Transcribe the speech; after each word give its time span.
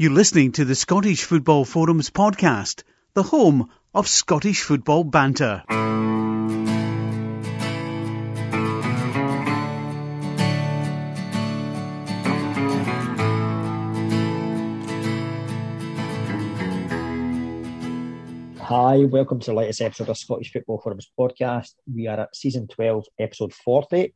You're 0.00 0.12
listening 0.12 0.52
to 0.52 0.64
the 0.64 0.74
Scottish 0.74 1.24
Football 1.24 1.66
Forums 1.66 2.08
podcast, 2.08 2.84
the 3.12 3.22
home 3.22 3.68
of 3.92 4.08
Scottish 4.08 4.62
football 4.62 5.04
banter. 5.04 5.62
Hi, 18.58 19.04
welcome 19.04 19.40
to 19.40 19.50
the 19.50 19.54
latest 19.54 19.82
episode 19.82 20.08
of 20.08 20.16
Scottish 20.16 20.50
Football 20.50 20.80
Forums 20.80 21.12
podcast. 21.20 21.74
We 21.94 22.06
are 22.06 22.20
at 22.20 22.34
season 22.34 22.68
12, 22.68 23.04
episode 23.18 23.52
40, 23.52 24.14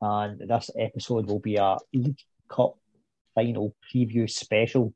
and 0.00 0.48
this 0.48 0.70
episode 0.78 1.26
will 1.26 1.40
be 1.40 1.56
a 1.56 1.76
League 1.92 2.20
Cup 2.48 2.76
final 3.34 3.74
preview 3.92 4.30
special. 4.30 4.94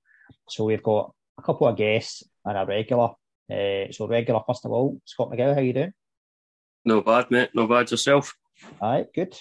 So 0.48 0.64
we've 0.64 0.82
got 0.82 1.12
a 1.38 1.42
couple 1.42 1.68
of 1.68 1.76
guests 1.76 2.22
and 2.44 2.56
a 2.58 2.66
regular. 2.66 3.10
Uh, 3.50 3.90
so 3.90 4.06
regular 4.06 4.40
first 4.46 4.64
of 4.64 4.72
all, 4.72 5.00
Scott 5.04 5.30
McGill, 5.30 5.54
how 5.54 5.60
you 5.60 5.72
doing? 5.72 5.92
No 6.84 7.00
bad, 7.00 7.30
mate. 7.30 7.50
No 7.54 7.66
bad 7.66 7.90
yourself. 7.90 8.34
All 8.80 8.92
right, 8.92 9.06
good. 9.14 9.38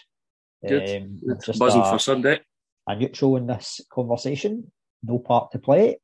Good. 0.66 1.02
Um, 1.02 1.22
just 1.46 1.60
buzzing 1.60 1.82
a, 1.82 1.90
for 1.90 2.00
Sunday. 2.00 2.40
A 2.88 2.96
neutral 2.96 3.38
in 3.38 3.48
this 3.48 3.82
conversation. 3.92 4.72
No 5.04 5.20
part 5.20 5.52
to 5.52 5.60
play. 5.60 6.00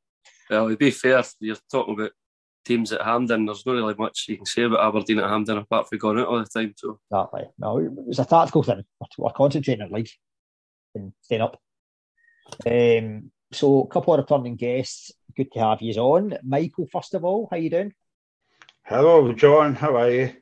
Well, 0.50 0.68
to 0.68 0.76
be 0.76 0.90
fair, 0.90 1.22
you're 1.40 1.56
talking 1.70 1.94
about 1.94 2.12
teams 2.64 2.92
at 2.92 3.02
Hampden, 3.02 3.46
there's 3.46 3.64
not 3.66 3.72
really 3.72 3.94
much 3.94 4.26
you 4.28 4.36
can 4.36 4.46
say 4.46 4.62
about 4.62 4.86
Aberdeen 4.86 5.18
at 5.18 5.28
Hampden 5.28 5.58
apart 5.58 5.88
from 5.88 5.98
going 5.98 6.18
out 6.18 6.28
all 6.28 6.38
the 6.38 6.46
time. 6.46 6.74
So 6.76 6.98
exactly. 7.10 7.44
No, 7.58 7.78
it 7.78 7.90
was 7.92 8.18
a 8.18 8.24
tactical 8.24 8.62
thing. 8.62 8.84
We're 9.18 9.30
concentrating 9.30 9.84
on 9.84 9.92
league 9.92 10.08
and 10.94 11.12
staying 11.22 11.42
up. 11.42 11.60
Um, 12.66 13.30
so 13.54 13.82
a 13.82 13.86
couple 13.86 14.14
of 14.14 14.20
returning 14.20 14.56
guests. 14.56 15.12
Good 15.36 15.52
to 15.52 15.60
have 15.60 15.80
you 15.80 15.94
on. 16.00 16.38
Michael, 16.42 16.86
first 16.90 17.14
of 17.14 17.24
all, 17.24 17.48
how 17.50 17.56
you 17.56 17.70
doing? 17.70 17.92
Hello, 18.82 19.32
John. 19.32 19.74
How 19.74 19.96
are 19.96 20.10
you? 20.10 20.32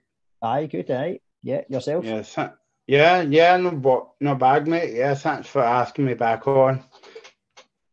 Aye, 0.43 0.67
good. 0.67 0.91
Aye, 0.91 1.21
yeah. 1.43 1.63
Yourself? 1.69 2.05
Yes. 2.05 2.37
Yeah, 2.87 3.23
yeah. 3.23 3.57
No, 3.57 4.15
no 4.21 4.35
bad, 4.35 4.67
mate. 4.67 4.95
Yeah, 4.95 5.15
thanks 5.15 5.49
for 5.49 5.63
asking 5.63 6.07
me 6.07 6.15
back 6.15 6.47
on. 6.49 6.83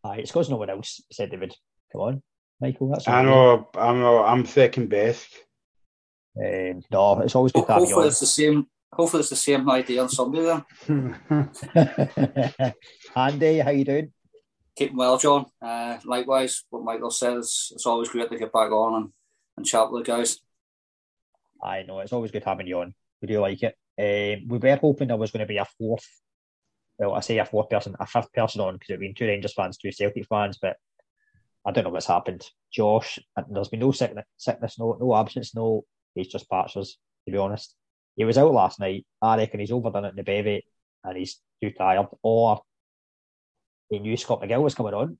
Aye, 0.03 0.17
it's 0.17 0.31
because 0.31 0.49
no 0.49 0.57
one 0.57 0.69
else 0.69 1.01
said 1.11 1.31
they 1.31 1.37
would. 1.37 1.55
Come 1.91 2.01
on. 2.01 2.23
Michael. 2.59 2.89
That's 2.89 3.07
I 3.07 3.21
know, 3.21 3.69
I 3.75 3.93
know, 3.93 4.23
I'm 4.23 4.45
second 4.45 4.89
best. 4.89 5.29
Um, 6.37 6.83
no, 6.91 7.21
it's 7.21 7.35
always 7.35 7.51
good 7.51 7.65
to 7.65 7.73
have 7.73 7.81
hopefully 7.81 8.07
it's 8.07 8.19
the 8.19 8.25
same. 8.25 8.67
Hopefully, 8.91 9.21
it's 9.21 9.29
the 9.29 9.35
same 9.35 9.69
idea 9.69 10.01
on 10.01 10.09
Sunday 10.09 10.41
then. 10.41 11.51
Andy, 13.15 13.59
how 13.59 13.69
you 13.69 13.85
doing? 13.85 14.11
Keeping 14.79 14.95
well, 14.95 15.17
John. 15.17 15.45
Uh, 15.61 15.97
likewise, 16.05 16.63
what 16.69 16.85
Michael 16.85 17.11
says, 17.11 17.67
it's 17.73 17.85
always 17.85 18.07
great 18.07 18.31
to 18.31 18.37
get 18.37 18.53
back 18.53 18.71
on 18.71 18.95
and, 18.95 19.09
and 19.57 19.65
chat 19.65 19.91
with 19.91 20.05
the 20.05 20.09
guys. 20.09 20.39
I 21.61 21.83
know 21.83 21.99
it's 21.99 22.13
always 22.13 22.31
good 22.31 22.45
having 22.45 22.65
you 22.65 22.79
on. 22.79 22.93
We 23.21 23.27
do 23.27 23.41
like 23.41 23.61
it. 23.61 23.75
Um, 23.99 24.47
we 24.47 24.57
were 24.57 24.77
hoping 24.77 25.09
there 25.09 25.17
was 25.17 25.31
going 25.31 25.41
to 25.41 25.45
be 25.45 25.57
a 25.57 25.65
fourth. 25.77 26.07
Well, 26.97 27.13
I 27.13 27.19
say 27.19 27.39
a 27.39 27.43
fourth 27.45 27.69
person, 27.69 27.93
a 27.99 28.05
fifth 28.05 28.31
person 28.31 28.61
on 28.61 28.75
because 28.75 28.91
it'd 28.91 29.01
been 29.01 29.13
two 29.13 29.27
Rangers 29.27 29.53
fans, 29.53 29.77
two 29.77 29.91
Celtic 29.91 30.25
fans, 30.27 30.57
but 30.61 30.77
I 31.65 31.71
don't 31.71 31.83
know 31.83 31.89
what's 31.89 32.05
happened. 32.05 32.47
Josh, 32.71 33.19
there's 33.49 33.67
been 33.67 33.81
no 33.81 33.91
sickness, 33.91 34.27
sickness 34.37 34.79
no, 34.79 34.97
no 34.97 35.13
absence, 35.13 35.53
no. 35.53 35.83
He's 36.15 36.29
just 36.29 36.49
patches, 36.49 36.97
to 37.25 37.33
be 37.33 37.37
honest. 37.37 37.75
He 38.15 38.23
was 38.23 38.37
out 38.37 38.53
last 38.53 38.79
night. 38.79 39.05
I 39.21 39.35
reckon 39.35 39.59
he's 39.59 39.73
overdone 39.73 40.05
it 40.05 40.09
in 40.11 40.15
the 40.15 40.23
bevy 40.23 40.63
and 41.03 41.17
he's 41.17 41.41
too 41.61 41.71
tired. 41.71 42.07
Or 42.23 42.61
he 43.89 43.99
knew 43.99 44.17
Scott 44.17 44.41
McGill 44.41 44.61
was 44.61 44.75
coming 44.75 44.93
on. 44.93 45.17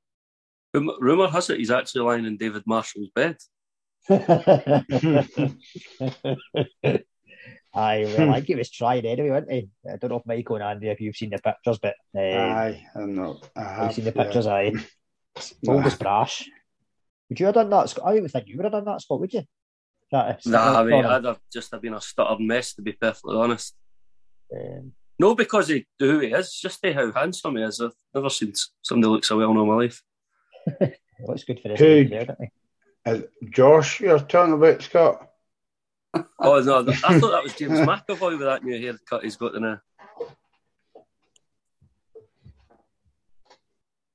Rumour 0.74 1.30
has 1.30 1.50
it 1.50 1.58
he's 1.58 1.72
actually 1.72 2.02
lying 2.02 2.26
in 2.26 2.38
David 2.38 2.64
Marshall's 2.68 3.10
bed. 3.14 3.38
Aye, 7.72 8.04
well, 8.18 8.32
I 8.32 8.36
think 8.36 8.48
he 8.48 8.56
was 8.56 8.72
trying 8.72 9.06
anyway, 9.06 9.30
wasn't 9.30 9.52
he? 9.52 9.70
I 9.88 9.98
don't 9.98 10.10
know 10.10 10.18
if 10.18 10.26
Michael 10.26 10.56
and 10.56 10.64
Andy, 10.64 10.90
if 10.90 11.00
you've 11.00 11.16
seen 11.16 11.30
the 11.30 11.38
pictures, 11.38 11.78
but 11.78 11.94
uh, 12.16 12.20
aye, 12.20 12.84
I'm 12.96 13.14
not. 13.14 13.48
I 13.56 13.64
have 13.64 13.86
you've 13.86 13.94
seen 13.96 14.06
the 14.06 14.12
pictures, 14.12 14.46
yeah. 14.46 14.54
aye. 14.54 14.74
Bold 15.64 15.86
as 15.86 15.96
brash. 15.96 16.50
Would 17.30 17.40
you 17.40 17.46
have 17.46 17.56
done 17.56 17.70
that? 17.70 17.94
I 18.04 18.10
don't 18.10 18.18
even 18.18 18.30
think 18.30 18.48
you 18.48 18.58
would 18.58 18.66
have 18.66 18.72
done 18.72 18.86
that, 18.86 19.02
Scott, 19.02 19.20
would 19.20 19.34
you? 19.34 19.44
That 20.12 20.44
nah, 20.48 20.82
I 20.82 20.84
mean, 20.84 21.06
I'd 21.06 21.26
have 21.26 21.40
just 21.54 21.72
have 21.72 21.82
been 21.84 21.94
a 21.94 22.02
stuttered 22.02 22.40
mess, 22.40 22.74
to 22.74 22.82
be 22.82 22.94
perfectly 22.94 23.38
honest. 23.38 23.76
Um, 24.52 24.94
no, 25.20 25.36
because 25.36 25.68
he 25.68 25.86
who 26.00 26.20
he 26.20 26.28
is, 26.28 26.58
just 26.60 26.82
see 26.82 26.94
how 26.94 27.12
handsome 27.12 27.58
he 27.58 27.64
is. 27.64 27.82
I've 27.82 27.92
never 28.16 28.30
seen 28.30 28.54
somebody 28.82 29.12
look 29.12 29.26
so 29.26 29.38
well 29.38 29.52
in 29.52 29.58
my 29.58 29.76
life. 29.76 30.02
looks 31.28 31.44
good 31.44 31.60
for 31.62 31.70
his 31.70 31.80
Who, 31.80 32.08
there, 32.08 32.38
uh, 33.06 33.20
Josh, 33.50 34.00
you're 34.00 34.20
talking 34.20 34.54
about 34.54 34.82
Scott? 34.82 35.28
oh 36.40 36.60
no, 36.62 36.86
I 36.90 37.20
thought 37.20 37.32
that 37.32 37.44
was 37.44 37.54
James 37.54 37.80
McAvoy 37.80 38.32
with 38.32 38.48
that 38.48 38.64
new 38.64 38.80
haircut 38.80 39.24
he's 39.24 39.36
got 39.36 39.60
now. 39.60 39.80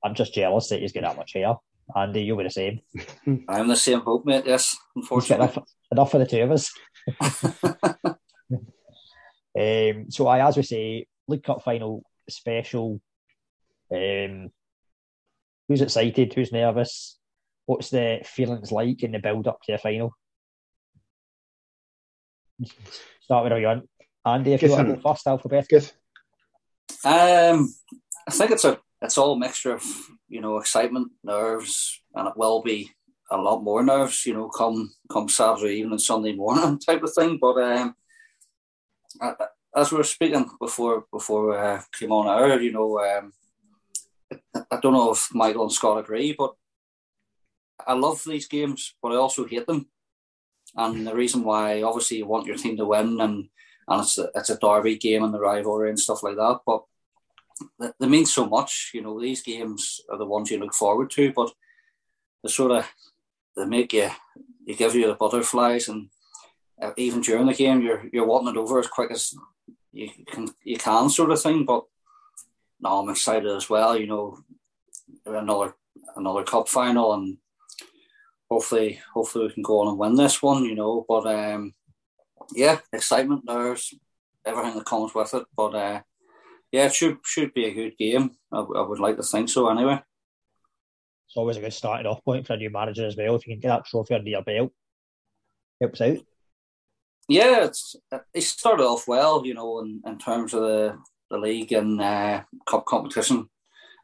I'm 0.03 0.15
just 0.15 0.33
jealous 0.33 0.69
that 0.69 0.81
he's 0.81 0.91
got 0.91 1.01
that 1.03 1.17
much 1.17 1.33
hair. 1.33 1.55
Andy, 1.95 2.23
you'll 2.23 2.37
be 2.37 2.43
the 2.43 2.49
same. 2.49 2.79
I'm 3.49 3.67
the 3.67 3.75
same 3.75 4.01
boat, 4.01 4.25
mate. 4.25 4.43
Yes, 4.45 4.75
unfortunately. 4.95 5.45
Enough, 5.45 5.63
enough 5.91 6.11
for 6.11 6.17
the 6.17 6.25
two 6.25 6.41
of 6.41 6.51
us. 6.51 6.71
Um, 9.57 10.05
so, 10.09 10.27
I, 10.27 10.45
as 10.45 10.57
we 10.57 10.63
say, 10.63 11.07
League 11.27 11.43
Cup 11.43 11.63
final 11.63 12.03
special. 12.29 13.01
Um, 13.93 14.49
who's 15.67 15.81
excited? 15.81 16.33
Who's 16.33 16.51
nervous? 16.51 17.17
What's 17.65 17.89
the 17.89 18.19
feelings 18.25 18.71
like 18.71 19.03
in 19.03 19.13
the 19.13 19.19
build 19.19 19.47
up 19.47 19.61
to 19.63 19.71
the 19.71 19.77
final? 19.77 20.13
Start 23.21 23.43
with 23.45 23.59
you 23.59 23.67
want. 23.67 23.89
Andy, 24.25 24.53
if 24.53 24.61
you 24.61 24.71
want 24.71 24.87
to 24.87 24.95
go 24.95 25.01
first, 25.01 25.27
alphabet. 25.27 25.67
Um, 27.03 27.73
I 28.27 28.31
think 28.31 28.51
it's 28.51 28.65
a 28.65 28.79
it's 29.01 29.17
all 29.17 29.33
a 29.33 29.39
mixture 29.39 29.73
of 29.73 29.83
you 30.27 30.41
know 30.41 30.57
excitement, 30.57 31.11
nerves, 31.23 32.01
and 32.13 32.27
it 32.27 32.33
will 32.35 32.61
be 32.61 32.89
a 33.31 33.37
lot 33.37 33.63
more 33.63 33.83
nerves. 33.83 34.25
You 34.25 34.33
know, 34.33 34.49
come 34.49 34.91
come 35.11 35.29
Saturday 35.29 35.75
evening, 35.75 35.99
Sunday 35.99 36.33
morning 36.33 36.79
type 36.85 37.03
of 37.03 37.13
thing. 37.13 37.37
But 37.39 37.61
um, 37.61 37.95
as 39.75 39.91
we 39.91 39.97
were 39.97 40.03
speaking 40.03 40.49
before 40.59 41.05
before 41.11 41.57
uh, 41.57 41.81
came 41.97 42.11
on 42.11 42.27
air, 42.27 42.61
you 42.61 42.71
know, 42.71 42.99
um, 42.99 43.33
I 44.71 44.79
don't 44.81 44.93
know 44.93 45.11
if 45.11 45.33
Michael 45.33 45.63
and 45.63 45.71
Scott 45.71 45.99
agree, 45.99 46.33
but 46.37 46.53
I 47.85 47.93
love 47.93 48.23
these 48.25 48.47
games, 48.47 48.95
but 49.01 49.11
I 49.11 49.15
also 49.15 49.45
hate 49.45 49.67
them. 49.67 49.87
And 50.75 51.05
the 51.05 51.15
reason 51.15 51.43
why, 51.43 51.83
obviously, 51.83 52.17
you 52.17 52.25
want 52.25 52.47
your 52.47 52.57
team 52.57 52.77
to 52.77 52.85
win, 52.85 53.19
and 53.21 53.49
and 53.87 54.01
it's 54.01 54.17
a, 54.17 54.29
it's 54.35 54.49
a 54.49 54.57
derby 54.57 54.97
game 54.97 55.23
and 55.23 55.33
the 55.33 55.39
rivalry 55.39 55.89
and 55.89 55.99
stuff 55.99 56.23
like 56.23 56.35
that. 56.37 56.59
But 56.65 56.83
they 57.99 58.07
mean 58.07 58.25
so 58.25 58.45
much. 58.45 58.91
You 58.93 59.01
know, 59.01 59.19
these 59.19 59.43
games 59.43 60.01
are 60.09 60.17
the 60.17 60.25
ones 60.25 60.51
you 60.51 60.59
look 60.59 60.73
forward 60.73 61.11
to, 61.11 61.31
but 61.33 61.51
they 62.43 62.49
sort 62.49 62.71
of 62.71 62.87
they 63.55 63.65
make 63.65 63.93
you, 63.93 64.09
they 64.67 64.73
give 64.73 64.95
you 64.95 65.07
the 65.07 65.15
butterflies, 65.15 65.87
and 65.87 66.09
uh, 66.81 66.91
even 66.97 67.21
during 67.21 67.45
the 67.45 67.53
game, 67.53 67.81
you're 67.81 68.05
you're 68.11 68.25
wanting 68.25 68.55
it 68.55 68.57
over 68.57 68.79
as 68.79 68.87
quick 68.87 69.11
as 69.11 69.33
you 69.91 70.09
can 70.27 70.49
you 70.63 70.77
can, 70.77 71.09
sort 71.09 71.31
of 71.31 71.41
thing. 71.41 71.65
But 71.65 71.83
now 72.81 72.99
I'm 72.99 73.09
excited 73.09 73.49
as 73.49 73.69
well. 73.69 73.97
You 73.97 74.07
know, 74.07 74.39
another 75.25 75.75
another 76.15 76.43
cup 76.43 76.67
final, 76.67 77.13
and 77.13 77.37
hopefully 78.49 78.99
hopefully 79.13 79.47
we 79.47 79.53
can 79.53 79.63
go 79.63 79.81
on 79.81 79.87
and 79.89 79.97
win 79.97 80.15
this 80.15 80.41
one. 80.41 80.65
You 80.65 80.75
know, 80.75 81.05
but 81.07 81.25
um, 81.27 81.73
yeah, 82.53 82.79
excitement, 82.91 83.43
there's 83.45 83.93
everything 84.45 84.77
that 84.77 84.85
comes 84.85 85.13
with 85.13 85.33
it, 85.33 85.45
but. 85.55 85.75
Uh, 85.75 86.01
yeah, 86.75 86.87
it 86.87 86.93
should 86.93 87.19
should 87.23 87.53
be 87.53 87.65
a 87.65 87.73
good 87.73 87.97
game. 87.97 88.31
I, 88.51 88.59
I, 88.59 88.81
would 88.81 88.99
like 88.99 89.15
to 89.15 89.23
think 89.23 89.47
so 89.47 89.69
anyway. 89.69 90.01
It's 91.27 91.37
always 91.37 91.55
a 91.55 91.61
good 91.61 91.71
starting 91.71 92.05
off 92.05 92.23
point 92.25 92.45
for 92.45 92.53
a 92.53 92.57
new 92.57 92.69
manager 92.69 93.05
as 93.05 93.15
well. 93.15 93.35
If 93.35 93.47
you 93.47 93.53
can 93.53 93.61
get 93.61 93.69
that 93.69 93.85
trophy 93.85 94.15
under 94.15 94.29
your 94.29 94.41
belt, 94.43 94.73
helps 95.79 96.01
out. 96.01 96.17
Yeah, 97.27 97.65
it's 97.65 97.95
it 98.33 98.41
started 98.41 98.83
off 98.83 99.07
well, 99.07 99.45
you 99.45 99.53
know, 99.53 99.79
in, 99.79 100.01
in 100.05 100.17
terms 100.17 100.53
of 100.53 100.61
the, 100.61 100.97
the 101.31 101.37
league 101.37 101.71
and 101.71 101.99
uh, 101.99 102.43
cup 102.67 102.85
competition 102.85 103.49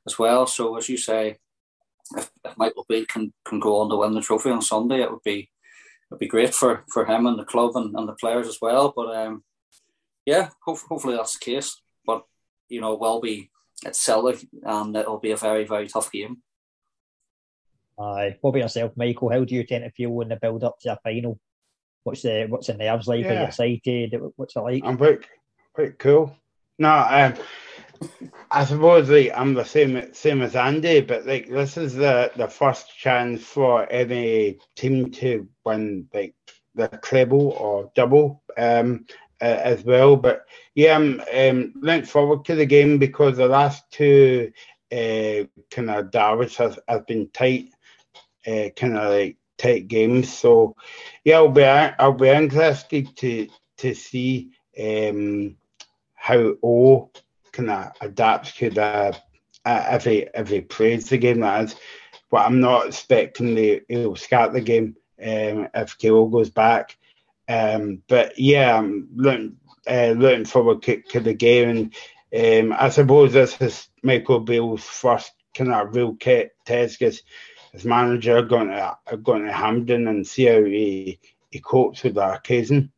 as 0.07 0.17
well. 0.17 0.47
So 0.47 0.75
as 0.77 0.89
you 0.89 0.97
say, 0.97 1.37
if, 2.17 2.31
if 2.43 2.57
Michael 2.57 2.85
Beale 2.89 3.05
can, 3.07 3.31
can 3.45 3.59
go 3.59 3.81
on 3.81 3.89
to 3.89 3.97
win 3.97 4.13
the 4.13 4.21
trophy 4.21 4.49
on 4.49 4.61
Sunday, 4.61 5.01
it 5.01 5.11
would 5.11 5.23
be 5.23 5.49
it'd 6.09 6.19
be 6.19 6.27
great 6.27 6.53
for, 6.53 6.83
for 6.91 7.05
him 7.05 7.25
and 7.27 7.39
the 7.39 7.45
club 7.45 7.75
and, 7.75 7.95
and 7.95 8.07
the 8.07 8.13
players 8.13 8.47
as 8.47 8.57
well. 8.61 8.91
But 8.95 9.15
um, 9.15 9.43
yeah, 10.25 10.49
hope, 10.65 10.79
hopefully 10.89 11.15
that's 11.15 11.37
the 11.37 11.45
case 11.45 11.81
But 12.05 12.23
you 12.69 12.81
know, 12.81 12.95
will 12.95 13.21
be 13.21 13.49
at 13.85 13.95
Celtic, 13.95 14.47
and 14.63 14.95
it'll 14.95 15.19
be 15.19 15.31
a 15.31 15.37
very, 15.37 15.63
very 15.65 15.87
tough 15.87 16.11
game. 16.11 16.41
Aye. 17.99 18.37
What 18.41 18.51
about 18.51 18.59
yourself, 18.59 18.93
Michael? 18.95 19.29
How 19.29 19.43
do 19.43 19.53
you 19.53 19.63
tend 19.63 19.83
to 19.83 19.91
feel 19.91 20.21
in 20.21 20.29
the 20.29 20.35
build 20.35 20.63
up 20.63 20.79
to 20.81 20.93
a 20.93 20.99
final? 21.03 21.39
What's 22.03 22.23
the 22.23 22.47
what's 22.49 22.67
the 22.67 22.73
nerves 22.73 23.07
like? 23.07 23.23
Yeah. 23.23 23.31
Are 23.31 23.39
you 23.41 23.45
excited? 23.45 24.21
What's 24.35 24.55
it 24.55 24.59
like? 24.59 24.83
I'm 24.83 24.97
quite 24.97 25.25
quite 25.73 25.99
cool. 25.99 26.35
No, 26.79 27.05
um, 27.09 27.33
I 28.49 28.65
suppose 28.65 29.09
like 29.09 29.31
I'm 29.35 29.53
the 29.53 29.63
same 29.63 30.13
same 30.13 30.41
as 30.41 30.55
Andy, 30.55 31.01
but 31.01 31.25
like 31.25 31.49
this 31.49 31.77
is 31.77 31.93
the 31.93 32.31
the 32.35 32.47
first 32.47 32.97
chance 32.97 33.43
for 33.43 33.91
any 33.91 34.59
team 34.75 35.11
to 35.11 35.47
win 35.65 36.07
like 36.13 36.35
the 36.75 36.87
treble 37.03 37.49
or 37.49 37.91
double 37.95 38.43
um, 38.57 39.05
uh, 39.41 39.45
as 39.45 39.83
well. 39.83 40.15
But 40.15 40.45
yeah, 40.75 40.95
I'm 40.95 41.21
um, 41.33 41.73
looking 41.75 42.05
forward 42.05 42.45
to 42.45 42.55
the 42.55 42.65
game 42.65 42.97
because 42.97 43.37
the 43.37 43.47
last 43.47 43.83
two 43.91 44.51
uh, 44.91 45.45
kind 45.69 45.89
of 45.89 46.11
derbies 46.11 46.55
has, 46.57 46.79
has 46.87 47.01
been 47.07 47.29
tight, 47.29 47.69
uh, 48.47 48.69
kind 48.75 48.97
of 48.97 49.11
like 49.11 49.37
tight 49.61 49.87
games. 49.87 50.31
So 50.33 50.75
yeah, 51.23 51.37
I'll 51.37 51.49
be 51.49 51.63
I'll 51.63 52.13
be 52.13 52.29
interested 52.29 53.15
to 53.17 53.47
to 53.77 53.93
see 53.93 54.51
um, 54.79 55.55
how 56.15 56.55
O 56.63 57.11
kind 57.51 57.69
of 57.69 57.91
adapts 58.01 58.53
to 58.53 58.69
the 58.69 59.17
uh, 59.65 59.85
if 59.91 60.05
he 60.05 60.27
if 60.33 60.49
he 60.49 60.61
plays 60.61 61.09
the 61.09 61.17
game 61.17 61.41
that 61.41 61.65
is. 61.65 61.75
But 62.29 62.45
I'm 62.45 62.61
not 62.61 62.87
expecting 62.87 63.55
the 63.55 63.83
he'll 63.87 64.15
start 64.15 64.53
the 64.53 64.61
game 64.61 64.95
um, 65.21 65.67
if 65.73 65.97
Kilo 65.97 66.27
goes 66.27 66.49
back. 66.49 66.97
Um, 67.47 68.01
but 68.07 68.39
yeah, 68.39 68.77
I'm 68.77 69.09
looking, 69.13 69.57
uh, 69.87 70.13
looking 70.15 70.45
forward 70.45 70.83
to, 70.83 71.01
to, 71.01 71.19
the 71.19 71.33
game. 71.33 71.91
And 72.31 72.71
um, 72.71 72.77
I 72.79 72.89
suppose 72.89 73.33
this 73.33 73.59
is 73.59 73.89
Michael 74.03 74.39
Beale's 74.39 74.83
first 74.83 75.33
kind 75.53 75.73
of 75.73 75.93
real 75.93 76.15
test 76.15 76.99
because 76.99 77.23
his 77.71 77.85
manager 77.85 78.41
going 78.41 78.69
to 78.69 78.97
going 79.23 79.45
to 79.45 79.51
Hampden 79.51 80.07
and 80.07 80.27
see 80.27 80.45
how 80.45 80.63
he, 80.63 81.19
he 81.49 81.59
copes 81.59 82.03
with 82.03 82.15
that 82.15 82.35
occasion. 82.35 82.91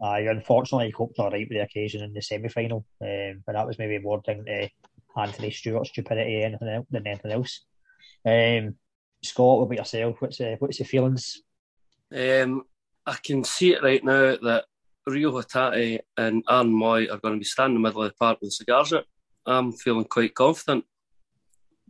Uh, 0.00 0.18
unfortunately, 0.28 0.86
he 0.86 0.92
coped 0.92 1.18
all 1.18 1.30
right 1.30 1.46
with 1.48 1.56
the 1.56 1.62
occasion 1.62 2.02
in 2.02 2.12
the 2.12 2.20
semi 2.20 2.48
final, 2.48 2.84
um, 3.00 3.42
but 3.46 3.52
that 3.52 3.66
was 3.66 3.78
maybe 3.78 3.98
more 3.98 4.20
down 4.20 4.44
to 4.44 4.68
Anthony 5.16 5.50
Stewart's 5.50 5.90
stupidity 5.90 6.56
than 6.90 7.06
anything 7.06 7.32
else. 7.32 7.64
Um, 8.24 8.76
Scott, 9.22 9.58
what 9.58 9.64
about 9.64 9.78
yourself? 9.78 10.16
What's 10.20 10.38
the, 10.38 10.56
what's 10.58 10.78
the 10.78 10.84
feelings? 10.84 11.42
Um, 12.12 12.64
I 13.06 13.16
can 13.22 13.44
see 13.44 13.74
it 13.74 13.82
right 13.82 14.02
now 14.02 14.36
that 14.42 14.64
Rio 15.06 15.32
Hatate 15.32 16.00
and 16.16 16.44
Aaron 16.48 16.72
Mooy 16.72 17.10
are 17.10 17.18
going 17.18 17.34
to 17.34 17.38
be 17.38 17.44
standing 17.44 17.76
in 17.76 17.82
the 17.82 17.88
middle 17.88 18.02
of 18.02 18.10
the 18.10 18.16
park 18.16 18.38
with 18.40 18.52
cigars 18.52 18.92
out. 18.92 19.04
I'm 19.46 19.72
feeling 19.72 20.04
quite 20.04 20.34
confident. 20.34 20.84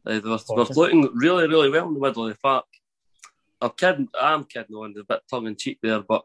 Uh, 0.06 0.20
we're, 0.24 0.38
we're 0.48 0.64
looking 0.64 1.08
really, 1.14 1.46
really 1.46 1.70
well 1.70 1.88
in 1.88 1.94
the 1.94 2.00
middle 2.00 2.26
of 2.26 2.32
the 2.32 2.38
park. 2.38 2.64
I'm 3.60 3.70
kidding, 3.70 4.08
I'm 4.20 4.44
kidding 4.44 4.74
on 4.74 4.94
a 4.98 5.04
bit 5.04 5.20
tongue 5.30 5.46
in 5.46 5.56
cheek 5.56 5.78
there, 5.82 6.00
but 6.00 6.24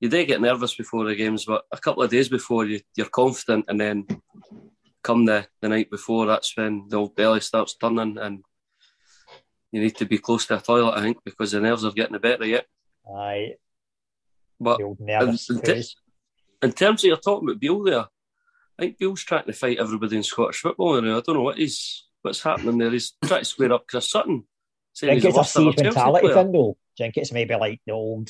you 0.00 0.08
do 0.08 0.24
get 0.24 0.40
nervous 0.40 0.74
before 0.74 1.04
the 1.04 1.14
games, 1.14 1.44
but 1.44 1.64
a 1.70 1.76
couple 1.76 2.02
of 2.02 2.10
days 2.10 2.30
before 2.30 2.64
you, 2.64 2.80
you're 2.96 3.06
confident, 3.06 3.66
and 3.68 3.78
then 3.78 4.06
come 5.02 5.26
the, 5.26 5.46
the 5.60 5.68
night 5.68 5.90
before, 5.90 6.26
that's 6.26 6.56
when 6.56 6.86
the 6.88 6.96
old 6.96 7.14
belly 7.14 7.40
starts 7.40 7.76
turning 7.76 8.16
and 8.18 8.42
you 9.72 9.80
need 9.80 9.96
to 9.96 10.06
be 10.06 10.18
close 10.18 10.46
to 10.46 10.56
a 10.56 10.60
toilet, 10.60 10.96
I 10.96 11.02
think, 11.02 11.18
because 11.24 11.52
the 11.52 11.60
nerves 11.60 11.84
are 11.84 11.92
getting 11.92 12.14
the 12.14 12.18
better 12.18 12.46
yet. 12.46 12.66
Aye. 13.14 13.54
But 14.58 14.80
in, 14.80 14.96
in, 15.00 15.36
t- 15.62 15.84
in, 16.62 16.72
terms 16.72 17.02
of 17.02 17.08
you're 17.08 17.16
talking 17.16 17.48
about 17.48 17.60
Beale 17.60 17.82
there, 17.84 18.06
I 18.78 18.82
think 18.82 18.98
Beale's 18.98 19.22
trying 19.22 19.46
to 19.46 19.52
fight 19.52 19.78
everybody 19.78 20.16
in 20.16 20.22
Scottish 20.22 20.60
football 20.60 21.00
now. 21.00 21.18
I 21.18 21.20
don't 21.20 21.36
know 21.36 21.42
what 21.42 21.58
he's 21.58 22.04
what's 22.22 22.42
happening 22.42 22.78
there. 22.78 22.90
He's 22.90 23.14
trying 23.24 23.40
to 23.40 23.44
square 23.44 23.72
up 23.72 23.86
Chris 23.86 24.10
Sutton. 24.10 24.44
You 25.02 25.08
think 25.08 25.24
it's 25.24 25.38
a 25.38 25.44
siege 25.44 25.76
mentality 25.76 26.28
thing 26.28 26.52
though? 26.52 26.76
Do 26.96 27.04
you 27.04 27.04
think 27.04 27.16
it's 27.16 27.32
maybe 27.32 27.54
like 27.54 27.80
the 27.86 27.92
old 27.92 28.28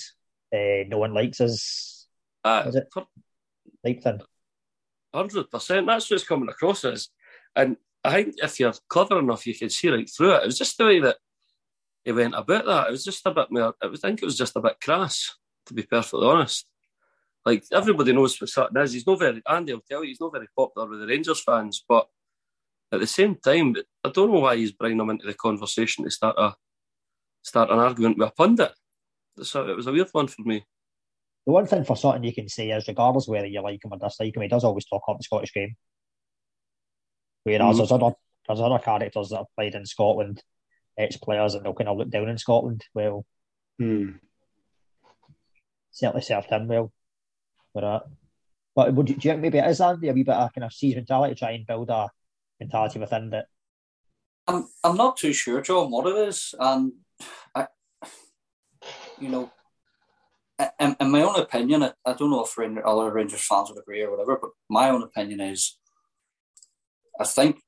uh, 0.54 0.84
no 0.88 0.98
one 0.98 1.14
likes 1.14 1.40
us? 1.40 2.06
Uh, 2.44 2.64
is 2.66 2.76
it? 2.76 2.88
Like 3.84 4.02
thing? 4.02 4.20
Hundred 5.12 5.50
percent. 5.50 5.86
That's 5.86 6.10
what's 6.10 6.26
coming 6.26 6.48
across 6.48 6.84
as. 6.84 7.08
And 7.56 7.76
I 8.04 8.14
think 8.14 8.34
if 8.38 8.60
you're 8.60 8.74
clever 8.88 9.18
enough, 9.18 9.46
you 9.46 9.54
can 9.54 9.70
see 9.70 9.88
right 9.88 10.08
through 10.08 10.34
it. 10.34 10.42
It 10.42 10.46
was 10.46 10.58
just 10.58 10.78
the 10.78 10.84
way 10.84 11.00
that 11.00 11.16
he 12.04 12.12
went 12.12 12.34
about 12.34 12.66
that. 12.66 12.88
It 12.88 12.92
was 12.92 13.04
just 13.04 13.26
a 13.26 13.32
bit 13.32 13.50
more. 13.50 13.74
I 13.82 13.88
think 13.96 14.22
it 14.22 14.26
was 14.26 14.38
just 14.38 14.56
a 14.56 14.60
bit 14.60 14.80
crass, 14.82 15.36
to 15.66 15.74
be 15.74 15.82
perfectly 15.82 16.26
honest. 16.26 16.66
Like 17.44 17.64
everybody 17.72 18.12
knows 18.12 18.40
what 18.40 18.50
Sutton 18.50 18.76
is. 18.76 18.92
He's 18.92 19.06
not 19.06 19.18
very. 19.18 19.42
Andy 19.48 19.72
will 19.72 19.80
tell 19.80 20.02
you 20.04 20.08
he's 20.08 20.20
not 20.20 20.32
very 20.32 20.48
popular 20.56 20.88
with 20.88 21.00
the 21.00 21.06
Rangers 21.06 21.42
fans, 21.42 21.84
but 21.88 22.06
at 22.92 23.00
the 23.00 23.06
same 23.06 23.36
time, 23.36 23.74
I 24.04 24.10
don't 24.10 24.32
know 24.32 24.40
why 24.40 24.56
he's 24.56 24.72
bringing 24.72 24.98
them 24.98 25.10
into 25.10 25.26
the 25.26 25.34
conversation 25.34 26.04
to 26.04 26.10
start 26.10 26.36
a 26.38 26.54
start 27.42 27.70
an 27.70 27.78
argument 27.78 28.18
with 28.18 28.28
a 28.28 28.32
pundit. 28.32 28.72
So 29.42 29.68
it 29.68 29.76
was 29.76 29.86
a 29.86 29.92
weird 29.92 30.08
one 30.12 30.26
for 30.26 30.42
me. 30.42 30.64
The 31.46 31.52
one 31.52 31.66
thing 31.66 31.84
for 31.84 31.96
Sutton 31.96 32.22
you 32.22 32.34
can 32.34 32.48
say 32.48 32.70
is, 32.70 32.86
regardless 32.88 33.28
whether 33.28 33.46
you 33.46 33.62
like 33.62 33.84
him 33.84 33.92
or 33.92 33.98
dislike 33.98 34.36
him, 34.36 34.42
he 34.42 34.48
does 34.48 34.64
always 34.64 34.84
talk 34.84 35.02
up 35.08 35.18
the 35.18 35.24
Scottish 35.24 35.54
game. 35.54 35.76
Whereas 37.44 37.76
mm. 37.76 37.78
there's 37.78 37.92
other 37.92 38.12
there's 38.46 38.60
other 38.60 38.78
characters 38.78 39.30
that 39.30 39.36
have 39.38 39.46
played 39.56 39.74
in 39.74 39.86
Scotland 39.86 40.42
ex 40.98 41.16
players 41.16 41.54
and 41.54 41.64
they'll 41.64 41.74
kind 41.74 41.88
of 41.88 41.96
look 41.96 42.10
down 42.10 42.28
in 42.28 42.38
Scotland. 42.38 42.84
Well, 42.94 43.24
hmm. 43.78 44.10
certainly 45.90 46.22
served 46.22 46.50
him 46.50 46.68
well 46.68 46.92
for 47.72 47.82
that. 47.82 48.02
But 48.74 48.94
would 48.94 49.08
you, 49.08 49.16
do 49.16 49.28
you 49.28 49.32
think 49.32 49.42
maybe 49.42 49.58
it 49.58 49.66
is 49.66 49.80
Andy 49.80 50.08
a 50.08 50.12
wee 50.12 50.22
bit 50.22 50.34
of 50.34 50.52
kind 50.52 50.64
of 50.64 50.72
siege 50.72 50.96
mentality 50.96 51.34
to 51.34 51.38
try 51.38 51.52
and 51.52 51.66
build 51.66 51.90
a 51.90 52.08
mentality 52.60 52.98
within 52.98 53.32
it? 53.32 53.46
I'm 54.46 54.68
I'm 54.84 54.96
not 54.96 55.16
too 55.16 55.32
sure, 55.32 55.60
John, 55.60 55.90
what 55.90 56.06
it 56.06 56.28
is, 56.28 56.54
and 56.58 56.92
I, 57.54 57.68
you 59.18 59.28
know, 59.28 59.50
in, 60.78 60.96
in 61.00 61.10
my 61.10 61.22
own 61.22 61.36
opinion, 61.36 61.82
I, 61.82 61.92
I 62.04 62.12
don't 62.14 62.30
know 62.30 62.44
if 62.44 62.84
other 62.84 63.12
Rangers 63.12 63.46
fans 63.46 63.70
would 63.70 63.80
agree 63.80 64.02
or 64.02 64.10
whatever, 64.10 64.38
but 64.40 64.50
my 64.68 64.90
own 64.90 65.02
opinion 65.02 65.40
is, 65.40 65.78
I 67.18 67.24
think 67.24 67.60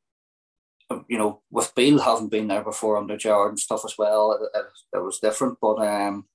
you 1.09 1.19
know, 1.19 1.43
with 1.51 1.75
Beale 1.75 2.01
having 2.01 2.29
been 2.29 2.49
there 2.49 2.63
before 2.63 2.97
under 2.97 3.17
Gerrard 3.17 3.51
and 3.51 3.59
stuff 3.59 3.83
as 3.85 3.95
well, 3.99 4.33
it, 4.33 4.59
it, 4.59 4.99
it 4.99 5.03
was 5.03 5.19
different. 5.19 5.59
But 5.61 5.77
um, 5.77 6.27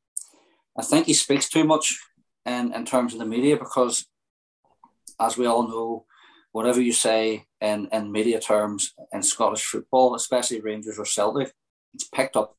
I 0.77 0.83
think 0.83 1.05
he 1.05 1.13
speaks 1.13 1.49
too 1.49 1.63
much 1.63 1.99
in, 2.45 2.73
in 2.73 2.85
terms 2.85 3.13
of 3.13 3.19
the 3.19 3.25
media 3.25 3.57
because, 3.57 4.05
as 5.19 5.37
we 5.37 5.45
all 5.45 5.67
know, 5.67 6.05
whatever 6.51 6.81
you 6.81 6.93
say 6.93 7.45
in, 7.61 7.87
in 7.91 8.11
media 8.11 8.39
terms 8.39 8.93
in 9.11 9.23
Scottish 9.23 9.63
football, 9.63 10.15
especially 10.15 10.61
Rangers 10.61 10.97
or 10.97 11.05
Celtic, 11.05 11.51
it's 11.93 12.07
picked 12.07 12.35
up 12.35 12.55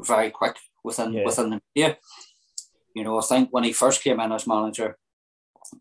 very 0.00 0.30
quick 0.30 0.56
within 0.84 1.12
yeah. 1.12 1.24
within 1.24 1.50
the 1.50 1.60
media. 1.74 1.98
You 2.94 3.04
know, 3.04 3.18
I 3.18 3.22
think 3.22 3.50
when 3.50 3.64
he 3.64 3.72
first 3.72 4.02
came 4.02 4.20
in 4.20 4.32
as 4.32 4.46
manager 4.46 4.98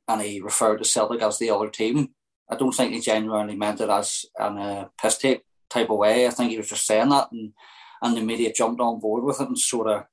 and 0.07 0.21
he 0.21 0.41
referred 0.41 0.77
to 0.77 0.86
Celtic 0.86 1.21
as 1.21 1.39
the 1.39 1.50
other 1.50 1.69
team, 1.69 2.09
I 2.50 2.56
don't 2.56 2.71
think 2.71 2.94
he 2.94 3.00
genuinely 3.00 3.56
meant 3.56 3.81
it 3.81 3.89
as 3.89 4.25
in 4.39 4.57
a 4.57 4.62
uh, 4.62 4.88
piss 5.01 5.18
take 5.18 5.44
type 5.69 5.89
of 5.89 5.97
way. 5.97 6.27
I 6.27 6.31
think 6.31 6.51
he 6.51 6.57
was 6.57 6.69
just 6.69 6.86
saying 6.86 7.09
that, 7.09 7.31
and 7.31 7.53
and 8.01 8.15
the 8.15 8.21
media 8.21 8.53
jumped 8.53 8.81
on 8.81 9.00
board 9.00 9.24
with 9.24 9.41
it 9.41 9.47
and 9.47 9.57
sort 9.57 9.88
of 9.88 10.05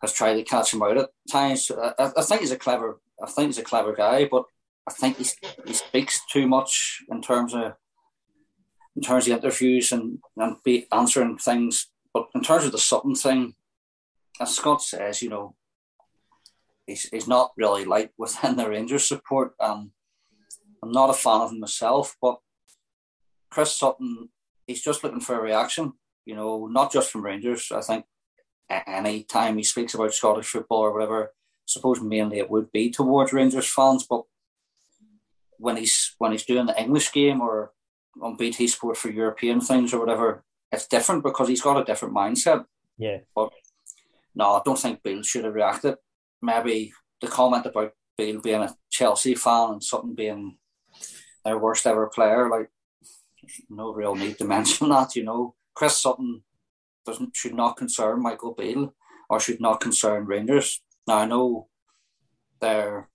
has 0.00 0.12
tried 0.12 0.34
to 0.34 0.42
catch 0.42 0.72
him 0.74 0.82
out 0.82 0.98
at 0.98 1.10
times. 1.30 1.70
I, 1.70 2.12
I 2.16 2.22
think 2.22 2.40
he's 2.40 2.50
a 2.50 2.56
clever. 2.56 3.00
I 3.22 3.26
think 3.26 3.48
he's 3.48 3.58
a 3.58 3.64
clever 3.64 3.94
guy, 3.94 4.26
but 4.30 4.44
I 4.88 4.92
think 4.92 5.16
he 5.18 5.26
he 5.66 5.72
speaks 5.72 6.20
too 6.30 6.46
much 6.46 7.02
in 7.10 7.22
terms 7.22 7.54
of 7.54 7.74
in 8.96 9.02
terms 9.02 9.26
of 9.26 9.38
interviews 9.38 9.92
and 9.92 10.18
and 10.36 10.56
be 10.64 10.86
answering 10.92 11.38
things. 11.38 11.90
But 12.12 12.28
in 12.34 12.42
terms 12.42 12.64
of 12.64 12.72
the 12.72 12.78
Sutton 12.78 13.14
thing, 13.14 13.54
as 14.40 14.54
Scott 14.54 14.82
says, 14.82 15.22
you 15.22 15.30
know, 15.30 15.56
he's 16.86 17.08
he's 17.08 17.28
not 17.28 17.52
really 17.56 17.84
like 17.84 18.12
within 18.18 18.56
the 18.56 18.68
Rangers 18.68 19.08
support. 19.08 19.54
Um, 19.60 19.92
I'm 20.82 20.92
not 20.92 21.10
a 21.10 21.14
fan 21.14 21.40
of 21.40 21.52
him 21.52 21.60
myself, 21.60 22.16
but 22.20 22.38
Chris 23.50 23.76
Sutton, 23.76 24.28
he's 24.66 24.82
just 24.82 25.02
looking 25.02 25.20
for 25.20 25.38
a 25.38 25.42
reaction, 25.42 25.94
you 26.26 26.34
know, 26.34 26.66
not 26.66 26.92
just 26.92 27.10
from 27.10 27.24
Rangers. 27.24 27.72
I 27.72 27.80
think 27.80 28.04
any 28.68 29.22
time 29.24 29.56
he 29.56 29.62
speaks 29.62 29.94
about 29.94 30.12
Scottish 30.12 30.46
football 30.46 30.80
or 30.80 30.92
whatever, 30.92 31.24
I 31.24 31.28
suppose 31.66 32.00
mainly 32.00 32.38
it 32.38 32.50
would 32.50 32.70
be 32.70 32.90
towards 32.90 33.32
Rangers 33.32 33.72
fans, 33.72 34.06
but 34.08 34.24
when 35.58 35.76
he's 35.76 36.14
when 36.18 36.32
he's 36.32 36.44
doing 36.44 36.66
the 36.66 36.80
English 36.80 37.12
game 37.12 37.40
or 37.40 37.72
on 38.22 38.36
BT 38.36 38.68
Sport 38.68 38.96
for 38.96 39.10
European 39.10 39.60
things 39.60 39.92
or 39.92 40.00
whatever, 40.00 40.44
it's 40.70 40.86
different 40.86 41.22
because 41.22 41.48
he's 41.48 41.62
got 41.62 41.80
a 41.80 41.84
different 41.84 42.14
mindset. 42.14 42.64
Yeah. 42.98 43.18
But 43.34 43.50
no, 44.34 44.52
I 44.52 44.62
don't 44.64 44.78
think 44.78 45.02
Beale 45.02 45.22
should 45.22 45.44
have 45.44 45.54
reacted. 45.54 45.96
Maybe 46.42 46.92
the 47.20 47.28
comment 47.28 47.66
about 47.66 47.92
Beale 48.16 48.40
being 48.40 48.62
a 48.62 48.74
Chelsea 48.90 49.34
fan 49.34 49.72
and 49.72 49.84
Sutton 49.84 50.14
being 50.14 50.58
their 51.44 51.58
worst 51.58 51.86
ever 51.86 52.06
player. 52.08 52.48
Like, 52.48 52.70
no 53.68 53.92
real 53.92 54.14
need 54.14 54.38
to 54.38 54.44
mention 54.56 54.88
that. 54.90 55.16
You 55.16 55.24
know, 55.24 55.54
Chris 55.74 55.96
Sutton 55.96 56.42
doesn't 57.04 57.36
should 57.36 57.54
not 57.54 57.76
concern 57.76 58.22
Michael 58.22 58.54
Beale 58.54 58.94
or 59.28 59.40
should 59.40 59.60
not 59.60 59.80
concern 59.80 60.26
Rangers. 60.26 60.82
Now 61.06 61.18
I 61.18 61.26
know 61.26 61.68
there 62.60 63.08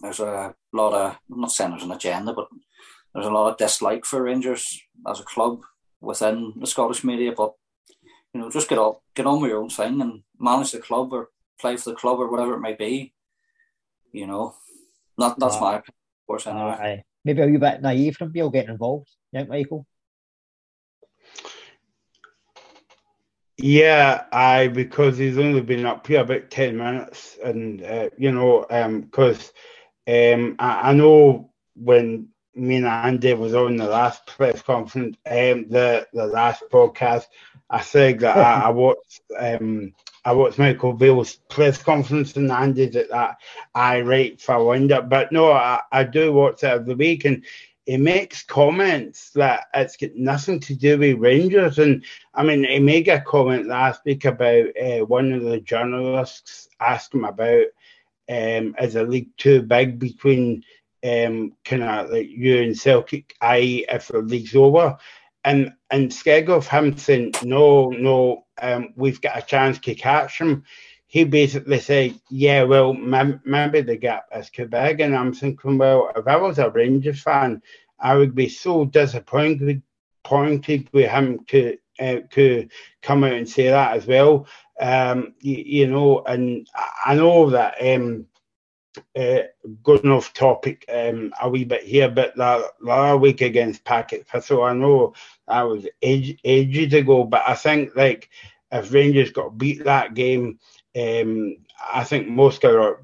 there's 0.00 0.20
a 0.20 0.54
lot 0.72 0.94
of 0.94 1.16
I'm 1.30 1.40
not 1.40 1.52
saying 1.52 1.70
there's 1.70 1.82
an 1.82 1.92
agenda, 1.92 2.32
but 2.32 2.48
there's 3.14 3.26
a 3.26 3.30
lot 3.30 3.50
of 3.50 3.58
dislike 3.58 4.04
for 4.04 4.22
Rangers 4.22 4.80
as 5.08 5.20
a 5.20 5.24
club 5.24 5.62
within 6.00 6.54
the 6.58 6.66
Scottish 6.66 7.04
media. 7.04 7.32
But 7.36 7.54
you 8.32 8.40
know, 8.40 8.50
just 8.50 8.68
get 8.68 8.78
on 8.78 8.96
get 9.14 9.26
on 9.26 9.40
with 9.40 9.50
your 9.50 9.60
own 9.60 9.70
thing 9.70 10.00
and 10.00 10.22
manage 10.38 10.72
the 10.72 10.78
club 10.78 11.12
or 11.12 11.30
play 11.60 11.76
for 11.76 11.90
the 11.90 11.96
club 11.96 12.18
or 12.18 12.30
whatever 12.30 12.54
it 12.54 12.60
may 12.60 12.74
be. 12.74 13.12
You 14.12 14.26
know, 14.26 14.54
not 15.18 15.38
that's 15.38 15.56
uh, 15.56 15.60
my 15.60 15.74
opinion, 15.76 15.94
of 16.22 16.26
course. 16.26 16.46
Anyway. 16.46 17.04
maybe 17.24 17.42
a 17.42 17.46
wee 17.46 17.56
bit 17.56 17.82
naive 17.82 18.16
from 18.16 18.32
Beale 18.32 18.50
getting 18.50 18.70
involved. 18.70 19.10
yeah, 19.32 19.44
Michael? 19.44 19.86
Yeah, 23.58 24.24
I 24.32 24.68
because 24.68 25.18
he's 25.18 25.38
only 25.38 25.60
been 25.60 25.86
up 25.86 26.06
here 26.06 26.22
about 26.22 26.50
ten 26.50 26.76
minutes, 26.76 27.38
and 27.44 27.82
uh, 27.84 28.08
you 28.18 28.32
know, 28.32 28.66
because 28.68 29.48
um, 29.48 29.54
um, 30.06 30.56
I, 30.58 30.90
I, 30.90 30.92
know 30.94 31.50
when 31.76 32.28
me 32.54 32.76
and 32.76 32.86
Andy 32.86 33.34
was 33.34 33.54
on 33.54 33.76
the 33.76 33.86
last 33.86 34.26
press 34.26 34.60
conference, 34.62 35.16
um, 35.26 35.68
the 35.68 36.06
the 36.12 36.26
last 36.26 36.64
podcast, 36.72 37.26
I 37.70 37.80
said 37.80 38.20
that 38.20 38.36
I, 38.36 38.66
I 38.66 38.70
watched 38.70 39.22
um, 39.38 39.92
I 40.24 40.32
watched 40.32 40.58
Michael 40.58 40.92
Beale's 40.92 41.36
press 41.48 41.82
conference 41.82 42.36
and 42.36 42.50
Andy 42.50 42.86
that 42.86 43.10
that 43.10 43.36
I 43.74 44.00
write 44.00 44.40
for 44.40 44.64
Winder, 44.64 45.02
but 45.02 45.32
no, 45.32 45.52
I, 45.52 45.80
I 45.92 46.04
do 46.04 46.32
watch 46.32 46.64
it 46.64 46.68
every 46.68 46.94
week, 46.94 47.24
and 47.24 47.44
he 47.86 47.96
makes 47.96 48.44
comments 48.44 49.30
that 49.30 49.64
it's 49.74 49.96
got 49.96 50.14
nothing 50.14 50.60
to 50.60 50.74
do 50.74 50.98
with 50.98 51.18
Rangers. 51.18 51.78
And 51.78 52.04
I 52.34 52.44
mean, 52.44 52.64
he 52.64 52.78
made 52.78 53.08
a 53.08 53.20
comment 53.20 53.66
last 53.66 54.04
week 54.04 54.24
about 54.24 54.66
uh, 54.80 55.04
one 55.06 55.32
of 55.32 55.42
the 55.42 55.60
journalists 55.60 56.68
asked 56.80 57.14
him 57.14 57.24
about 57.24 57.66
um, 58.28 58.74
is 58.80 58.96
a 58.96 59.02
league 59.02 59.36
too 59.36 59.62
big 59.62 59.98
between 59.98 60.64
um, 61.04 61.52
kind 61.64 61.82
of 61.82 62.10
like 62.10 62.28
you 62.28 62.62
and 62.62 62.78
Celtic, 62.78 63.34
i.e., 63.40 63.84
if 63.88 64.08
the 64.08 64.18
league's 64.18 64.54
over. 64.54 64.96
And 65.44 65.72
instead 65.90 66.48
of 66.48 66.68
him 66.68 66.96
saying, 66.96 67.34
no, 67.42 67.90
no, 67.90 68.46
um, 68.60 68.92
we've 68.96 69.20
got 69.20 69.38
a 69.38 69.42
chance 69.42 69.78
to 69.80 69.94
catch 69.94 70.40
him, 70.40 70.64
he 71.06 71.24
basically 71.24 71.80
said, 71.80 72.18
yeah, 72.30 72.62
well, 72.62 72.94
maybe 72.94 73.82
the 73.82 73.96
gap 73.96 74.26
is 74.34 74.50
too 74.50 74.66
big. 74.66 75.00
And 75.00 75.16
I'm 75.16 75.34
thinking, 75.34 75.78
well, 75.78 76.12
if 76.16 76.26
I 76.26 76.36
was 76.36 76.58
a 76.58 76.70
Rangers 76.70 77.20
fan, 77.20 77.60
I 77.98 78.14
would 78.14 78.34
be 78.34 78.48
so 78.48 78.84
disappointed 78.84 79.82
pointed 80.24 80.88
with 80.92 81.10
him 81.10 81.44
to 81.48 81.76
uh, 82.00 82.16
to 82.30 82.68
come 83.02 83.24
out 83.24 83.32
and 83.32 83.48
say 83.48 83.68
that 83.68 83.96
as 83.96 84.06
well. 84.06 84.46
Um, 84.82 85.34
you, 85.40 85.62
you, 85.64 85.86
know, 85.86 86.22
and 86.26 86.68
I 87.04 87.14
know 87.14 87.50
that 87.50 87.76
um, 87.80 88.26
uh, 89.16 89.42
going 89.82 90.10
off 90.10 90.34
topic 90.34 90.84
um, 90.92 91.32
a 91.40 91.48
wee 91.48 91.64
bit 91.64 91.84
here, 91.84 92.10
but 92.10 92.34
the, 92.36 92.68
the 92.80 93.16
week 93.16 93.40
against 93.40 93.84
Partick 93.84 94.26
so 94.42 94.64
I 94.64 94.72
know 94.72 95.14
that 95.46 95.62
was 95.62 95.86
age, 96.02 96.38
ages 96.44 96.92
ago, 96.94 97.24
but 97.24 97.42
I 97.46 97.54
think 97.54 97.94
like 97.94 98.28
if 98.72 98.92
Rangers 98.92 99.30
got 99.30 99.56
beat 99.56 99.84
that 99.84 100.14
game, 100.14 100.58
um, 100.96 101.56
I 101.92 102.04
think 102.04 102.28
most 102.28 102.64
of 102.64 102.96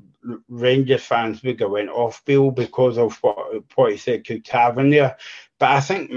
Rangers 0.48 1.04
fans 1.04 1.42
would 1.42 1.60
have 1.60 1.70
went 1.70 1.90
off 1.90 2.24
Beale 2.24 2.50
because 2.50 2.98
of 2.98 3.16
what 3.18 3.62
what 3.76 3.92
he 3.92 3.98
said 3.98 4.24
to 4.26 4.40
Tavernier. 4.40 5.16
But 5.58 5.70
I 5.70 5.80
think 5.80 6.10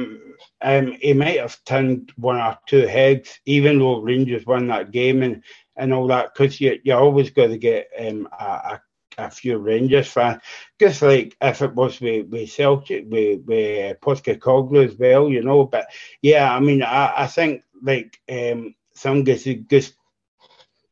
um, 0.62 0.98
he 1.02 1.14
might 1.14 1.40
have 1.40 1.64
turned 1.66 2.12
one 2.16 2.38
or 2.38 2.58
two 2.68 2.86
heads, 2.86 3.40
even 3.46 3.80
though 3.80 4.02
Rangers 4.02 4.46
won 4.46 4.68
that 4.68 4.92
game 4.92 5.24
and, 5.24 5.44
and 5.76 5.94
all 5.94 6.08
that, 6.08 6.34
because 6.34 6.62
you 6.62 6.80
you 6.84 6.94
always 6.94 7.32
got 7.32 7.48
to 7.48 7.58
get 7.58 7.90
um, 8.00 8.28
a, 8.40 8.46
a, 8.46 8.82
a 9.18 9.32
few 9.32 9.58
Rangers 9.58 10.08
fans. 10.12 10.42
Just 10.80 11.02
like 11.02 11.36
if 11.42 11.62
it 11.62 11.74
was 11.74 12.00
with, 12.00 12.28
with 12.28 12.52
Celtic, 12.52 13.06
with, 13.10 13.42
with 13.46 14.00
Postecoglou 14.02 14.86
as 14.86 14.96
well, 14.96 15.30
you 15.30 15.42
know. 15.42 15.66
But 15.66 15.88
yeah, 16.22 16.54
I 16.54 16.60
mean, 16.60 16.84
I, 16.84 17.24
I 17.24 17.28
think 17.28 17.64
like 17.82 18.20
um, 18.30 18.76
some 18.94 19.24
guys 19.24 19.48
just 19.68 19.96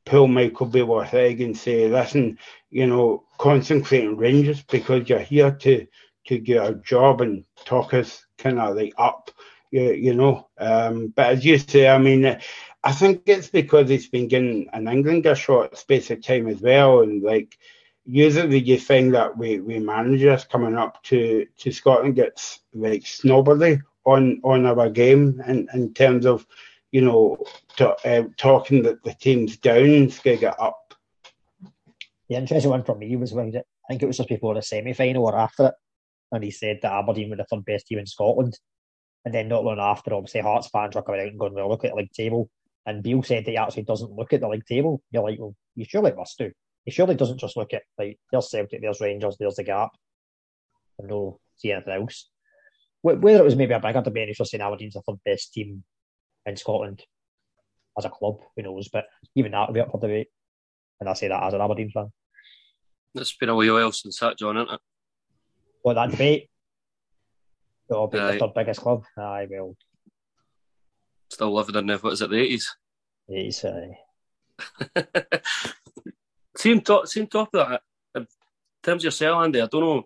pull 0.06 0.28
Michael 0.28 0.66
Beale 0.66 1.02
aside 1.02 1.40
and 1.40 1.56
say, 1.56 1.88
listen, 1.88 2.40
you 2.72 2.88
know, 2.88 3.26
concentrate 3.38 4.08
on 4.08 4.18
Rangers 4.18 4.64
because 4.64 5.08
you're 5.08 5.20
here 5.20 5.52
to 5.52 5.86
to 6.26 6.40
do 6.40 6.62
a 6.62 6.74
job 6.76 7.22
and 7.22 7.46
talk 7.66 7.94
us 7.94 8.26
kind 8.40 8.60
of 8.60 8.76
like 8.76 8.94
up, 8.98 9.32
you, 9.72 9.94
you 9.94 10.14
know. 10.14 10.48
Um, 10.58 11.14
but 11.16 11.28
as 11.28 11.46
you 11.46 11.58
say, 11.58 11.88
I 11.88 11.98
mean, 11.98 12.26
I 12.84 12.92
think 12.92 13.24
it's 13.26 13.50
because 13.50 13.92
it's 13.92 14.08
been 14.08 14.28
given 14.28 14.70
an 14.74 14.88
England 14.88 15.26
a 15.26 15.36
short 15.36 15.78
space 15.78 16.10
of 16.10 16.24
time 16.24 16.48
as 16.48 16.62
well, 16.62 17.02
and 17.02 17.22
like 17.22 17.58
usually 18.06 18.60
you 18.60 18.80
find 18.80 19.14
that 19.14 19.38
we, 19.38 19.60
we 19.60 19.78
managers 19.80 20.46
coming 20.46 20.76
up 20.76 21.04
to, 21.04 21.46
to 21.58 21.72
Scotland 21.72 22.16
gets 22.16 22.62
like 22.74 23.06
snobbery 23.06 23.82
on 24.06 24.42
on 24.44 24.66
our 24.66 24.90
game 24.90 25.42
in, 25.46 25.68
in 25.74 25.94
terms 25.94 26.26
of 26.26 26.48
you 26.92 27.02
know, 27.02 27.38
to, 27.78 27.90
uh, 28.08 28.28
talking 28.38 28.84
that 28.84 29.04
the 29.04 29.14
team's 29.14 29.58
down, 29.58 30.08
to 30.08 30.38
get 30.38 30.60
up. 30.60 30.94
The 32.30 32.36
interesting 32.36 32.72
one 32.72 32.84
for 32.84 32.96
me 32.96 33.16
was 33.16 33.34
when 33.34 33.56
I 33.56 33.64
think 33.88 34.04
it 34.04 34.08
was 34.08 34.18
just 34.18 34.30
before 34.30 34.56
the 34.56 34.62
semi 34.62 34.94
final 34.94 35.26
or 35.26 35.38
after 35.38 35.68
it, 35.68 35.74
and 36.32 36.44
he 36.44 36.52
said 36.52 36.80
that 36.82 36.92
Aberdeen 36.92 37.30
were 37.30 37.36
the 37.36 37.46
third 37.46 37.66
best 37.66 37.88
team 37.88 38.00
in 38.00 38.06
Scotland. 38.06 38.58
And 39.26 39.34
then 39.34 39.48
not 39.48 39.66
long 39.66 39.80
after, 39.80 40.14
obviously, 40.14 40.42
Hearts 40.42 40.70
fans 40.70 40.96
were 40.96 41.02
coming 41.02 41.22
out 41.22 41.28
and 41.28 41.40
going, 41.40 41.54
well, 41.54 41.70
look 41.70 41.84
at 41.84 41.92
the 41.92 41.98
league 41.98 42.14
table. 42.14 42.50
And 42.86 43.04
Beale 43.04 43.22
said 43.22 43.46
that 43.46 43.52
he 43.52 43.58
actually 43.58 43.84
doesn't 43.84 44.12
look 44.12 44.32
at 44.34 44.42
the 44.42 44.48
league 44.48 44.66
table. 44.66 45.02
You're 45.12 45.24
like, 45.24 45.40
well, 45.40 45.56
you 45.76 45.86
surely 45.86 46.14
must 46.14 46.38
do. 46.38 46.52
He 46.86 46.92
surely 46.92 47.16
doesn't 47.16 47.40
just 47.40 47.58
look 47.58 47.74
at, 47.74 47.84
like, 47.98 48.18
there's 48.32 48.50
Celtic, 48.50 48.82
there's 48.82 49.02
Rangers, 49.02 49.36
there's 49.38 49.56
the 49.56 49.64
gap, 49.64 49.90
and 50.98 51.10
no 51.10 51.40
see 51.58 51.72
anything 51.72 51.94
else. 51.94 52.30
Whether 53.02 53.40
it 53.40 53.44
was 53.44 53.56
maybe 53.56 53.74
a 53.74 53.80
bigger 53.80 54.02
debate, 54.02 54.36
for 54.36 54.46
saying 54.46 54.62
Aberdeen's 54.62 54.94
the 54.94 55.02
third 55.02 55.20
best 55.26 55.54
team 55.54 55.84
in 56.46 56.56
Scotland 56.56 57.04
as 57.98 58.06
a 58.06 58.10
club, 58.10 58.38
who 58.56 58.64
knows? 58.64 58.88
But 58.88 59.06
even 59.36 59.52
that 59.52 59.68
would 59.68 59.74
be 59.74 59.82
up 59.82 59.92
for 59.92 60.00
debate. 60.00 60.28
And 61.00 61.10
I 61.10 61.14
say 61.14 61.28
that 61.28 61.44
as 61.44 61.54
an 61.54 61.62
Aberdeen 61.62 61.92
fan. 61.92 62.12
It's 63.16 63.36
been 63.36 63.50
a 63.50 63.56
while 63.56 63.92
since 63.92 64.20
that, 64.20 64.38
John, 64.38 64.58
isn't 64.58 64.74
it? 64.74 64.80
What, 65.82 65.96
that 65.96 66.12
debate? 66.12 66.50
Oh, 67.90 68.08
being 68.08 68.26
the 68.26 68.38
third 68.38 68.54
biggest 68.54 68.82
club? 68.82 69.04
Aye, 69.18 69.48
well. 69.50 69.76
Still 71.30 71.54
living 71.54 71.76
in 71.76 71.88
the, 71.88 71.98
what 71.98 72.14
is 72.14 72.22
it, 72.22 72.30
the 72.30 72.36
80s? 72.36 72.66
80s, 73.30 73.66
aye. 73.66 75.42
same, 76.58 76.82
top, 76.82 77.08
same 77.08 77.28
top 77.28 77.50
of 77.54 77.70
that, 77.70 77.82
in 78.16 78.28
terms 78.84 79.02
of 79.02 79.06
yourself, 79.06 79.44
Andy, 79.44 79.62
I 79.62 79.68
don't 79.68 79.82
know. 79.82 80.04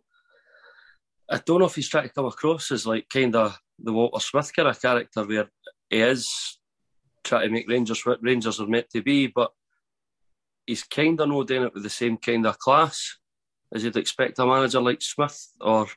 I 1.30 1.42
don't 1.44 1.60
know 1.60 1.66
if 1.66 1.76
he's 1.76 1.90
trying 1.90 2.08
to 2.08 2.14
come 2.14 2.26
across 2.26 2.72
as 2.72 2.86
like 2.86 3.08
kind 3.10 3.36
of 3.36 3.58
the 3.80 3.94
Walter 3.94 4.20
Smith 4.20 4.52
kind 4.56 4.68
of 4.68 4.82
character 4.82 5.26
where 5.26 5.50
he 5.90 6.02
is 6.02 6.60
trying 7.24 7.48
to 7.48 7.54
make 7.54 7.70
Rangers 7.70 8.06
what 8.06 8.22
Rangers 8.22 8.60
are 8.60 8.68
meant 8.68 8.90
to 8.92 9.02
be, 9.02 9.28
but 9.28 9.52
he's 10.66 10.84
kind 10.84 11.20
of 11.20 11.30
not 11.30 11.48
doing 11.48 11.64
it 11.64 11.74
with 11.74 11.84
the 11.84 11.90
same 11.90 12.18
kind 12.18 12.46
of 12.46 12.60
class 12.60 13.18
as 13.74 13.84
you'd 13.84 13.98
expect 13.98 14.40
a 14.40 14.46
manager 14.46 14.82
like 14.82 15.02
Smith 15.02 15.50
or 15.60 15.88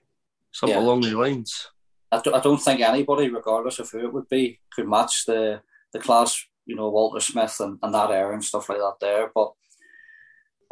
something 0.51 0.77
yeah. 0.77 0.83
along 0.83 1.03
the 1.03 1.15
lines. 1.15 1.69
I 2.11 2.21
don't, 2.21 2.35
I 2.35 2.41
don't 2.41 2.61
think 2.61 2.81
anybody, 2.81 3.29
regardless 3.29 3.79
of 3.79 3.91
who 3.91 4.07
it 4.07 4.13
would 4.13 4.29
be, 4.29 4.61
could 4.73 4.89
match 4.89 5.27
the 5.27 5.61
the 5.93 5.99
class, 5.99 6.45
you 6.65 6.75
know, 6.75 6.89
Walter 6.89 7.21
Smith 7.21 7.57
and, 7.61 7.79
and 7.83 7.95
that 7.95 8.11
era 8.11 8.33
and 8.33 8.45
stuff 8.45 8.69
like 8.69 8.79
that 8.79 8.95
there. 9.01 9.31
But 9.35 9.53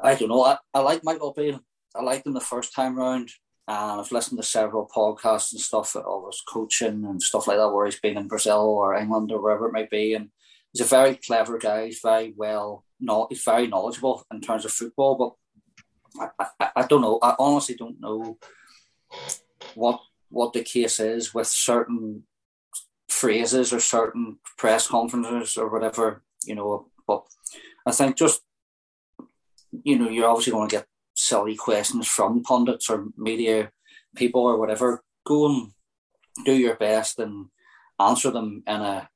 I 0.02 0.14
don't 0.14 0.28
know. 0.28 0.44
I, 0.44 0.58
I 0.72 0.80
like 0.80 1.04
Michael 1.04 1.32
Beale. 1.32 1.60
I 1.94 2.02
liked 2.02 2.26
him 2.26 2.34
the 2.34 2.40
first 2.40 2.74
time 2.74 2.96
round. 2.96 3.30
And 3.66 4.00
I've 4.00 4.12
listened 4.12 4.38
to 4.38 4.46
several 4.46 4.90
podcasts 4.94 5.52
and 5.52 5.60
stuff 5.60 5.96
of 5.96 6.26
his 6.26 6.42
coaching 6.46 7.04
and 7.06 7.22
stuff 7.22 7.46
like 7.46 7.56
that, 7.56 7.70
where 7.70 7.86
he's 7.86 8.00
been 8.00 8.18
in 8.18 8.28
Brazil 8.28 8.60
or 8.60 8.94
England 8.94 9.32
or 9.32 9.40
wherever 9.40 9.68
it 9.68 9.72
may 9.72 9.86
be. 9.90 10.14
And 10.14 10.28
he's 10.72 10.84
a 10.84 10.88
very 10.88 11.14
clever 11.14 11.56
guy. 11.56 11.86
He's 11.86 12.00
very 12.02 12.34
well, 12.36 12.84
not 13.00 13.28
he's 13.30 13.42
very 13.42 13.66
knowledgeable 13.66 14.26
in 14.32 14.40
terms 14.40 14.66
of 14.66 14.72
football. 14.72 15.16
But 15.16 15.32
I, 16.18 16.68
I, 16.76 16.86
don't 16.86 17.00
know. 17.00 17.18
I 17.22 17.34
honestly 17.38 17.74
don't 17.74 18.00
know 18.00 18.38
what 19.74 20.00
what 20.30 20.52
the 20.52 20.62
case 20.62 21.00
is 21.00 21.34
with 21.34 21.46
certain 21.46 22.24
phrases 23.08 23.72
or 23.72 23.80
certain 23.80 24.38
press 24.56 24.86
conferences 24.86 25.56
or 25.56 25.68
whatever. 25.68 26.22
You 26.44 26.54
know, 26.54 26.86
but 27.06 27.24
I 27.86 27.92
think 27.92 28.16
just 28.16 28.42
you 29.82 29.98
know 29.98 30.08
you're 30.08 30.28
obviously 30.28 30.52
going 30.52 30.68
to 30.68 30.76
get 30.76 30.86
silly 31.14 31.56
questions 31.56 32.06
from 32.06 32.42
pundits 32.42 32.90
or 32.90 33.06
media 33.16 33.70
people 34.14 34.42
or 34.42 34.58
whatever, 34.58 35.02
go 35.26 35.46
and 35.46 35.72
do 36.44 36.52
your 36.52 36.76
best 36.76 37.18
and 37.18 37.46
answer 38.00 38.30
them 38.30 38.62
in 38.66 38.80
a 38.80 39.08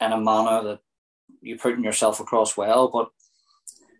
in 0.00 0.12
a 0.12 0.20
manner 0.20 0.62
that 0.62 0.80
you're 1.40 1.58
putting 1.58 1.84
yourself 1.84 2.20
across 2.20 2.56
well, 2.56 2.88
but 2.88 3.08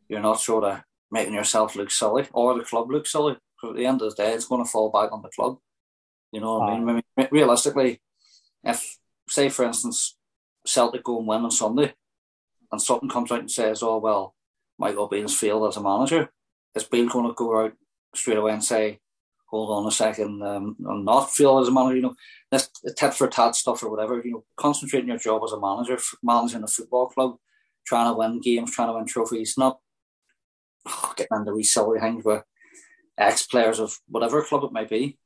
you're 0.08 0.20
not 0.20 0.40
sort 0.40 0.64
of 0.64 0.80
making 1.12 1.34
yourself 1.34 1.76
look 1.76 1.90
silly 1.90 2.26
or 2.32 2.58
the 2.58 2.64
club 2.64 2.90
look 2.90 3.06
silly. 3.06 3.36
Because 3.56 3.74
at 3.74 3.76
the 3.76 3.86
end 3.86 4.02
of 4.02 4.10
the 4.10 4.22
day, 4.22 4.32
it's 4.32 4.46
going 4.46 4.64
to 4.64 4.68
fall 4.68 4.90
back 4.90 5.12
on 5.12 5.22
the 5.22 5.28
club. 5.28 5.58
You 6.32 6.40
know 6.40 6.58
what 6.58 6.70
I 6.70 6.80
mean? 6.80 6.88
I 6.88 7.20
mean? 7.20 7.28
Realistically, 7.30 8.00
if 8.64 8.98
say 9.28 9.48
for 9.48 9.64
instance 9.64 10.16
Celtic 10.66 11.04
go 11.04 11.18
and 11.18 11.28
win 11.28 11.42
on 11.42 11.50
Sunday, 11.50 11.94
and 12.72 12.80
something 12.80 13.08
comes 13.08 13.30
out 13.30 13.40
and 13.40 13.50
says, 13.50 13.82
"Oh 13.82 13.98
well, 13.98 14.34
Michael 14.78 15.08
Beale's 15.08 15.38
failed 15.38 15.68
as 15.68 15.76
a 15.76 15.82
manager," 15.82 16.30
is 16.74 16.84
Beale 16.84 17.08
going 17.08 17.28
to 17.28 17.34
go 17.34 17.64
out 17.64 17.72
straight 18.14 18.38
away 18.38 18.52
and 18.52 18.64
say, 18.64 19.00
hold 19.52 19.70
on 19.70 19.86
a 19.86 19.90
second, 19.90 20.42
um, 20.42 20.74
I'm 20.88 21.04
not 21.04 21.30
feel 21.30 21.58
as 21.58 21.68
a 21.68 21.70
manager, 21.70 21.96
you 21.96 22.02
know, 22.02 22.14
this 22.50 22.70
a 22.86 22.92
tit 22.92 23.12
for 23.12 23.28
tat 23.28 23.54
stuff 23.54 23.82
or 23.82 23.90
whatever, 23.90 24.20
you 24.24 24.32
know, 24.32 24.44
concentrating 24.56 25.08
your 25.08 25.18
job 25.18 25.42
as 25.44 25.52
a 25.52 25.60
manager, 25.60 25.98
managing 26.22 26.62
a 26.62 26.66
football 26.66 27.08
club, 27.08 27.36
trying 27.86 28.10
to 28.10 28.16
win 28.16 28.40
games, 28.40 28.72
trying 28.72 28.88
to 28.88 28.94
win 28.94 29.04
trophies, 29.04 29.58
not 29.58 29.78
oh, 30.86 31.12
getting 31.16 31.38
into 31.38 31.54
these 31.54 31.72
silly 31.72 32.00
things 32.00 32.24
with 32.24 32.42
ex 33.18 33.46
players 33.46 33.78
of 33.78 33.96
whatever 34.08 34.42
club 34.42 34.64
it 34.64 34.72
might 34.72 34.90
be. 34.90 35.18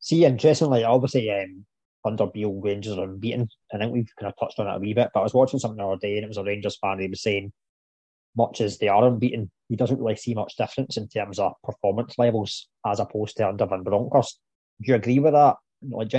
See, 0.00 0.24
interestingly, 0.24 0.84
obviously, 0.84 1.30
um, 1.30 1.66
under 2.04 2.26
Beale, 2.26 2.60
Rangers 2.60 2.96
are 2.96 3.04
unbeaten. 3.04 3.48
I 3.72 3.78
think 3.78 3.92
we've 3.92 4.12
kind 4.18 4.32
of 4.32 4.38
touched 4.38 4.58
on 4.60 4.68
it 4.68 4.76
a 4.76 4.78
wee 4.78 4.94
bit, 4.94 5.10
but 5.12 5.20
I 5.20 5.24
was 5.24 5.34
watching 5.34 5.58
something 5.58 5.78
the 5.78 5.86
other 5.86 6.00
day 6.00 6.16
and 6.16 6.24
it 6.24 6.28
was 6.28 6.36
a 6.36 6.44
Rangers 6.44 6.78
fan. 6.80 7.00
He 7.00 7.08
was 7.08 7.22
saying, 7.22 7.52
much 8.36 8.60
as 8.60 8.78
they 8.78 8.88
are 8.88 9.06
unbeaten, 9.06 9.50
he 9.68 9.76
doesn't 9.76 9.98
really 9.98 10.16
see 10.16 10.34
much 10.34 10.56
difference 10.56 10.96
in 10.96 11.08
terms 11.08 11.38
of 11.38 11.54
performance 11.64 12.14
levels 12.18 12.68
as 12.86 13.00
opposed 13.00 13.36
to 13.36 13.48
under 13.48 13.66
Van 13.66 13.82
Bronckhorst. 13.82 14.38
Do 14.80 14.90
you 14.90 14.94
agree 14.94 15.18
with 15.18 15.32
that? 15.32 15.56
Like, 15.82 16.14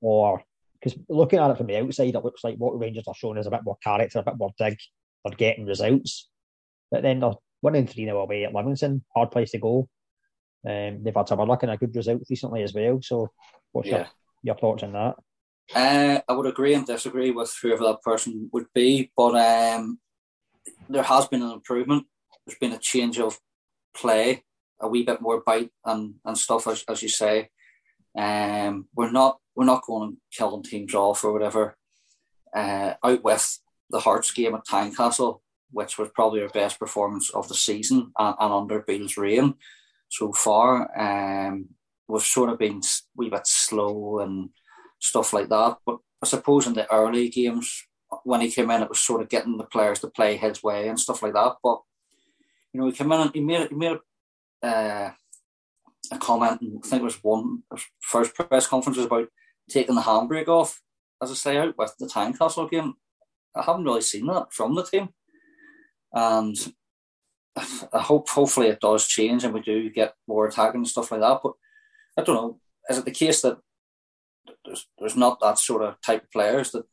or 0.00 0.42
because 0.80 0.98
looking 1.08 1.38
at 1.38 1.50
it 1.50 1.56
from 1.56 1.66
the 1.66 1.78
outside, 1.78 2.14
it 2.14 2.24
looks 2.24 2.44
like 2.44 2.56
what 2.56 2.78
Rangers 2.78 3.04
are 3.08 3.14
showing 3.14 3.38
is 3.38 3.46
a 3.46 3.50
bit 3.50 3.64
more 3.64 3.78
character, 3.82 4.18
a 4.18 4.22
bit 4.22 4.38
more 4.38 4.52
dig. 4.58 4.76
They're 5.24 5.34
getting 5.36 5.66
results, 5.66 6.28
but 6.90 7.02
then 7.02 7.20
they're 7.20 7.32
winning 7.62 7.86
three 7.86 8.04
0 8.04 8.20
away 8.20 8.44
at 8.44 8.54
Livingston, 8.54 9.04
hard 9.14 9.30
place 9.30 9.50
to 9.52 9.58
go. 9.58 9.88
Um, 10.66 11.02
they've 11.02 11.14
had 11.14 11.28
some 11.28 11.38
luck 11.38 11.62
and 11.62 11.72
a 11.72 11.76
good 11.76 11.94
result 11.94 12.22
recently 12.28 12.62
as 12.62 12.74
well. 12.74 13.00
So, 13.02 13.30
what's 13.72 13.88
yeah. 13.88 13.96
your, 13.96 14.06
your 14.42 14.56
thoughts 14.56 14.82
on 14.82 14.92
that? 14.92 15.14
Uh, 15.74 16.20
I 16.28 16.32
would 16.32 16.46
agree 16.46 16.74
and 16.74 16.86
disagree 16.86 17.30
with 17.30 17.54
whoever 17.60 17.84
that 17.84 18.02
person 18.02 18.48
would 18.52 18.66
be, 18.74 19.10
but 19.16 19.34
um, 19.36 19.98
there 20.88 21.02
has 21.02 21.28
been 21.28 21.42
an 21.42 21.52
improvement. 21.52 22.06
There's 22.46 22.58
been 22.58 22.72
a 22.72 22.78
change 22.78 23.18
of 23.18 23.38
play, 23.94 24.44
a 24.80 24.88
wee 24.88 25.02
bit 25.02 25.20
more 25.20 25.42
bite 25.44 25.70
and, 25.84 26.14
and 26.24 26.38
stuff, 26.38 26.66
as, 26.66 26.84
as 26.88 27.02
you 27.02 27.08
say. 27.08 27.50
Um, 28.16 28.88
we're 28.96 29.10
not 29.10 29.38
we're 29.54 29.64
not 29.64 29.84
going 29.84 30.08
and 30.08 30.16
killing 30.32 30.62
teams 30.62 30.94
off 30.94 31.24
or 31.24 31.32
whatever. 31.32 31.76
Uh, 32.54 32.94
out 33.04 33.22
with 33.22 33.58
the 33.90 34.00
Hearts 34.00 34.30
game 34.30 34.54
at 34.54 34.64
Tynecastle, 34.64 35.40
which 35.70 35.98
was 35.98 36.08
probably 36.14 36.42
our 36.42 36.48
best 36.48 36.78
performance 36.78 37.30
of 37.30 37.48
the 37.48 37.54
season 37.54 38.12
and, 38.18 38.34
and 38.38 38.52
under 38.52 38.80
Beale's 38.80 39.16
reign 39.16 39.54
so 40.08 40.32
far. 40.32 40.88
Um, 40.98 41.68
we've 42.08 42.22
sort 42.22 42.50
of 42.50 42.58
been 42.58 42.78
a 42.78 42.80
wee 43.16 43.30
bit 43.30 43.46
slow 43.46 44.20
and 44.20 44.50
stuff 44.98 45.32
like 45.32 45.48
that. 45.48 45.78
But 45.84 45.98
I 46.22 46.26
suppose 46.26 46.66
in 46.66 46.74
the 46.74 46.92
early 46.92 47.28
games, 47.28 47.86
when 48.24 48.40
he 48.40 48.50
came 48.50 48.70
in, 48.70 48.82
it 48.82 48.88
was 48.88 49.00
sort 49.00 49.20
of 49.20 49.28
getting 49.28 49.58
the 49.58 49.64
players 49.64 50.00
to 50.00 50.08
play 50.08 50.36
his 50.36 50.62
way 50.62 50.88
and 50.88 50.98
stuff 50.98 51.22
like 51.22 51.34
that. 51.34 51.56
But 51.62 51.80
you 52.72 52.80
know, 52.80 52.86
he 52.86 52.92
came 52.92 53.12
in 53.12 53.20
and 53.20 53.30
he 53.34 53.40
made 53.40 53.68
he 53.68 53.74
made 53.74 53.98
uh, 54.62 55.10
a 56.10 56.18
comment. 56.18 56.60
I 56.62 56.88
think 56.88 57.02
it 57.02 57.04
was 57.04 57.22
one 57.22 57.62
first 58.00 58.34
press 58.34 58.66
conference 58.66 58.96
was 58.96 59.06
about 59.06 59.28
taking 59.68 59.94
the 59.94 60.00
handbrake 60.00 60.48
off, 60.48 60.80
as 61.22 61.30
I 61.30 61.34
say, 61.34 61.58
out 61.58 61.76
with 61.76 61.94
the 61.98 62.06
Tynecastle 62.06 62.70
game. 62.70 62.94
I 63.54 63.62
haven't 63.62 63.84
really 63.84 64.00
seen 64.02 64.26
that 64.26 64.52
from 64.52 64.74
the 64.74 64.84
team, 64.84 65.10
and 66.12 66.56
I 67.92 68.00
hope 68.00 68.28
hopefully 68.28 68.68
it 68.68 68.80
does 68.80 69.06
change 69.06 69.44
and 69.44 69.52
we 69.52 69.60
do 69.60 69.90
get 69.90 70.14
more 70.26 70.46
attacking 70.46 70.80
and 70.80 70.88
stuff 70.88 71.10
like 71.10 71.20
that. 71.20 71.40
But 71.42 71.52
I 72.16 72.22
don't 72.22 72.34
know. 72.34 72.60
Is 72.88 72.98
it 72.98 73.04
the 73.04 73.10
case 73.10 73.42
that 73.42 73.58
there's 74.64 74.86
there's 74.98 75.16
not 75.16 75.40
that 75.40 75.58
sort 75.58 75.82
of 75.82 76.00
type 76.00 76.24
of 76.24 76.30
players 76.30 76.70
that 76.70 76.84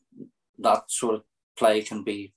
that 0.60 0.90
sort 0.90 1.16
of 1.16 1.24
play 1.58 1.82
can 1.82 2.04
be 2.04 2.34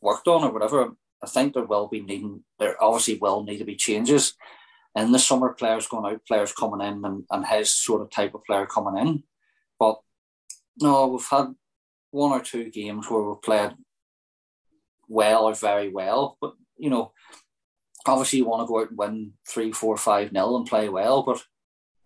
worked 0.00 0.28
on 0.28 0.44
or 0.44 0.52
whatever? 0.52 0.92
I 1.22 1.26
think 1.26 1.54
there 1.54 1.64
will 1.64 1.88
be 1.88 2.00
needing 2.00 2.44
there 2.58 2.82
obviously 2.82 3.18
will 3.18 3.42
need 3.42 3.58
to 3.58 3.64
be 3.64 3.76
changes. 3.76 4.34
In 4.94 5.12
the 5.12 5.18
summer, 5.18 5.54
players 5.54 5.86
going 5.86 6.12
out, 6.12 6.26
players 6.26 6.52
coming 6.52 6.86
in, 6.86 7.02
and, 7.04 7.24
and 7.30 7.46
his 7.46 7.74
sort 7.74 8.02
of 8.02 8.10
type 8.10 8.34
of 8.34 8.44
player 8.44 8.66
coming 8.66 9.00
in. 9.00 9.22
But 9.78 10.00
no, 10.80 11.08
we've 11.08 11.26
had 11.30 11.54
one 12.10 12.32
or 12.32 12.42
two 12.42 12.68
games 12.70 13.10
where 13.10 13.22
we've 13.22 13.40
played 13.40 13.72
well 15.12 15.44
or 15.44 15.54
very 15.54 15.88
well, 15.88 16.36
but 16.40 16.54
you 16.76 16.90
know, 16.90 17.12
obviously 18.06 18.38
you 18.38 18.46
want 18.46 18.66
to 18.66 18.66
go 18.66 18.80
out 18.80 18.88
and 18.90 18.98
win 18.98 19.32
three, 19.48 19.72
four, 19.72 19.96
five 19.96 20.32
nil 20.32 20.56
and 20.56 20.66
play 20.66 20.88
well. 20.88 21.22
But 21.22 21.42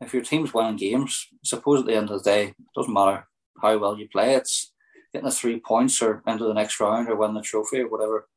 if 0.00 0.12
your 0.12 0.22
team's 0.22 0.52
winning 0.52 0.76
games, 0.76 1.26
suppose 1.44 1.80
at 1.80 1.86
the 1.86 1.96
end 1.96 2.10
of 2.10 2.22
the 2.22 2.30
day, 2.30 2.48
it 2.48 2.54
doesn't 2.74 2.92
matter 2.92 3.26
how 3.62 3.78
well 3.78 3.98
you 3.98 4.08
play. 4.08 4.34
It's 4.34 4.72
getting 5.12 5.26
the 5.26 5.34
three 5.34 5.60
points 5.60 6.02
or 6.02 6.22
into 6.26 6.44
the 6.44 6.54
next 6.54 6.78
round 6.80 7.08
or 7.08 7.16
win 7.16 7.34
the 7.34 7.40
trophy 7.40 7.80
or 7.80 7.88
whatever, 7.88 8.28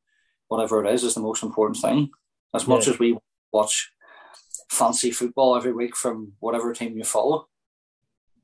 whatever 0.48 0.84
it 0.84 0.94
is, 0.94 1.04
is 1.04 1.14
the 1.14 1.20
most 1.20 1.42
important 1.42 1.78
thing. 1.78 2.10
As 2.54 2.66
much 2.66 2.86
yeah. 2.86 2.94
as 2.94 2.98
we 2.98 3.18
watch 3.52 3.92
fancy 4.70 5.10
football 5.10 5.56
every 5.56 5.72
week 5.72 5.96
from 5.96 6.32
whatever 6.40 6.72
team 6.72 6.96
you 6.96 7.04
follow. 7.04 7.46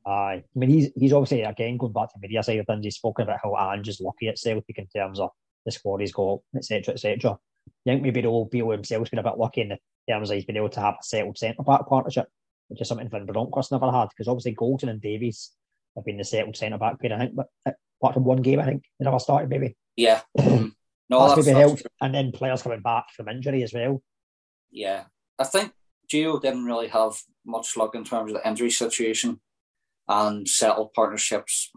Aye, 0.07 0.45
I 0.45 0.59
mean 0.59 0.71
he's 0.71 0.91
he's 0.95 1.13
obviously 1.13 1.43
again 1.43 1.79
going 1.79 1.93
back 1.93 2.13
to 2.13 2.19
media 2.21 2.41
side 2.43 2.61
of 2.61 2.67
things. 2.67 2.85
He's 2.85 2.95
spoken 2.95 3.25
about 3.25 3.41
how 3.43 3.57
Ange 3.57 3.89
is 3.89 4.01
lucky 4.01 4.29
at 4.29 4.39
Celtic 4.39 4.79
in 4.79 4.87
terms 4.87 5.19
of 5.19 5.31
the 5.67 5.73
squad 5.73 6.01
he's 6.01 6.13
got, 6.13 6.39
etc., 6.57 6.95
etc. 6.95 7.33
I 7.33 7.91
think 7.91 8.03
maybe 8.03 8.23
Beale, 8.23 8.47
Beale 8.47 8.71
himself's 8.71 9.11
been 9.11 9.19
a 9.19 9.23
bit 9.23 9.37
lucky 9.37 9.61
in 9.61 9.77
terms 10.09 10.31
of 10.31 10.35
he's 10.37 10.47
been 10.47 10.57
able 10.57 10.71
to 10.71 10.81
have 10.81 10.95
a 10.95 11.05
settled 11.05 11.37
centre 11.37 11.63
back 11.63 11.87
partnership, 11.87 12.29
which 12.69 12.81
is 12.81 12.89
something 12.89 13.11
Van 13.11 13.27
Bronckhorst 13.27 13.73
never 13.73 13.91
had, 13.91 14.09
because 14.09 14.29
obviously 14.29 14.55
Goldson 14.55 14.89
and 14.89 15.03
Davies 15.03 15.51
have 15.97 16.05
been 16.05 16.17
the 16.17 16.25
settled 16.25 16.57
centre 16.57 16.79
back 16.79 17.01
pair, 17.01 17.13
I 17.13 17.19
think, 17.19 17.35
but 17.35 17.49
uh, 17.67 17.73
apart 18.01 18.15
from 18.15 18.25
one 18.25 18.43
game, 18.43 18.61
I 18.61 18.65
think 18.65 18.85
they 18.99 19.05
never 19.05 19.19
started, 19.19 19.51
maybe. 19.51 19.77
Yeah. 19.97 20.21
no, 20.39 20.71
that's, 21.11 21.35
that's 21.35 21.47
maybe 21.47 21.59
helped. 21.59 21.87
And 22.01 22.15
then 22.15 22.33
players 22.33 22.63
coming 22.63 22.81
back 22.81 23.07
from 23.15 23.29
injury 23.29 23.63
as 23.63 23.75
well. 23.75 24.03
Yeah. 24.71 25.05
I 25.39 25.45
think 25.45 25.73
Gio 26.13 26.41
didn't 26.41 26.65
really 26.65 26.89
have 26.89 27.15
much 27.45 27.77
luck 27.77 27.95
in 27.95 28.05
terms 28.05 28.33
of 28.33 28.39
the 28.39 28.49
injury 28.49 28.71
situation 28.71 29.41
and 30.09 30.49
settled 30.49 30.93
partnerships 30.95 31.71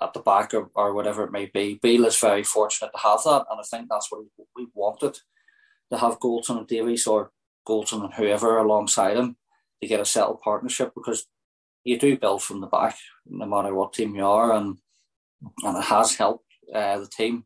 at 0.00 0.12
the 0.12 0.20
back 0.20 0.54
or, 0.54 0.70
or 0.74 0.94
whatever 0.94 1.24
it 1.24 1.32
may 1.32 1.46
be. 1.46 1.78
Beale 1.82 2.06
is 2.06 2.18
very 2.18 2.44
fortunate 2.44 2.90
to 2.92 2.98
have 3.00 3.22
that, 3.24 3.46
and 3.50 3.60
I 3.60 3.62
think 3.62 3.88
that's 3.88 4.10
what 4.10 4.22
we 4.56 4.66
wanted 4.74 5.18
to 5.90 5.98
have 5.98 6.20
Goldson 6.20 6.58
and 6.58 6.66
Davies 6.66 7.06
or 7.06 7.30
Goldson 7.66 8.04
and 8.04 8.14
whoever 8.14 8.58
alongside 8.58 9.16
him 9.16 9.36
to 9.80 9.88
get 9.88 10.00
a 10.00 10.04
settled 10.04 10.40
partnership 10.40 10.92
because 10.94 11.26
you 11.84 11.98
do 11.98 12.16
build 12.16 12.42
from 12.42 12.60
the 12.60 12.66
back 12.66 12.96
no 13.26 13.46
matter 13.46 13.74
what 13.74 13.92
team 13.92 14.14
you 14.14 14.24
are, 14.24 14.52
and 14.52 14.78
and 15.64 15.76
it 15.76 15.84
has 15.84 16.16
helped 16.16 16.44
uh, 16.74 16.98
the 16.98 17.06
team 17.06 17.44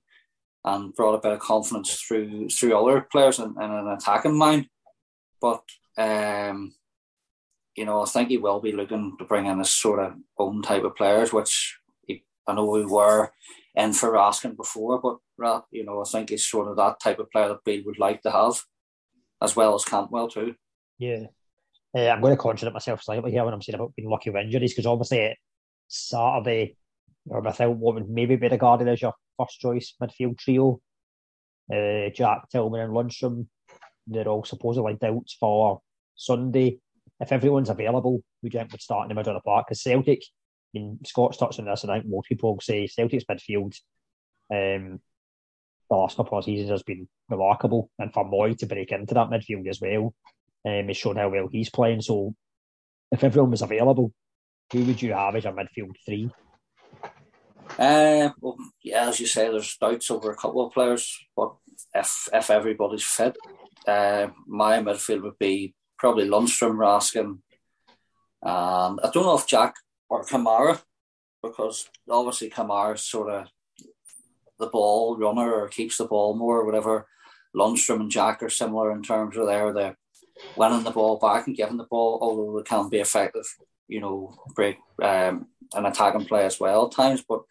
and 0.65 0.95
brought 0.95 1.15
a 1.15 1.21
bit 1.21 1.33
of 1.33 1.41
confidence 1.41 1.95
through 2.01 2.49
through 2.49 2.77
other 2.77 3.07
players 3.12 3.38
and, 3.38 3.57
and 3.57 3.73
an 3.73 3.88
attacking 3.88 4.37
mind. 4.37 4.67
But 5.41 5.62
um, 5.99 6.75
you 7.77 7.85
know, 7.85 8.03
I 8.03 8.07
think 8.07 8.29
he 8.29 8.38
will 8.38 8.61
be 8.61 8.73
looking 8.73 9.17
to 9.19 9.25
bring 9.25 9.47
in 9.47 9.61
a 9.61 9.65
sort 9.65 10.01
of 10.01 10.15
own 10.38 10.62
type 10.62 10.85
of 10.85 10.97
players, 10.97 11.33
which 11.33 11.79
I 12.46 12.55
know 12.55 12.66
we 12.66 12.85
were 12.85 13.31
in 13.74 13.92
for 13.92 14.12
Raskin 14.12 14.57
before, 14.57 15.00
but 15.00 15.64
you 15.70 15.85
know, 15.85 16.00
I 16.00 16.05
think 16.05 16.31
he's 16.31 16.46
sort 16.46 16.68
of 16.68 16.76
that 16.76 17.00
type 17.00 17.18
of 17.18 17.31
player 17.31 17.48
that 17.48 17.64
Beale 17.64 17.83
would 17.87 17.98
like 17.98 18.22
to 18.22 18.31
have, 18.31 18.62
as 19.40 19.57
well 19.57 19.74
as 19.74 19.85
Cantwell 19.85 20.28
too. 20.28 20.55
Yeah. 20.98 21.26
Uh, 21.96 22.09
I'm 22.09 22.20
going 22.20 22.35
to 22.35 22.40
contradict 22.40 22.74
myself 22.74 23.02
slightly 23.02 23.31
here 23.33 23.44
when 23.44 23.52
I'm 23.52 23.61
saying 23.61 23.74
about 23.74 23.94
being 23.94 24.09
lucky 24.09 24.31
with 24.31 24.42
injuries 24.42 24.72
because 24.72 24.87
obviously 24.87 25.37
Saturday, 25.88 26.76
or 27.26 27.40
without 27.40 27.76
what 27.76 27.94
would 27.94 28.09
maybe 28.09 28.37
be 28.37 28.48
regarded 28.48 28.88
as 28.88 29.02
your 29.02 29.14
first 29.38 29.61
choice 29.61 29.94
midfield 30.02 30.38
trio, 30.38 30.81
uh, 31.72 32.09
Jack 32.14 32.48
Tillman 32.50 32.81
and 32.81 32.92
Lundstram, 32.92 33.46
they're 34.07 34.28
all 34.28 34.44
supposedly 34.44 34.94
doubts 34.94 35.37
for 35.38 35.81
Sunday. 36.14 36.78
If 37.20 37.31
everyone's 37.31 37.68
available, 37.68 38.22
we 38.42 38.50
would 38.52 38.81
start 38.81 39.05
in 39.05 39.09
the 39.11 39.14
middle 39.14 39.37
of 39.37 39.42
the 39.42 39.46
park? 39.46 39.66
Because 39.68 39.83
Celtic, 39.83 40.22
I 40.74 40.78
mean, 40.78 40.98
Scott's 41.04 41.37
touched 41.37 41.58
on 41.58 41.66
this, 41.66 41.82
and 41.82 41.92
I 41.92 41.98
think 41.98 42.11
most 42.11 42.28
people 42.28 42.58
say 42.61 42.87
Celtic's 42.87 43.24
midfield 43.24 43.76
um, 44.52 45.00
the 45.92 45.96
last 45.96 46.16
couple 46.16 46.38
of 46.38 46.44
seasons 46.44 46.70
has 46.70 46.82
been 46.82 47.08
remarkable, 47.28 47.90
and 47.98 48.12
for 48.12 48.24
Mooy 48.24 48.56
to 48.58 48.66
break 48.66 48.92
into 48.92 49.14
that 49.14 49.28
midfield 49.28 49.68
as 49.68 49.80
well, 49.80 50.14
um, 50.66 50.92
shown 50.92 51.16
how 51.16 51.28
well 51.28 51.48
he's 51.50 51.70
playing. 51.70 52.00
So, 52.00 52.35
if 53.11 53.22
everyone 53.22 53.50
was 53.50 53.62
available, 53.62 54.12
who 54.72 54.85
would 54.85 55.02
you 55.02 55.12
have 55.12 55.37
as 55.37 55.44
your 55.44 55.52
midfield 55.52 55.94
three? 56.06 56.30
Uh, 57.78 58.30
well, 58.40 58.56
yeah, 58.82 59.08
as 59.08 59.20
you 59.20 59.26
say, 59.26 59.48
there's 59.48 59.76
doubts 59.76 60.11
over 60.11 60.30
a 60.30 60.37
couple 60.37 60.66
of 60.66 60.72
players, 60.72 61.18
but 61.37 61.54
if 61.94 62.28
if 62.32 62.50
everybody's 62.50 63.04
fit, 63.04 63.37
uh, 63.87 64.28
my 64.46 64.78
midfield 64.78 65.22
would 65.22 65.38
be 65.38 65.74
probably 65.98 66.26
Lundstram, 66.26 66.76
Raskin, 66.76 67.38
and 68.42 69.00
I 69.02 69.11
don't 69.12 69.24
know 69.24 69.37
if 69.37 69.46
Jack 69.46 69.74
or 70.12 70.25
Kamara, 70.25 70.79
because 71.42 71.88
obviously 72.09 72.51
Kamara 72.51 72.98
sort 72.98 73.31
of 73.31 73.48
the 74.59 74.66
ball 74.66 75.16
runner 75.16 75.51
or 75.55 75.68
keeps 75.68 75.96
the 75.96 76.05
ball 76.05 76.35
more 76.35 76.61
or 76.61 76.66
whatever. 76.66 77.07
Lundstram 77.57 78.01
and 78.01 78.11
Jack 78.11 78.42
are 78.42 78.51
similar 78.51 78.92
in 78.92 79.03
terms 79.03 79.38
of 79.38 79.46
they're 79.46 79.96
winning 80.55 80.85
the 80.85 80.90
ball 80.90 81.18
back 81.18 81.46
and 81.46 81.57
giving 81.57 81.79
the 81.79 81.85
ball, 81.85 82.18
although 82.20 82.59
they 82.59 82.62
can 82.62 82.90
be 82.90 82.98
effective, 82.98 83.46
you 83.88 84.01
know, 84.01 84.37
break 84.55 84.77
um, 85.03 85.46
an 85.72 85.87
attacking 85.87 86.27
play 86.27 86.44
as 86.44 86.61
well 86.61 86.87
at 86.87 86.92
times. 86.92 87.25
But 87.27 87.44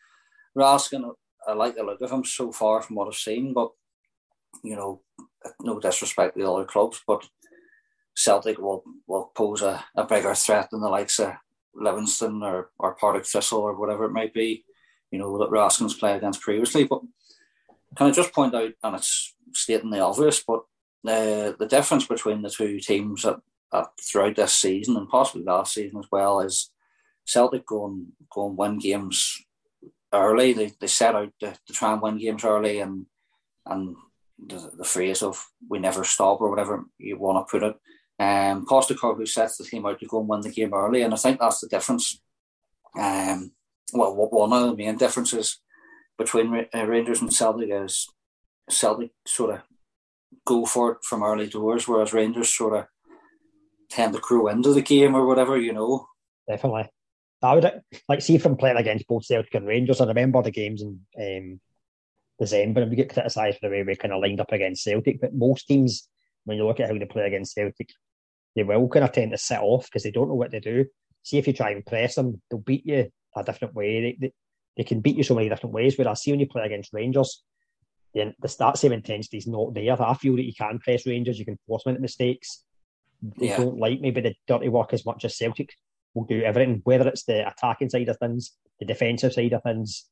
Raskin, 0.56 1.12
I 1.47 1.54
like 1.54 1.76
the 1.76 1.84
look 1.84 2.02
of 2.02 2.12
him 2.12 2.24
so 2.24 2.52
far 2.52 2.84
from 2.84 2.95
what 2.95 3.08
I've 3.08 3.15
seen, 3.15 3.54
but 3.54 3.71
you 4.63 4.76
know, 4.76 5.02
no 5.62 5.80
disrespect 5.80 6.36
to 6.36 6.43
the 6.43 6.52
other 6.52 6.65
clubs, 6.65 7.02
but 7.08 7.28
Celtic 8.15 8.60
will 8.60 8.84
will 9.08 9.32
pose 9.34 9.63
a, 9.63 9.84
a 9.95 10.06
bigger 10.06 10.36
threat 10.36 10.69
than 10.69 10.82
the 10.82 10.89
likes 10.89 11.19
of 11.19 11.34
Livingston 11.73 12.43
or, 12.43 12.69
or 12.79 12.95
Partick 12.95 13.25
Thistle 13.25 13.60
or 13.60 13.75
whatever 13.75 14.05
it 14.05 14.12
might 14.12 14.34
be, 14.34 14.65
you 15.12 15.19
know, 15.19 15.38
that 15.39 15.49
Raskin's 15.49 15.93
played 15.93 16.17
against 16.17 16.41
previously. 16.41 16.86
But 16.86 17.01
can 17.95 18.07
I 18.07 18.12
just 18.12 18.34
point 18.34 18.55
out, 18.55 18.71
and 18.84 18.95
it's 18.95 19.34
stating 19.53 19.89
the 19.89 19.99
obvious, 19.99 20.43
but 20.45 20.62
the 21.03 21.55
the 21.57 21.65
difference 21.65 22.05
between 22.05 22.41
the 22.41 22.49
two 22.49 22.79
teams 22.79 23.25
at, 23.25 23.38
at 23.73 23.88
throughout 23.99 24.36
this 24.36 24.53
season 24.53 24.97
and 24.97 25.10
possibly 25.10 25.43
last 25.43 25.73
season 25.73 25.99
as 25.99 26.05
well 26.12 26.41
is 26.41 26.71
Celtic 27.25 27.65
going 27.65 28.07
going 28.29 28.55
win 28.55 28.77
games 28.77 29.43
early. 30.13 30.53
They 30.53 30.71
they 30.79 30.88
set 30.88 31.15
out 31.15 31.31
to, 31.39 31.53
to 31.65 31.73
try 31.73 31.93
and 31.93 32.01
win 32.01 32.17
games 32.17 32.43
early 32.43 32.79
and 32.79 33.05
and 33.65 33.95
the, 34.47 34.71
the 34.77 34.84
phrase 34.84 35.21
of 35.21 35.45
we 35.69 35.79
never 35.79 36.03
stop 36.03 36.41
or 36.41 36.49
whatever 36.49 36.86
you 36.97 37.17
want 37.17 37.47
to 37.47 37.51
put 37.51 37.63
it. 37.63 37.75
Um, 38.21 38.67
Postecoglou 38.67 39.27
sets 39.27 39.57
the 39.57 39.63
team 39.63 39.84
out 39.88 39.99
to 39.99 40.05
go 40.05 40.19
and 40.19 40.29
win 40.29 40.41
the 40.41 40.51
game 40.51 40.75
early, 40.75 41.01
and 41.01 41.12
I 41.12 41.17
think 41.17 41.39
that's 41.39 41.62
the 41.62 41.67
difference. 41.67 42.21
Um, 42.95 43.51
well, 43.93 44.13
one 44.15 44.53
of 44.53 44.69
the 44.69 44.75
main 44.75 44.95
differences 44.95 45.60
between 46.19 46.67
uh, 46.71 46.86
Rangers 46.86 47.21
and 47.21 47.34
Celtic 47.34 47.69
is 47.71 48.07
Celtic 48.69 49.10
sort 49.25 49.55
of 49.55 49.62
go 50.45 50.65
for 50.65 50.91
it 50.91 50.97
from 51.03 51.23
early 51.23 51.47
doors, 51.47 51.88
whereas 51.88 52.13
Rangers 52.13 52.55
sort 52.55 52.77
of 52.77 52.86
tend 53.89 54.13
to 54.13 54.19
crew 54.19 54.47
into 54.49 54.71
the 54.71 54.84
game 54.84 55.15
or 55.15 55.25
whatever, 55.25 55.57
you 55.57 55.73
know. 55.73 56.05
Definitely. 56.47 56.89
I 57.41 57.55
would 57.55 57.81
like 58.07 58.21
see 58.21 58.38
from 58.38 58.55
playing 58.55 58.77
against 58.77 59.07
both 59.07 59.25
Celtic 59.25 59.55
and 59.55 59.65
Rangers. 59.65 59.99
I 59.99 60.05
remember 60.05 60.43
the 60.43 60.51
games 60.51 60.84
in 60.84 60.99
um, 61.19 61.60
December, 62.39 62.81
and 62.81 62.91
we 62.91 62.97
get 62.97 63.12
criticised 63.12 63.57
for 63.57 63.67
the 63.67 63.75
way 63.75 63.84
we 63.84 63.95
kind 63.95 64.13
of 64.13 64.21
lined 64.21 64.39
up 64.39 64.51
against 64.51 64.84
Celtic. 64.84 65.19
But 65.19 65.34
most 65.34 65.65
teams, 65.65 66.07
when 66.45 66.57
you 66.57 66.67
look 66.67 66.79
at 66.79 66.88
how 66.88 66.97
they 66.97 67.05
play 67.05 67.25
against 67.25 67.55
Celtic, 67.55 67.89
they 68.56 68.64
will 68.64 68.88
kind 68.90 69.06
of 69.06 69.12
tend 69.12 69.32
to 69.32 69.38
sit 69.38 69.60
off 69.60 69.86
because 69.86 70.04
they 70.04 70.12
don't 70.12 70.28
know 70.28 70.36
what 70.36 70.52
to 70.52 70.60
do. 70.60 70.86
See 71.24 71.38
if 71.38 71.48
you 71.48 71.54
try 71.54 71.72
and 71.72 71.86
press 71.86 72.16
them, 72.16 72.42
they'll 72.50 72.60
beat 72.60 72.86
you 72.86 73.10
a 73.36 73.44
different 73.44 73.74
way. 73.74 74.02
They, 74.02 74.18
they, 74.20 74.34
they 74.78 74.84
can 74.84 75.02
beat 75.02 75.18
you 75.18 75.24
so 75.24 75.36
many 75.36 75.50
different 75.50 75.74
ways. 75.74 75.98
Whereas 75.98 76.22
see 76.22 76.32
when 76.32 76.40
you 76.40 76.48
play 76.48 76.66
against 76.66 76.94
Rangers, 76.94 77.44
the, 78.14 78.34
the 78.40 78.48
start 78.48 78.78
same 78.78 78.92
intensity 78.92 79.38
is 79.38 79.48
not 79.48 79.74
there. 79.74 80.02
I 80.02 80.14
feel 80.16 80.36
that 80.36 80.46
you 80.46 80.54
can 80.58 80.80
press 80.80 81.06
Rangers, 81.06 81.40
you 81.40 81.46
can 81.46 81.60
force 81.68 81.84
them 81.84 81.92
into 81.92 82.02
mistakes. 82.02 82.64
They 83.22 83.48
yeah. 83.48 83.58
don't 83.58 83.78
like 83.78 84.02
maybe 84.02 84.22
the 84.22 84.36
dirty 84.48 84.70
work 84.70 84.94
as 84.94 85.06
much 85.06 85.24
as 85.26 85.38
Celtic 85.38 85.74
will 86.14 86.26
do 86.26 86.42
everything, 86.42 86.82
whether 86.84 87.08
it's 87.08 87.24
the 87.24 87.48
attacking 87.48 87.90
side 87.90 88.10
of 88.10 88.18
things, 88.18 88.54
the 88.80 88.86
defensive 88.86 89.34
side 89.34 89.54
of 89.54 89.64
things. 89.64 90.06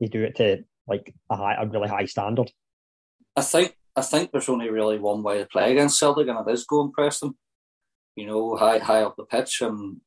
They 0.00 0.06
do 0.06 0.22
it 0.22 0.36
to 0.36 0.64
like 0.86 1.14
a 1.30 1.36
high, 1.36 1.54
a 1.54 1.66
really 1.66 1.88
high 1.88 2.04
standard. 2.04 2.52
I 3.34 3.42
think 3.42 3.74
I 3.96 4.02
think 4.02 4.30
there's 4.30 4.48
only 4.48 4.68
really 4.68 4.98
one 4.98 5.22
way 5.22 5.38
to 5.38 5.46
play 5.46 5.72
against 5.72 5.98
Celtic, 5.98 6.28
and 6.28 6.38
it 6.46 6.52
is 6.52 6.66
go 6.66 6.82
and 6.82 6.92
press 6.92 7.20
them. 7.20 7.36
You 8.16 8.26
know, 8.26 8.56
high 8.56 8.78
high 8.78 9.02
up 9.02 9.16
the 9.16 9.24
pitch, 9.24 9.60
and 9.60 10.00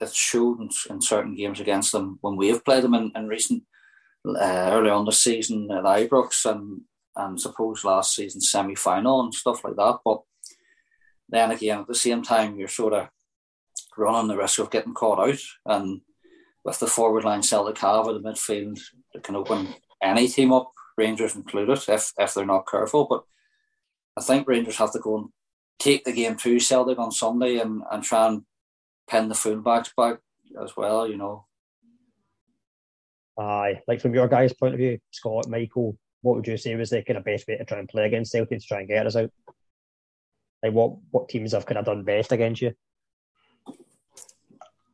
it's 0.00 0.14
shown 0.14 0.70
in 0.90 1.00
certain 1.00 1.34
games 1.34 1.60
against 1.60 1.92
them 1.92 2.18
when 2.20 2.36
we 2.36 2.48
have 2.48 2.64
played 2.64 2.84
them 2.84 2.94
in, 2.94 3.12
in 3.14 3.28
recent 3.28 3.64
uh, 4.26 4.70
early 4.72 4.90
on 4.90 5.04
the 5.04 5.12
season 5.12 5.70
at 5.70 5.84
Ibrox 5.84 6.44
and 6.50 6.82
and 7.16 7.40
suppose 7.40 7.84
last 7.84 8.14
season 8.14 8.40
semi 8.40 8.74
final 8.74 9.20
and 9.20 9.34
stuff 9.34 9.64
like 9.64 9.76
that. 9.76 9.98
But 10.04 10.22
then 11.28 11.50
again, 11.50 11.80
at 11.80 11.88
the 11.88 11.94
same 11.94 12.22
time, 12.22 12.56
you're 12.56 12.68
sort 12.68 12.94
of 12.94 13.08
running 13.96 14.28
the 14.28 14.36
risk 14.36 14.60
of 14.60 14.70
getting 14.70 14.94
caught 14.94 15.18
out. 15.28 15.38
And 15.66 16.00
with 16.64 16.78
the 16.78 16.86
forward 16.86 17.24
line 17.24 17.42
Celtic 17.42 17.78
have 17.78 18.06
in 18.06 18.22
the 18.22 18.28
midfield, 18.30 18.78
it 19.14 19.24
can 19.24 19.36
open 19.36 19.74
any 20.02 20.28
team 20.28 20.52
up, 20.52 20.72
Rangers 20.96 21.34
included, 21.34 21.78
if 21.88 22.12
if 22.18 22.34
they're 22.34 22.46
not 22.46 22.68
careful. 22.70 23.06
But 23.08 23.24
I 24.16 24.22
think 24.22 24.46
Rangers 24.46 24.76
have 24.76 24.92
to 24.92 25.00
go 25.00 25.18
and 25.18 25.28
take 25.78 26.04
the 26.04 26.12
game 26.12 26.36
to 26.36 26.60
Celtic 26.60 26.98
on 26.98 27.12
Sunday 27.12 27.58
and, 27.58 27.82
and 27.90 28.02
try 28.02 28.28
and 28.28 28.42
pin 29.08 29.28
the 29.28 29.34
fullbacks 29.34 29.90
back 29.96 30.18
as 30.62 30.76
well, 30.76 31.08
you 31.08 31.16
know. 31.16 31.46
Aye, 33.38 33.80
like 33.86 34.00
from 34.00 34.14
your 34.14 34.28
guys' 34.28 34.52
point 34.52 34.74
of 34.74 34.78
view, 34.78 34.98
Scott, 35.12 35.48
Michael, 35.48 35.96
what 36.22 36.36
would 36.36 36.46
you 36.46 36.56
say 36.56 36.74
was 36.74 36.90
the 36.90 37.02
kind 37.02 37.18
of 37.18 37.24
best 37.24 37.46
way 37.46 37.56
to 37.56 37.64
try 37.64 37.78
and 37.78 37.88
play 37.88 38.06
against 38.06 38.32
Celtic 38.32 38.58
to 38.58 38.66
try 38.66 38.80
and 38.80 38.88
get 38.88 39.06
us 39.06 39.16
out? 39.16 39.30
Like 40.62 40.72
what 40.72 40.96
what 41.10 41.28
teams 41.28 41.52
have 41.52 41.66
kind 41.66 41.78
of 41.78 41.84
done 41.84 42.02
best 42.02 42.32
against 42.32 42.62
you? 42.62 42.72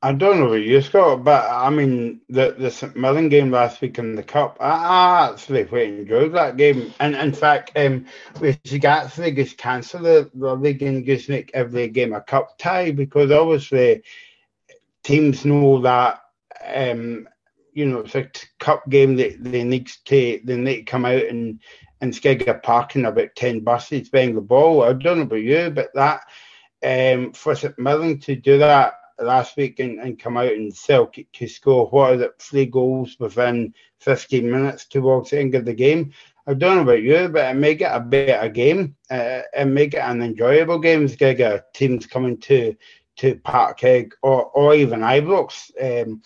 I 0.05 0.13
don't 0.13 0.39
know 0.39 0.53
you, 0.53 0.83
Scott, 0.83 1.25
but 1.25 1.49
I 1.51 1.71
mean 1.71 2.21
the 2.29 2.55
the 2.59 2.71
St 2.71 2.95
Mirren 2.95 3.31
game 3.31 3.51
last 3.51 3.81
week 3.81 3.99
in 3.99 4.17
the 4.17 4.23
cup. 4.23 4.59
I, 4.61 5.31
actually 5.31 5.65
quite 5.65 5.89
enjoyed 5.89 6.35
that 6.35 6.59
game, 6.59 6.93
and 7.01 7.17
in 7.17 7.33
fact, 7.33 7.73
um, 7.75 8.05
we 8.39 8.55
should 8.67 8.85
actually 8.85 9.33
just 9.33 9.57
cancel 9.57 10.03
the, 10.03 10.31
the 10.35 10.57
league 10.57 10.83
and 10.83 11.07
just 11.07 11.31
make 11.31 11.53
every 11.55 11.89
game 11.89 12.13
a 12.13 12.21
cup 12.21 12.59
tie 12.59 12.91
because 12.91 13.31
obviously 13.31 14.03
teams 15.05 15.47
know 15.47 15.81
that 15.81 16.21
um, 16.63 17.27
you 17.73 17.87
know, 17.87 18.01
it's 18.01 18.15
a 18.15 18.29
cup 18.61 18.87
game 18.91 19.17
that 19.17 19.43
they 19.43 19.65
need 19.65 19.87
to 19.87 20.39
they 20.45 20.57
need 20.59 20.77
to 20.77 20.83
come 20.83 21.07
out 21.07 21.25
and 21.25 21.61
and 22.03 22.13
Skegger 22.13 22.63
parking 22.63 23.07
about 23.07 23.35
ten 23.37 23.61
buses 23.61 24.11
bang 24.11 24.35
the 24.35 24.43
ball. 24.43 24.83
I 24.83 24.93
don't 24.93 25.17
know 25.17 25.23
about 25.23 25.37
you, 25.37 25.71
but 25.71 25.95
that 25.95 26.25
um, 26.85 27.33
for 27.33 27.55
St 27.55 27.79
Mirren 27.79 28.19
to 28.21 28.37
do 28.37 28.59
that 28.59 28.97
last 29.19 29.57
week 29.57 29.81
and, 29.81 30.01
and 30.01 30.19
come 30.19 30.37
out 30.37 30.53
and 30.53 30.75
sell 30.75 31.11
to 31.33 31.49
score 31.49 31.87
what 31.89 32.15
is 32.15 32.21
it 32.23 32.35
three 32.39 32.67
goals 32.67 33.17
within 33.19 33.75
15 34.01 34.51
minutes 34.51 34.87
towards 34.87 35.31
the 35.31 35.41
end 35.41 35.55
of 35.55 35.65
the 35.65 35.75
game. 35.75 36.13
I 36.47 36.55
don't 36.55 36.77
know 36.77 36.83
about 36.83 37.03
you, 37.03 37.29
but 37.29 37.55
it 37.55 37.59
make 37.59 37.81
it 37.81 37.91
a 37.91 38.01
better 38.01 38.49
game. 38.51 38.97
Uh, 39.11 39.43
it 39.53 39.65
make 39.67 39.95
it 39.95 39.99
an 39.99 40.21
enjoyable 40.21 40.79
game. 40.79 41.09
Skegger 41.09 41.63
teams 41.73 42.07
coming 42.07 42.39
to 42.43 42.77
to 43.17 43.37
Parkhead 43.37 44.11
or 44.23 44.47
or 44.47 44.75
even 44.75 45.01
Ibrox. 45.01 45.71
Um, 45.81 46.23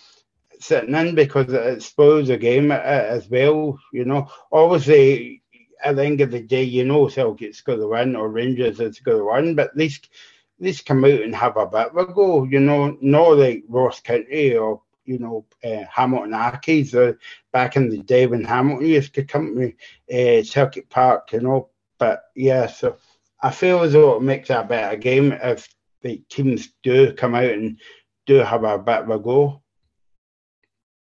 sitting 0.60 0.94
in 0.94 1.14
because 1.14 1.52
it 1.52 1.82
spoils 1.82 2.28
the 2.28 2.36
game 2.36 2.72
as 2.72 3.28
well. 3.28 3.78
You 3.92 4.04
know, 4.04 4.28
obviously 4.50 5.42
at 5.82 5.96
the 5.96 6.04
end 6.04 6.20
of 6.20 6.30
the 6.30 6.40
day, 6.40 6.64
you 6.64 6.84
know 6.84 7.08
Celtic's 7.08 7.60
going 7.60 7.80
to 7.80 7.86
win 7.86 8.16
or 8.16 8.28
Rangers 8.28 8.80
is 8.80 8.98
going 9.00 9.18
to 9.18 9.24
win, 9.24 9.54
but 9.54 9.68
at 9.68 9.76
least 9.76 10.10
least 10.60 10.86
come 10.86 11.04
out 11.04 11.22
and 11.22 11.34
have 11.34 11.56
a 11.56 11.66
bit 11.66 11.88
of 11.88 11.96
a 11.96 12.12
go. 12.12 12.44
You 12.44 12.60
know, 12.60 12.96
not 13.00 13.38
like 13.38 13.64
Ross 13.68 14.00
County 14.00 14.56
or 14.56 14.82
you 15.04 15.18
know 15.18 15.46
uh, 15.64 15.84
Hamilton 15.90 16.32
Accies 16.32 16.94
or 16.94 17.18
back 17.52 17.76
in 17.76 17.90
the 17.90 17.98
day 17.98 18.26
when 18.26 18.44
Hamilton 18.44 18.86
used 18.86 19.14
to 19.14 19.24
come 19.24 19.54
to 19.56 20.40
uh, 20.40 20.42
Celtic 20.42 20.88
Park. 20.90 21.32
You 21.32 21.40
know, 21.40 21.70
but 21.98 22.24
yeah, 22.34 22.66
so 22.66 22.96
I 23.42 23.50
feel 23.50 23.82
as 23.82 23.92
though 23.92 24.16
it 24.16 24.22
makes 24.22 24.50
a 24.50 24.62
better 24.64 24.96
game 24.96 25.32
if 25.32 25.68
the 26.02 26.22
teams 26.28 26.72
do 26.82 27.12
come 27.12 27.34
out 27.34 27.44
and 27.44 27.78
do 28.26 28.36
have 28.36 28.64
a 28.64 28.78
bit 28.78 29.02
of 29.02 29.10
a 29.10 29.18
go 29.18 29.62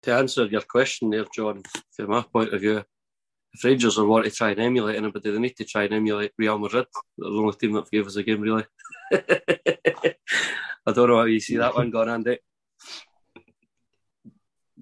to 0.05 0.13
answer 0.13 0.45
your 0.45 0.61
question 0.61 1.09
there, 1.09 1.25
John, 1.33 1.63
from 1.91 2.11
my 2.11 2.21
point 2.21 2.53
of 2.53 2.61
view, 2.61 2.83
if 3.55 3.63
Rangers 3.63 3.97
are 3.97 4.05
wanting 4.05 4.29
to 4.29 4.35
try 4.35 4.51
and 4.51 4.59
emulate 4.59 4.97
anybody, 4.97 5.31
they 5.31 5.39
need 5.39 5.55
to 5.55 5.63
try 5.63 5.83
and 5.83 5.93
emulate 5.93 6.33
Real 6.37 6.59
Madrid. 6.59 6.87
They're 7.17 7.31
the 7.31 7.37
only 7.37 7.53
team 7.53 7.73
that 7.73 7.89
gave 7.89 8.05
us 8.05 8.17
a 8.17 8.23
game, 8.23 8.41
really. 8.41 8.65
I 9.13 10.91
don't 10.91 11.09
know 11.09 11.17
how 11.17 11.23
you 11.23 11.39
see 11.39 11.57
that 11.57 11.73
one 11.73 11.89
going, 11.89 12.09
Andy. 12.09 12.39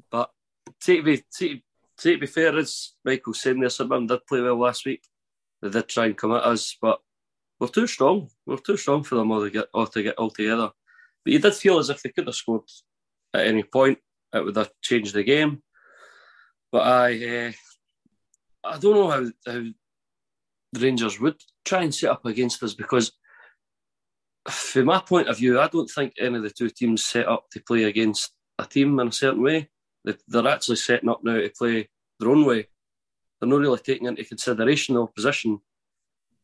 But 0.10 0.32
to 0.86 1.04
be, 1.04 1.24
to, 1.38 1.60
to 2.00 2.18
be 2.18 2.26
fair, 2.26 2.58
as 2.58 2.94
Michael 3.06 3.34
saying 3.34 3.60
there, 3.60 3.70
someone 3.70 4.08
did 4.08 4.26
play 4.28 4.42
well 4.42 4.60
last 4.60 4.86
week. 4.86 5.04
They 5.62 5.70
did 5.70 5.88
try 5.88 6.08
and 6.08 6.18
come 6.18 6.32
at 6.32 6.44
us, 6.44 6.76
but 6.82 7.00
we're 7.60 7.68
too 7.68 7.88
strong. 7.88 8.30
We're 8.46 8.58
too 8.58 8.78
strong 8.78 9.04
for 9.04 9.16
them 9.16 9.32
all 9.32 9.44
to 9.44 9.52
get 9.52 9.68
all 9.74 9.88
to 9.88 10.04
get 10.04 10.16
all 10.16 10.32
together. 10.32 10.72
But 11.24 11.34
you 11.34 11.40
did 11.40 11.54
feel 11.54 11.78
as 11.78 11.90
if 11.90 12.02
they 12.02 12.10
could 12.10 12.28
have 12.28 12.36
scored 12.36 12.64
at 13.34 13.48
any 13.48 13.64
point 13.64 14.00
it 14.34 14.44
would 14.44 14.56
have 14.56 14.72
changed 14.82 15.14
the 15.14 15.24
game. 15.24 15.62
But 16.72 16.88
I, 16.88 17.48
uh, 17.48 17.52
I 18.64 18.78
don't 18.78 18.96
know 18.96 19.10
how, 19.10 19.26
how 19.46 19.64
the 20.72 20.80
Rangers 20.80 21.20
would 21.20 21.42
try 21.66 21.84
and 21.84 21.94
set 21.94 22.10
up 22.10 22.26
against 22.26 22.64
us 22.64 22.74
because, 22.74 23.12
from 24.50 24.86
my 24.86 25.00
point 25.00 25.28
of 25.28 25.38
view, 25.38 25.60
I 25.60 25.68
don't 25.68 25.90
think 25.90 26.14
any 26.20 26.38
of 26.38 26.44
the 26.44 26.50
two 26.50 26.70
teams 26.70 27.06
set 27.06 27.28
up 27.28 27.46
to 27.52 27.62
play 27.62 27.84
against 27.84 28.32
a 28.60 28.66
team 28.66 29.00
in 29.00 29.08
a 29.08 29.12
certain 29.12 29.42
way. 29.42 29.70
They're 30.28 30.48
actually 30.48 30.78
setting 30.78 31.10
up 31.10 31.24
now 31.24 31.36
to 31.36 31.52
play 31.58 31.90
their 32.20 32.30
own 32.30 32.46
way. 32.46 32.68
They're 33.40 33.50
not 33.50 33.60
really 33.60 33.80
taking 33.80 34.08
into 34.08 34.24
consideration 34.24 34.96
the 34.96 35.02
opposition. 35.02 35.60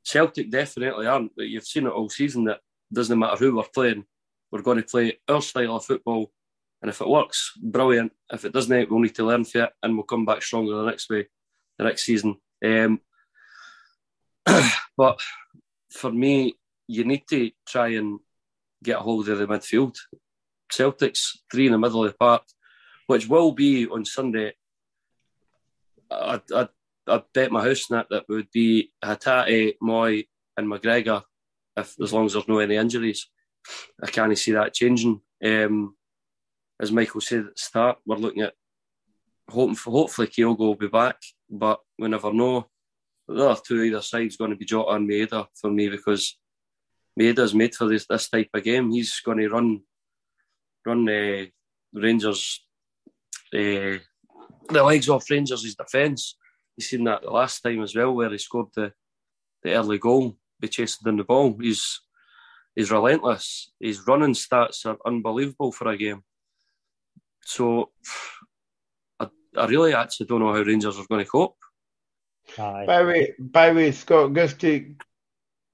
Celtic 0.03 0.49
definitely 0.49 1.08
aren't, 1.08 1.36
but 1.36 1.47
you've 1.47 1.65
seen 1.65 1.86
it 1.86 1.91
all 1.91 2.10
season 2.10 2.45
that 2.45 2.60
doesn't 2.91 3.19
matter 3.19 3.38
who 3.38 3.55
we're 3.55 3.63
playing, 3.63 4.05
we're 4.51 4.62
going 4.62 4.77
to 4.77 4.84
play 4.84 5.19
our 5.27 5.41
style 5.41 5.75
of 5.75 5.86
football 5.86 6.32
and 6.82 6.89
if 6.89 7.01
it 7.01 7.08
works, 7.08 7.53
brilliant. 7.62 8.13
If 8.32 8.45
it 8.45 8.53
doesn't, 8.53 8.89
we'll 8.89 9.01
need 9.01 9.15
to 9.15 9.25
learn 9.25 9.43
from 9.43 9.63
it 9.63 9.69
and 9.84 9.95
we'll 9.95 10.03
come 10.03 10.25
back 10.25 10.41
stronger 10.41 10.75
the 10.75 10.86
next 10.86 11.10
way, 11.10 11.27
the 11.79 11.85
next 11.85 12.05
season. 12.05 12.35
Um, 12.63 13.01
but 14.97 15.19
for 15.89 16.11
me, 16.11 16.55
you 16.87 17.05
need 17.05 17.23
to 17.29 17.49
try 17.67 17.89
and 17.89 18.19
get 18.83 18.97
a 18.97 19.01
hold 19.01 19.27
of 19.29 19.39
the 19.39 19.47
midfield. 19.47 19.95
Celtics 20.71 21.37
three 21.51 21.65
in 21.65 21.71
the 21.71 21.79
middle 21.79 22.05
of 22.05 22.11
the 22.11 22.17
park, 22.17 22.43
which 23.07 23.27
will 23.27 23.53
be 23.53 23.87
on 23.87 24.05
Sunday. 24.05 24.53
I'd, 26.11 26.41
I'd, 26.53 26.69
I'd 27.07 27.23
bet 27.33 27.51
my 27.51 27.63
house 27.63 27.87
that 27.87 28.07
that 28.11 28.25
would 28.29 28.51
be 28.51 28.91
Hatate, 29.03 29.75
Mooy, 29.81 30.27
and 30.57 30.67
McGregor, 30.67 31.23
if 31.75 31.95
as 32.01 32.13
long 32.13 32.25
as 32.25 32.33
there's 32.33 32.47
no 32.47 32.59
any 32.59 32.75
injuries. 32.75 33.27
I 34.03 34.07
can't 34.07 34.37
see 34.37 34.51
that 34.51 34.73
changing. 34.73 35.21
Um, 35.43 35.95
as 36.79 36.91
Michael 36.91 37.21
said 37.21 37.39
at 37.39 37.45
the 37.45 37.51
start, 37.55 37.97
we're 38.05 38.17
looking 38.17 38.43
at 38.43 38.53
hoping 39.49 39.75
for, 39.75 39.91
hopefully 39.91 40.27
Kyogo 40.27 40.59
will 40.59 40.75
be 40.75 40.87
back, 40.87 41.17
but 41.49 41.79
we 41.97 42.07
never 42.07 42.33
know. 42.33 42.69
The 43.27 43.49
other 43.49 43.62
two 43.65 43.83
either 43.83 44.01
side 44.01 44.27
is 44.27 44.38
going 44.38 44.51
to 44.51 44.57
be 44.57 44.65
Jota 44.65 44.91
and 44.91 45.09
Maeda 45.09 45.47
for 45.53 45.69
me 45.69 45.89
because 45.89 46.38
Maeda's 47.19 47.53
made 47.53 47.75
for 47.75 47.88
this 47.88 48.05
this 48.07 48.29
type 48.29 48.49
of 48.53 48.63
game. 48.63 48.91
He's 48.91 49.19
going 49.19 49.39
to 49.39 49.49
run 49.49 49.81
run 50.85 51.07
uh, 51.09 51.45
Rangers 51.93 52.62
uh, 53.53 53.97
the 54.69 54.83
legs 54.83 55.09
off 55.09 55.29
Rangers' 55.29 55.75
defence. 55.75 56.38
You 56.77 56.83
seen 56.83 57.03
that 57.05 57.23
the 57.23 57.31
last 57.31 57.62
time 57.62 57.81
as 57.83 57.95
well, 57.95 58.13
where 58.13 58.29
he 58.29 58.38
scored 58.38 58.67
the, 58.75 58.93
the 59.63 59.73
early 59.73 59.97
goal 59.97 60.38
by 60.62 60.67
chasing 60.67 61.03
down 61.03 61.17
the 61.17 61.23
ball. 61.23 61.57
He's 61.59 62.01
he's 62.75 62.91
relentless. 62.91 63.71
His 63.79 64.05
running 64.07 64.33
stats 64.33 64.85
are 64.85 64.97
unbelievable 65.05 65.71
for 65.71 65.89
a 65.89 65.97
game. 65.97 66.23
So 67.43 67.91
I, 69.60 69.63
I 69.63 69.67
really 69.67 69.93
actually 69.93 70.28
don't 70.28 70.39
know 70.39 70.54
how 70.54 70.62
Rangers 70.62 70.98
are 70.98 71.06
going 71.10 71.24
to 71.24 71.30
cope. 71.30 71.58
Aye. 72.58 72.86
By 72.86 73.00
the 73.00 73.06
way, 73.06 73.34
by 73.39 73.69
the 73.69 73.76
way, 73.76 73.91
Scott, 73.91 74.34
just 74.34 74.60
to 74.62 74.95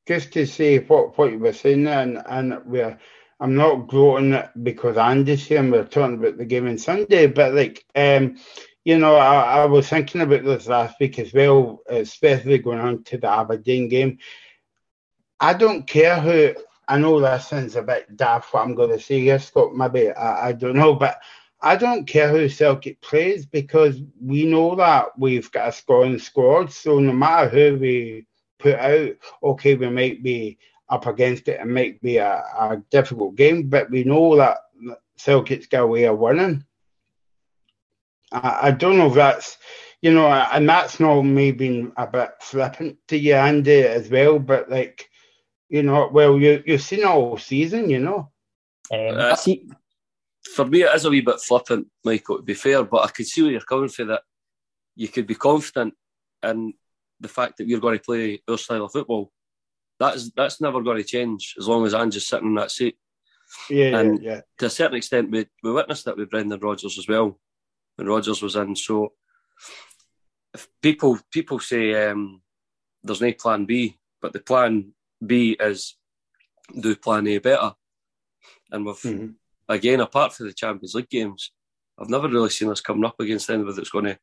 just 0.07 0.33
to 0.33 0.45
say 0.45 0.79
what, 0.79 1.17
what 1.17 1.31
you 1.31 1.39
were 1.39 1.53
saying, 1.53 1.87
and 1.87 2.21
and 2.27 2.61
we're 2.65 2.97
I'm 3.39 3.55
not 3.55 3.87
gloating 3.87 4.41
because 4.63 4.97
Andy's 4.97 5.45
here 5.45 5.59
and 5.59 5.71
we're 5.71 5.85
talking 5.85 6.15
about 6.15 6.37
the 6.37 6.45
game 6.45 6.67
on 6.67 6.77
Sunday, 6.77 7.27
but 7.27 7.53
like 7.53 7.85
um, 7.95 8.37
you 8.83 8.97
know, 8.97 9.15
I, 9.15 9.61
I 9.61 9.65
was 9.65 9.89
thinking 9.89 10.21
about 10.21 10.43
this 10.43 10.67
last 10.67 10.99
week 10.99 11.17
as 11.19 11.33
well, 11.33 11.79
especially 11.89 12.59
going 12.59 12.79
on 12.79 13.03
to 13.05 13.17
the 13.17 13.29
Aberdeen 13.29 13.87
game. 13.87 14.19
I 15.39 15.53
don't 15.53 15.87
care 15.87 16.19
who 16.19 16.55
I 16.87 16.97
know 16.99 17.19
this 17.19 17.47
sounds 17.47 17.75
a 17.75 17.81
bit 17.81 18.15
daft 18.15 18.53
what 18.53 18.63
I'm 18.63 18.75
gonna 18.75 18.99
say 18.99 19.21
here, 19.21 19.39
Scott, 19.39 19.75
maybe 19.75 20.11
I, 20.11 20.49
I 20.49 20.51
don't 20.51 20.75
know, 20.75 20.93
but 20.93 21.19
I 21.65 21.75
don't 21.75 22.05
care 22.05 22.29
who 22.29 22.47
Celtic 22.47 23.01
plays 23.01 23.47
because 23.47 23.99
we 24.21 24.45
know 24.45 24.75
that 24.75 25.17
we've 25.17 25.51
got 25.51 25.69
a 25.69 25.71
scoring 25.71 26.19
squad. 26.19 26.71
So 26.71 26.99
no 26.99 27.11
matter 27.11 27.49
who 27.49 27.79
we 27.79 28.27
put 28.59 28.75
out, 28.75 29.13
okay, 29.41 29.73
we 29.73 29.89
might 29.89 30.21
be 30.21 30.59
up 30.89 31.07
against 31.07 31.47
it 31.47 31.59
and 31.59 31.73
might 31.73 31.99
be 32.03 32.17
a, 32.17 32.35
a 32.35 32.83
difficult 32.91 33.35
game, 33.35 33.63
but 33.67 33.89
we 33.89 34.03
know 34.03 34.35
that 34.35 34.59
Celtic's 35.17 35.65
got 35.65 35.81
a 35.81 35.87
way 35.87 36.03
of 36.03 36.19
winning. 36.19 36.63
I, 38.31 38.67
I 38.67 38.71
don't 38.71 38.99
know 38.99 39.07
if 39.07 39.15
that's, 39.15 39.57
you 40.01 40.13
know, 40.13 40.27
and 40.27 40.69
that's 40.69 40.99
not 40.99 41.23
me 41.23 41.51
being 41.51 41.91
a 41.97 42.05
bit 42.05 42.29
flippant 42.41 42.99
to 43.07 43.17
you, 43.17 43.33
Andy, 43.33 43.81
as 43.81 44.07
well, 44.07 44.37
but 44.37 44.69
like, 44.69 45.09
you 45.69 45.81
know, 45.81 46.09
well, 46.11 46.39
you, 46.39 46.61
you've 46.67 46.83
seen 46.83 47.05
all 47.05 47.39
season, 47.39 47.89
you 47.89 47.97
know. 47.97 48.29
Um, 48.91 49.17
uh, 49.17 49.35
see, 49.35 49.67
for 50.55 50.65
me, 50.65 50.83
it 50.83 50.95
is 50.95 51.03
a 51.03 51.09
wee 51.09 51.19
bit 51.19 51.41
flippant, 51.41 51.87
Michael, 52.05 52.37
to 52.37 52.43
be 52.43 52.53
fair, 52.53 52.81
but 52.83 53.03
I 53.03 53.09
could 53.09 53.27
see 53.27 53.41
where 53.41 53.51
you're 53.51 53.59
coming 53.59 53.89
from 53.89 54.07
that 54.07 54.21
you 54.95 55.09
could 55.09 55.27
be 55.27 55.35
confident 55.35 55.93
in 56.41 56.73
the 57.19 57.27
fact 57.27 57.57
that 57.57 57.67
we're 57.67 57.81
going 57.81 57.97
to 57.97 58.03
play 58.03 58.41
our 58.47 58.57
style 58.57 58.85
of 58.85 58.93
football. 58.93 59.33
That's 59.99 60.31
that's 60.31 60.61
never 60.61 60.81
going 60.81 60.97
to 60.97 61.03
change 61.03 61.55
as 61.59 61.67
long 61.67 61.85
as 61.85 61.93
I'm 61.93 62.09
just 62.09 62.29
sitting 62.29 62.47
in 62.47 62.55
that 62.55 62.71
seat. 62.71 62.97
Yeah, 63.69 63.99
and 63.99 64.23
yeah, 64.23 64.31
yeah. 64.31 64.41
To 64.59 64.65
a 64.67 64.69
certain 64.69 64.95
extent, 64.95 65.29
we, 65.29 65.45
we 65.61 65.73
witnessed 65.73 66.05
that 66.05 66.15
with 66.15 66.29
Brendan 66.29 66.61
Rodgers 66.61 66.97
as 66.97 67.07
well 67.07 67.37
when 67.97 68.07
Rodgers 68.07 68.41
was 68.41 68.55
in. 68.55 68.77
So 68.77 69.11
if 70.53 70.69
people 70.81 71.19
people 71.31 71.59
say 71.59 72.09
um, 72.09 72.41
there's 73.03 73.21
no 73.21 73.33
plan 73.33 73.65
B, 73.65 73.97
but 74.21 74.31
the 74.31 74.39
plan 74.39 74.93
B 75.25 75.57
is 75.59 75.97
do 76.79 76.95
plan 76.95 77.27
A 77.27 77.39
better. 77.39 77.73
And 78.71 78.85
we've 78.85 78.95
mm-hmm 78.95 79.31
again, 79.67 79.99
apart 79.99 80.33
from 80.33 80.47
the 80.47 80.53
Champions 80.53 80.95
League 80.95 81.09
games, 81.09 81.51
I've 81.99 82.09
never 82.09 82.27
really 82.27 82.49
seen 82.49 82.69
us 82.69 82.81
coming 82.81 83.05
up 83.05 83.19
against 83.19 83.49
anybody 83.49 83.75
that's 83.75 83.89
going 83.89 84.05
to 84.05 84.19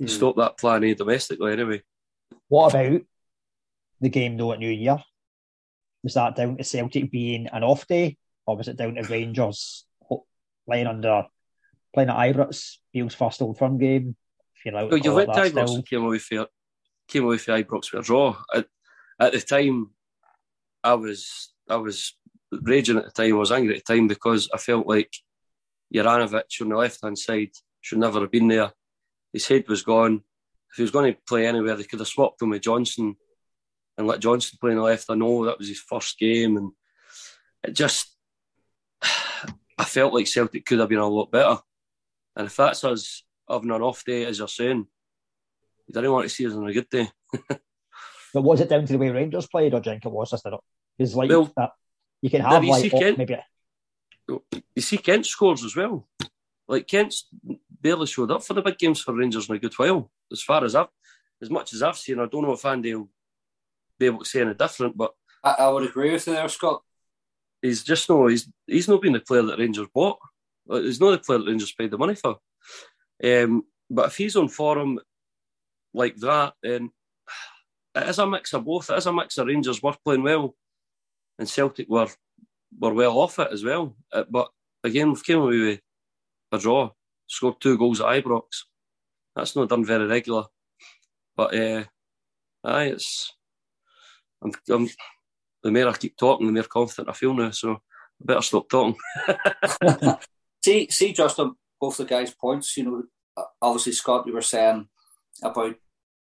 mm. 0.00 0.08
stop 0.08 0.36
that 0.36 0.58
plan 0.58 0.84
A 0.84 0.94
domestically 0.94 1.52
anyway. 1.52 1.82
What 2.48 2.74
about 2.74 3.02
the 4.00 4.08
game 4.08 4.36
though 4.36 4.52
at 4.52 4.58
New 4.58 4.70
Year? 4.70 5.02
Was 6.02 6.14
that 6.14 6.36
down 6.36 6.56
to 6.56 6.64
Celtic 6.64 7.10
being 7.10 7.48
an 7.48 7.64
off 7.64 7.86
day, 7.86 8.16
or 8.46 8.56
was 8.56 8.68
it 8.68 8.76
down 8.76 8.94
to 8.94 9.02
Rangers 9.02 9.84
playing 10.66 10.86
under 10.86 11.26
playing 11.92 12.10
at 12.10 12.16
Ibrox, 12.16 12.76
Beale's 12.92 13.14
first 13.14 13.42
Old 13.42 13.58
Firm 13.58 13.78
game? 13.78 14.14
If 14.56 14.66
you 14.66 14.72
well, 14.72 14.96
you 14.96 15.14
went 15.14 15.32
to 15.32 15.40
Ibrox 15.40 15.74
and 15.74 15.86
came 15.86 16.04
away 16.04 16.18
for 16.18 16.46
came 17.08 17.24
away 17.24 17.38
for 17.38 17.52
Ibrox 17.52 17.86
for 17.86 17.98
a 17.98 18.02
draw. 18.02 18.36
At, 18.54 18.66
at 19.18 19.32
the 19.32 19.40
time, 19.40 19.90
I 20.84 20.94
was 20.94 21.52
I 21.68 21.76
was 21.76 22.16
raging 22.52 22.98
at 22.98 23.04
the 23.04 23.10
time. 23.10 23.34
I 23.34 23.38
was 23.38 23.52
angry 23.52 23.76
at 23.76 23.84
the 23.84 23.94
time 23.94 24.08
because 24.08 24.48
I 24.52 24.58
felt 24.58 24.86
like 24.86 25.12
Juranovic 25.94 26.60
on 26.60 26.68
the 26.68 26.76
left 26.76 27.00
hand 27.02 27.18
side 27.18 27.50
should 27.80 27.98
never 27.98 28.20
have 28.20 28.30
been 28.30 28.48
there. 28.48 28.72
His 29.32 29.46
head 29.46 29.64
was 29.68 29.82
gone. 29.82 30.22
If 30.70 30.76
he 30.76 30.82
was 30.82 30.90
going 30.90 31.12
to 31.12 31.20
play 31.26 31.46
anywhere, 31.46 31.76
they 31.76 31.84
could 31.84 32.00
have 32.00 32.08
swapped 32.08 32.42
him 32.42 32.50
with 32.50 32.62
Johnston 32.62 33.16
and 33.96 34.06
let 34.06 34.20
Johnston 34.20 34.58
play 34.60 34.70
on 34.70 34.76
the 34.76 34.82
left. 34.82 35.06
I 35.08 35.14
know 35.14 35.44
that 35.44 35.58
was 35.58 35.68
his 35.68 35.80
first 35.80 36.18
game, 36.18 36.56
and 36.56 36.72
it 37.64 37.72
just 37.72 38.14
I 39.02 39.84
felt 39.84 40.14
like 40.14 40.26
Celtic 40.26 40.66
could 40.66 40.78
have 40.80 40.88
been 40.88 40.98
a 40.98 41.06
lot 41.06 41.30
better. 41.30 41.58
And 42.36 42.46
if 42.46 42.56
that's 42.56 42.84
us 42.84 43.24
having 43.48 43.70
an 43.70 43.82
off 43.82 44.04
day, 44.04 44.24
as 44.24 44.38
you're 44.38 44.48
saying, 44.48 44.86
you 45.86 45.94
didn't 45.94 46.12
want 46.12 46.24
to 46.24 46.28
see 46.28 46.46
us 46.46 46.52
on 46.52 46.68
a 46.68 46.72
good 46.72 46.88
day. 46.90 47.08
but 47.48 48.42
was 48.42 48.60
it 48.60 48.68
down 48.68 48.86
to 48.86 48.92
the 48.92 48.98
way 48.98 49.10
Rangers 49.10 49.48
played, 49.48 49.74
or 49.74 49.80
do 49.80 49.90
you 49.90 49.94
think 49.94 50.06
it 50.06 50.12
was 50.12 50.30
just 50.30 50.44
that? 50.44 50.58
Because 50.96 51.16
like 51.16 51.30
well, 51.30 51.52
that 51.56 51.70
you 52.20 52.30
can 52.30 52.40
have 52.40 52.64
like 52.64 52.92
oh, 52.92 52.98
Kent, 52.98 53.18
maybe. 53.18 53.36
You 54.28 54.82
see, 54.82 54.98
Kent 54.98 55.26
scores 55.26 55.64
as 55.64 55.74
well. 55.74 56.06
Like 56.66 56.86
Kent's 56.86 57.28
barely 57.80 58.06
showed 58.06 58.30
up 58.30 58.42
for 58.42 58.54
the 58.54 58.62
big 58.62 58.78
games 58.78 59.00
for 59.00 59.14
Rangers 59.14 59.48
in 59.48 59.56
a 59.56 59.58
good 59.58 59.74
while. 59.74 60.10
As 60.30 60.42
far 60.42 60.64
as 60.64 60.74
I've, 60.74 60.88
as 61.40 61.50
much 61.50 61.72
as 61.72 61.82
I've 61.82 61.96
seen, 61.96 62.18
I 62.18 62.26
don't 62.26 62.42
know 62.42 62.52
if 62.52 62.64
Andy 62.64 62.94
will 62.94 63.08
be 63.98 64.06
able 64.06 64.18
to 64.20 64.24
say 64.24 64.42
any 64.42 64.54
different. 64.54 64.96
But 64.96 65.12
I, 65.42 65.56
I 65.60 65.68
would 65.68 65.88
agree 65.88 66.12
with 66.12 66.26
you 66.26 66.34
there, 66.34 66.48
Scott. 66.48 66.82
He's 67.62 67.82
just 67.82 68.08
no. 68.08 68.26
He's 68.26 68.48
he's 68.66 68.88
not 68.88 69.00
been 69.00 69.14
the 69.14 69.20
player 69.20 69.42
that 69.42 69.58
Rangers 69.58 69.88
bought. 69.94 70.18
He's 70.68 71.00
not 71.00 71.10
the 71.10 71.18
player 71.18 71.38
that 71.38 71.48
Rangers 71.48 71.72
paid 71.72 71.90
the 71.90 71.98
money 71.98 72.14
for. 72.14 72.36
Um, 73.24 73.64
but 73.90 74.08
if 74.08 74.16
he's 74.16 74.36
on 74.36 74.48
form 74.48 75.00
like 75.94 76.16
that, 76.16 76.52
then 76.62 76.90
it 77.94 78.08
is 78.08 78.18
a 78.18 78.26
mix 78.26 78.52
of 78.52 78.64
both. 78.64 78.90
It 78.90 78.98
is 78.98 79.06
a 79.06 79.12
mix 79.12 79.38
of 79.38 79.46
Rangers 79.46 79.82
were 79.82 79.94
playing 80.04 80.22
well 80.22 80.54
and 81.38 81.48
Celtic 81.48 81.88
were 81.88 82.08
were 82.78 82.94
well 82.94 83.18
off 83.18 83.38
it 83.38 83.48
as 83.52 83.64
well. 83.64 83.96
Uh, 84.12 84.24
but 84.30 84.48
again, 84.84 85.08
we've 85.08 85.24
came 85.24 85.38
away 85.38 85.58
with 85.58 85.80
a 86.52 86.58
draw, 86.58 86.90
scored 87.26 87.60
two 87.60 87.78
goals 87.78 88.00
at 88.00 88.06
Ibrox. 88.06 88.64
That's 89.34 89.56
not 89.56 89.68
done 89.68 89.84
very 89.84 90.06
regular. 90.06 90.44
But 91.36 91.54
uh, 91.54 91.84
aye, 92.64 92.84
it's 92.86 93.32
I'm, 94.42 94.52
I'm, 94.68 94.88
the 95.62 95.70
more 95.70 95.88
I 95.88 95.92
keep 95.94 96.16
talking, 96.16 96.46
the 96.46 96.52
more 96.52 96.64
confident 96.64 97.08
I 97.08 97.12
feel 97.12 97.34
now. 97.34 97.50
So 97.50 97.72
I 97.72 97.78
better 98.20 98.42
stop 98.42 98.68
talking. 98.68 98.96
see, 100.64 100.88
see, 100.90 101.12
just 101.12 101.38
on 101.38 101.54
both 101.80 101.96
the 101.96 102.04
guys' 102.04 102.34
points. 102.34 102.76
You 102.76 102.84
know, 102.84 103.44
obviously 103.62 103.92
Scott, 103.92 104.26
you 104.26 104.34
were 104.34 104.42
saying 104.42 104.88
about 105.42 105.76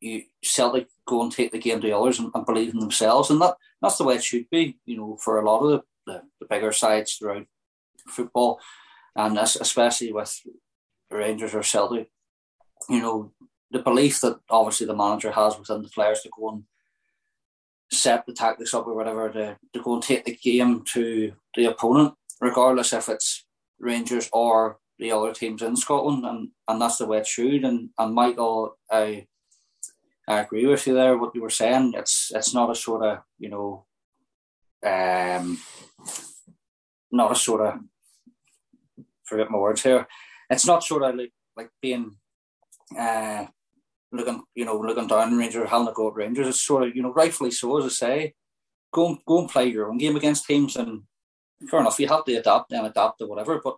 you 0.04 0.22
Celtic 0.42 0.88
go 1.06 1.22
and 1.22 1.32
take 1.32 1.50
the 1.50 1.58
game 1.58 1.80
to 1.80 1.90
others 1.90 2.18
and, 2.18 2.30
and, 2.34 2.44
believe 2.44 2.74
in 2.74 2.78
themselves, 2.78 3.30
and 3.30 3.40
that 3.40 3.56
that's 3.80 3.96
the 3.96 4.04
way 4.04 4.16
it 4.16 4.24
should 4.24 4.48
be. 4.50 4.78
You 4.84 4.96
know, 4.98 5.16
for 5.16 5.40
a 5.40 5.44
lot 5.44 5.60
of 5.60 5.70
the, 5.70 6.12
the, 6.12 6.22
the 6.40 6.46
bigger 6.46 6.72
sides 6.72 7.14
throughout 7.14 7.46
football, 8.06 8.60
and 9.16 9.38
especially 9.38 10.12
with 10.12 10.38
Rangers 11.10 11.54
or 11.54 11.62
Celtic, 11.62 12.10
you 12.88 13.00
know, 13.00 13.32
the 13.70 13.78
belief 13.78 14.20
that 14.20 14.40
obviously 14.50 14.86
the 14.86 14.94
manager 14.94 15.32
has 15.32 15.58
within 15.58 15.82
the 15.82 15.88
players 15.88 16.20
to 16.22 16.30
go 16.38 16.50
and 16.50 16.64
set 17.90 18.26
the 18.26 18.34
tactics 18.34 18.74
up 18.74 18.86
or 18.86 18.94
whatever 18.94 19.30
to, 19.30 19.56
to 19.72 19.82
go 19.82 19.94
and 19.94 20.02
take 20.02 20.24
the 20.24 20.36
game 20.36 20.82
to 20.92 21.32
the 21.56 21.64
opponent, 21.64 22.14
regardless 22.40 22.92
if 22.92 23.08
it's 23.08 23.46
Rangers 23.78 24.28
or 24.32 24.78
the 24.98 25.12
other 25.12 25.32
teams 25.32 25.62
in 25.62 25.76
Scotland, 25.76 26.24
and, 26.26 26.50
and 26.68 26.80
that's 26.80 26.98
the 26.98 27.06
way 27.06 27.18
it 27.18 27.26
should. 27.26 27.64
And 27.64 27.88
and 27.98 28.14
Michael, 28.14 28.76
I 28.90 28.96
uh, 28.96 29.20
I 30.26 30.40
agree 30.40 30.66
with 30.66 30.87
you 30.87 30.94
there. 30.94 31.18
What 31.18 31.34
you 31.34 31.42
were 31.42 31.50
saying, 31.50 31.94
it's 31.96 32.32
it's 32.34 32.54
not 32.54 32.70
a 32.70 32.74
sort 32.74 33.04
of 33.04 33.18
you 33.38 33.50
know, 33.50 33.84
um, 34.84 35.58
not 37.12 37.32
a 37.32 37.37
sort 37.37 37.60
of 37.60 37.80
forget 39.24 39.50
my 39.50 39.58
words 39.58 39.82
here. 39.82 40.06
It's 40.48 40.66
not 40.66 40.84
sort 40.84 41.02
of 41.02 41.16
like 41.16 41.32
like 41.56 41.70
being 41.80 42.16
uh 42.98 43.46
looking 44.12 44.42
you 44.54 44.64
know 44.64 44.78
looking 44.78 45.06
down 45.06 45.37
Rangers 45.37 45.68
having 45.68 45.88
a 45.88 45.92
go 45.92 46.08
at 46.08 46.14
Rangers. 46.14 46.48
It's 46.48 46.62
sort 46.62 46.84
of 46.84 46.96
you 46.96 47.02
know 47.02 47.12
rightfully 47.12 47.50
so 47.50 47.78
as 47.78 47.84
I 47.84 47.88
say, 47.88 48.34
go 48.92 49.08
and, 49.08 49.18
go 49.26 49.40
and 49.40 49.50
play 49.50 49.66
your 49.66 49.88
own 49.88 49.98
game 49.98 50.16
against 50.16 50.46
teams 50.46 50.76
and 50.76 51.02
fair 51.68 51.80
enough 51.80 52.00
you 52.00 52.08
have 52.08 52.24
to 52.24 52.34
adapt 52.34 52.72
and 52.72 52.87
adapt 52.87 53.20
or 53.20 53.28
whatever. 53.28 53.60
But 53.62 53.76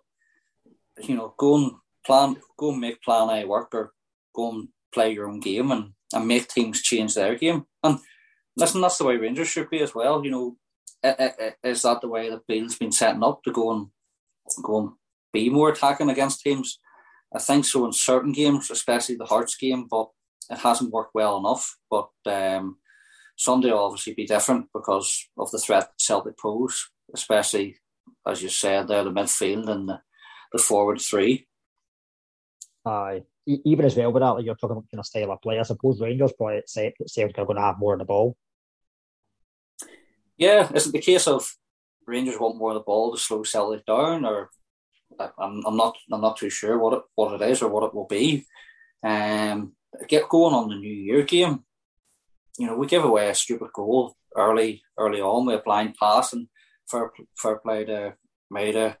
you 1.01 1.15
know 1.15 1.33
go 1.37 1.55
and 1.57 1.71
plan, 2.05 2.37
go 2.57 2.71
and 2.71 2.79
make 2.79 3.01
plan 3.01 3.29
A 3.29 3.45
work 3.45 3.73
or 3.73 3.91
go 4.33 4.51
and 4.51 4.69
play 4.93 5.11
your 5.11 5.27
own 5.27 5.41
game 5.41 5.71
and 5.71 5.93
and 6.13 6.27
make 6.27 6.47
teams 6.47 6.81
change 6.81 7.15
their 7.15 7.35
game. 7.35 7.65
And 7.83 7.99
listen, 8.55 8.81
that's 8.81 8.97
the 8.97 9.05
way 9.05 9.17
Rangers 9.17 9.47
should 9.47 9.69
be 9.69 9.81
as 9.81 9.93
well. 9.93 10.23
You 10.23 10.31
know, 10.31 10.57
is 11.63 11.81
that 11.81 12.01
the 12.01 12.07
way 12.07 12.29
that 12.29 12.47
Beale's 12.47 12.77
been 12.77 12.91
setting 12.91 13.23
up 13.23 13.43
to 13.43 13.51
go 13.51 13.71
and 13.71 13.87
go 14.63 14.79
and 14.79 14.89
be 15.33 15.49
more 15.49 15.69
attacking 15.69 16.09
against 16.09 16.41
teams? 16.41 16.79
I 17.33 17.39
think 17.39 17.65
so 17.65 17.85
in 17.85 17.91
certain 17.91 18.31
games, 18.31 18.71
especially 18.71 19.15
the 19.15 19.25
Hearts 19.25 19.57
game, 19.57 19.87
but 19.89 20.09
it 20.49 20.59
hasn't 20.59 20.93
worked 20.93 21.13
well 21.13 21.37
enough. 21.37 21.77
But 21.91 22.09
um, 22.25 22.77
Sunday 23.35 23.71
will 23.71 23.79
obviously 23.79 24.13
be 24.13 24.25
different 24.25 24.67
because 24.73 25.27
of 25.37 25.51
the 25.51 25.59
threat 25.59 25.91
Celtic 25.97 26.37
pose, 26.39 26.89
especially 27.13 27.77
as 28.25 28.41
you 28.41 28.49
said 28.49 28.87
there, 28.87 29.03
the 29.03 29.11
midfield 29.11 29.69
and 29.69 29.89
the, 29.89 30.01
the 30.53 30.59
forward 30.59 31.01
three. 31.01 31.46
Aye. 32.87 33.23
Even 33.45 33.85
as 33.85 33.95
well 33.95 34.11
with 34.11 34.21
that, 34.21 34.29
like 34.29 34.45
you're 34.45 34.55
talking 34.55 34.77
about 34.77 34.89
kind 34.91 34.99
of 34.99 35.05
style 35.05 35.31
of 35.31 35.41
play. 35.41 35.59
I 35.59 35.63
suppose 35.63 36.01
Rangers 36.01 36.33
probably 36.33 36.57
that 36.57 36.93
Celtic 37.07 37.37
are 37.37 37.45
going 37.45 37.55
to 37.55 37.61
have 37.61 37.79
more 37.79 37.93
of 37.93 37.99
the 37.99 38.05
ball. 38.05 38.35
Yeah, 40.37 40.71
is 40.73 40.87
it 40.87 40.93
the 40.93 40.99
case 40.99 41.27
of 41.27 41.49
Rangers 42.05 42.39
want 42.39 42.57
more 42.57 42.71
of 42.71 42.75
the 42.75 42.81
ball 42.81 43.11
to 43.11 43.19
slow 43.19 43.43
Celtic 43.43 43.85
down, 43.85 44.25
or 44.25 44.49
I'm, 45.19 45.63
I'm 45.65 45.77
not 45.77 45.97
I'm 46.11 46.21
not 46.21 46.37
too 46.37 46.49
sure 46.49 46.77
what 46.77 46.93
it 46.93 47.03
what 47.15 47.41
it 47.41 47.49
is 47.49 47.61
or 47.61 47.69
what 47.69 47.83
it 47.83 47.93
will 47.93 48.07
be. 48.07 48.45
Um, 49.03 49.73
get 50.07 50.29
going 50.29 50.53
on 50.53 50.69
the 50.69 50.75
New 50.75 50.93
Year 50.93 51.23
game. 51.23 51.63
You 52.57 52.67
know, 52.67 52.75
we 52.77 52.87
give 52.87 53.03
away 53.03 53.29
a 53.29 53.35
stupid 53.35 53.69
goal 53.73 54.15
early 54.35 54.83
early 54.97 55.21
on 55.21 55.45
with 55.45 55.59
a 55.59 55.63
blind 55.63 55.95
pass 55.99 56.33
and 56.33 56.47
fair 56.89 57.11
fair 57.37 57.57
play 57.57 57.85
to 57.85 58.13
Maeda, 58.53 58.97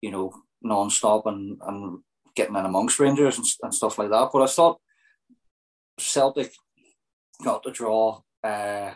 you 0.00 0.10
know, 0.10 0.32
non-stop 0.62 1.26
and, 1.26 1.58
and 1.66 2.00
getting 2.34 2.56
in 2.56 2.64
amongst 2.64 2.98
Rangers 2.98 3.38
and, 3.38 3.46
and 3.62 3.74
stuff 3.74 3.98
like 3.98 4.10
that. 4.10 4.30
But 4.32 4.42
I 4.42 4.46
thought 4.46 4.80
Celtic 5.98 6.52
got 7.42 7.62
the 7.62 7.70
draw 7.70 8.20
uh, 8.44 8.92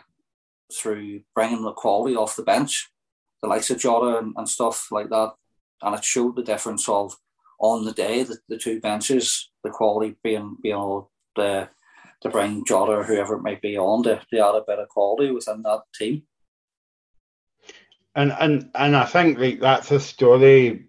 through 0.73 1.21
bringing 1.33 1.63
the 1.63 1.71
quality 1.71 2.15
off 2.15 2.35
the 2.35 2.43
bench, 2.43 2.89
the 3.41 3.47
likes 3.47 3.69
of 3.69 3.79
Jota 3.79 4.19
and, 4.19 4.33
and 4.37 4.47
stuff 4.49 4.87
like 4.91 5.09
that. 5.09 5.33
And 5.81 5.95
it 5.95 6.03
showed 6.03 6.35
the 6.35 6.43
difference 6.43 6.87
of 6.89 7.15
on 7.59 7.85
the 7.85 7.93
day 7.93 8.23
the, 8.23 8.37
the 8.49 8.57
two 8.57 8.79
benches, 8.79 9.49
the 9.63 9.69
quality 9.69 10.15
being 10.23 10.57
being 10.61 10.75
able 10.75 11.11
to, 11.35 11.69
to 12.21 12.29
bring 12.29 12.65
Jota 12.65 12.93
or 12.93 13.03
whoever 13.03 13.35
it 13.35 13.43
might 13.43 13.61
be 13.61 13.77
on 13.77 14.03
to, 14.03 14.21
to 14.33 14.39
add 14.39 14.55
a 14.55 14.63
bit 14.67 14.79
of 14.79 14.89
quality 14.89 15.31
within 15.31 15.61
that 15.63 15.81
team. 15.93 16.23
And 18.15 18.31
and 18.39 18.71
and 18.75 18.95
I 18.95 19.05
think 19.05 19.37
like 19.37 19.59
that's 19.59 19.91
a 19.91 19.99
story 19.99 20.87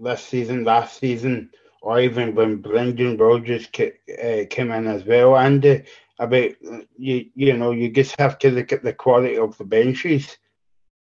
this 0.00 0.22
season, 0.22 0.64
last 0.64 0.98
season, 0.98 1.50
or 1.80 2.00
even 2.00 2.34
when 2.34 2.56
Brendan 2.56 3.16
Rodgers 3.16 3.66
uh, 3.78 4.44
came 4.48 4.70
in 4.70 4.86
as 4.86 5.04
well, 5.04 5.36
Andy, 5.36 5.84
about 6.18 6.50
you 6.96 7.26
you 7.34 7.56
know 7.56 7.72
you 7.72 7.90
just 7.90 8.18
have 8.18 8.38
to 8.38 8.50
look 8.50 8.72
at 8.72 8.82
the 8.82 8.92
quality 8.92 9.36
of 9.36 9.56
the 9.58 9.64
benches, 9.64 10.36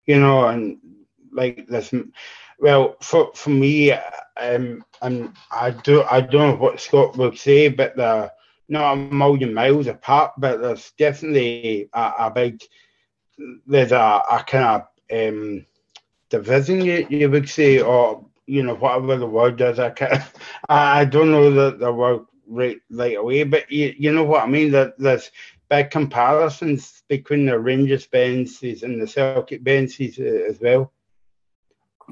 you 0.06 0.20
know, 0.20 0.48
and 0.48 0.78
like 1.32 1.68
this. 1.68 1.94
Well, 2.60 2.96
for 3.02 3.32
for 3.34 3.50
me, 3.50 3.92
um, 3.92 4.84
and 5.02 5.34
I 5.52 5.72
do 5.72 6.04
I 6.04 6.22
don't 6.22 6.52
know 6.52 6.56
what 6.56 6.80
Scott 6.80 7.18
will 7.18 7.36
say, 7.36 7.70
but 7.70 7.96
they're 7.96 8.32
not 8.70 8.94
a 8.94 8.96
million 8.96 9.54
miles 9.54 9.88
apart, 9.88 10.34
but 10.38 10.62
there's 10.62 10.92
definitely 10.98 11.90
a, 11.94 12.14
a 12.20 12.32
big 12.32 12.62
there's 13.66 13.92
a, 13.92 14.24
a 14.32 14.44
kind 14.46 14.84
of 14.84 14.88
um, 15.12 15.66
division 16.30 16.82
you, 16.82 17.08
you 17.10 17.30
would 17.30 17.50
say, 17.50 17.82
or 17.82 18.26
you 18.48 18.64
know 18.64 18.76
whatever 18.76 19.18
the 19.18 19.28
word 19.28 19.62
is. 19.62 19.78
I 19.78 19.92
can't. 19.92 20.24
I 20.70 21.06
don't 21.06 21.32
know 21.32 21.52
the, 21.52 21.78
the 21.78 21.92
word 21.92 22.26
right 22.48 22.78
right 22.90 23.18
away, 23.18 23.44
but 23.44 23.70
you, 23.72 23.94
you 23.98 24.12
know 24.12 24.24
what 24.24 24.44
I 24.44 24.48
mean. 24.48 24.72
That 24.72 24.98
there's 24.98 25.30
big 25.70 25.92
comparisons 25.92 27.04
between 27.08 27.46
the 27.46 27.60
Rangers 27.60 28.08
benches 28.08 28.84
and 28.84 29.02
the 29.02 29.08
Celtic 29.08 29.64
benches 29.64 30.18
uh, 30.18 30.50
as 30.50 30.60
well. 30.60 30.92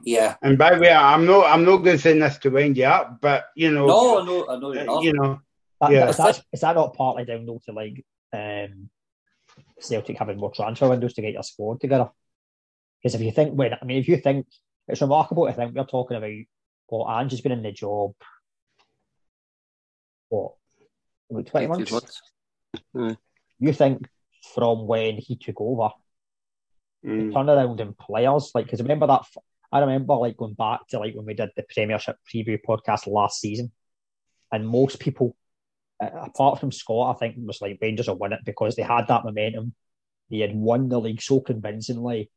Yeah. 0.04 0.36
And 0.42 0.58
by 0.58 0.76
the 0.76 0.82
way, 0.82 0.92
I'm 0.92 1.26
not 1.26 1.46
I'm 1.46 1.64
not 1.64 1.78
going 1.78 1.96
to 1.96 2.02
say 2.02 2.20
this 2.20 2.38
to 2.40 2.50
wind 2.50 2.78
you 2.78 2.86
up, 2.86 3.22
but 3.22 3.46
you 3.56 3.72
know, 3.72 3.88
no, 3.88 4.22
I 4.22 4.26
know, 4.26 4.48
I 4.50 4.60
know 4.60 4.74
you're 4.74 4.84
not. 4.84 5.04
You 5.04 5.14
know, 5.14 5.42
that, 5.82 5.92
yeah. 5.92 6.10
Is 6.10 6.18
that, 6.18 6.44
is 6.52 6.62
that 6.62 6.76
not 6.76 6.94
partly 6.96 7.26
down 7.26 7.46
though 7.46 7.62
to 7.66 7.72
like 7.72 8.06
um, 8.34 8.90
Celtic 9.80 10.18
having 10.18 10.38
more 10.38 10.52
transfer 10.52 10.90
windows 10.90 11.14
to 11.14 11.22
get 11.22 11.34
your 11.34 11.44
squad 11.44 11.80
together. 11.80 12.10
Because 13.02 13.16
if 13.16 13.22
you 13.22 13.32
think, 13.32 13.54
when 13.54 13.74
I 13.74 13.86
mean, 13.86 14.00
if 14.00 14.08
you 14.08 14.18
think 14.18 14.48
it's 14.88 15.02
remarkable 15.02 15.48
to 15.48 15.54
think 15.54 15.76
we're 15.76 15.86
talking 15.86 16.18
about 16.18 16.32
what 16.88 17.20
Ange 17.20 17.32
has 17.32 17.42
been 17.42 17.52
in 17.52 17.64
the 17.64 17.72
job, 17.72 18.14
what, 20.30 20.54
about 21.30 21.48
20 21.48 21.68
months? 21.68 21.92
months. 21.92 22.22
Mm. 22.96 23.18
You 23.60 23.74
think 23.74 24.08
from 24.54 24.88
when 24.88 25.16
he 25.18 25.36
took 25.38 25.60
over, 25.60 25.90
mm. 27.06 27.34
turn 27.34 27.50
around 27.50 27.80
in 27.80 27.94
players, 27.94 28.52
like, 28.54 28.66
because 28.66 28.80
I 28.80 28.84
remember 28.84 29.08
that, 29.08 29.22
I 29.72 29.80
remember 29.80 30.16
like 30.16 30.38
going 30.38 30.54
back 30.54 30.88
to 30.90 31.00
like 31.00 31.16
when 31.16 31.26
we 31.26 31.34
did 31.34 31.50
the 31.56 31.66
Premiership 31.74 32.18
preview 32.32 32.60
podcast 32.68 33.08
last 33.08 33.40
season, 33.42 33.72
and 34.52 34.68
most 34.68 35.00
people 35.00 35.36
apart 36.00 36.60
from 36.60 36.72
Scott, 36.72 37.16
I 37.16 37.20
think 37.20 37.38
it 37.38 37.46
was 37.46 37.62
like 37.62 37.80
Rangers 37.82 38.08
will 38.08 38.18
win 38.18 38.34
it 38.34 38.40
because 38.46 38.76
they 38.76 38.84
had 38.84 39.08
that 39.08 39.24
momentum. 39.24 39.74
They 40.30 40.40
had 40.40 40.56
won 40.56 40.90
the 40.90 41.00
league 41.00 41.22
so 41.22 41.40
convincingly. 41.40 42.32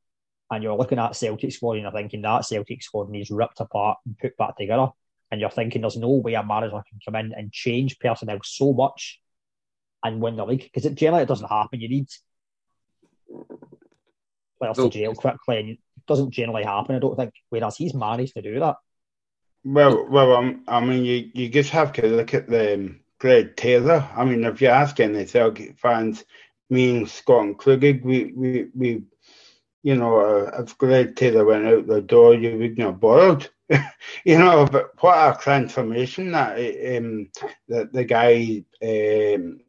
And 0.51 0.63
you're 0.63 0.77
looking 0.77 0.99
at 0.99 1.17
Celtic 1.17 1.53
squad 1.53 1.75
and 1.75 1.83
you're 1.83 1.93
thinking 1.93 2.23
that 2.23 2.47
Celtic 2.47 2.83
squad 2.83 3.11
needs 3.11 3.31
ripped 3.31 3.61
apart 3.61 3.99
and 4.07 4.19
put 4.19 4.37
back 4.37 4.57
together. 4.57 4.89
And 5.31 5.41
you're 5.41 5.51
thinking 5.51 5.83
there's 5.83 5.97
no 5.97 6.09
way 6.09 6.35
a 6.35 6.43
manager 6.43 6.83
can 6.89 6.99
come 7.05 7.17
in 7.17 7.35
and 7.35 7.53
change 7.53 7.99
personnel 7.99 8.39
so 8.43 8.73
much 8.73 9.21
and 10.03 10.23
win 10.23 10.37
the 10.37 10.47
league. 10.47 10.63
Because 10.63 10.87
it 10.87 10.95
generally 10.95 11.25
it 11.25 11.29
doesn't 11.29 11.49
happen. 11.49 11.81
You 11.81 11.89
need 11.89 12.09
players 14.59 14.77
to 14.77 14.89
jail 14.89 15.15
quickly 15.15 15.59
and 15.59 15.69
it 15.71 15.79
doesn't 16.07 16.31
generally 16.31 16.65
happen, 16.65 16.97
I 16.97 16.99
don't 16.99 17.17
think. 17.17 17.35
Whereas 17.51 17.77
he's 17.77 17.95
managed 17.95 18.35
to 18.35 18.43
do 18.43 18.59
that. 18.61 18.77
Well, 19.65 20.07
well, 20.09 20.33
um, 20.35 20.63
I 20.67 20.81
mean, 20.81 21.05
you, 21.05 21.31
you 21.35 21.49
just 21.49 21.71
have 21.71 21.93
to 21.95 22.07
look 22.07 22.33
at 22.33 22.49
the 22.49 22.75
um, 22.75 23.01
Greg 23.19 23.57
Taylor. 23.57 24.09
I 24.17 24.25
mean, 24.25 24.45
if 24.45 24.63
you 24.63 24.69
ask 24.69 24.99
any 25.01 25.27
Celtic 25.27 25.79
fans, 25.79 26.25
me 26.71 26.97
and 26.97 27.09
Scott 27.09 27.45
and 27.45 27.59
Klugig, 27.59 28.03
we, 28.03 28.33
we, 28.35 28.67
we, 28.75 29.03
you 29.89 29.97
know, 29.97 30.51
if 30.59 30.77
Greg 30.77 31.17
Taylor 31.17 31.47
went 31.47 31.67
out 31.67 31.87
the 31.87 32.03
door, 32.03 32.35
you 32.35 32.59
wouldn't 32.59 32.79
have 32.79 33.01
bothered. 33.01 33.49
you 34.25 34.39
know, 34.39 34.67
but 34.71 34.93
what 35.03 35.17
a 35.17 35.43
transformation 35.43 36.33
that 36.33 36.59
um, 36.59 37.31
the, 37.69 37.89
the 37.91 38.05
guy, 38.05 38.63
um, 38.83 39.61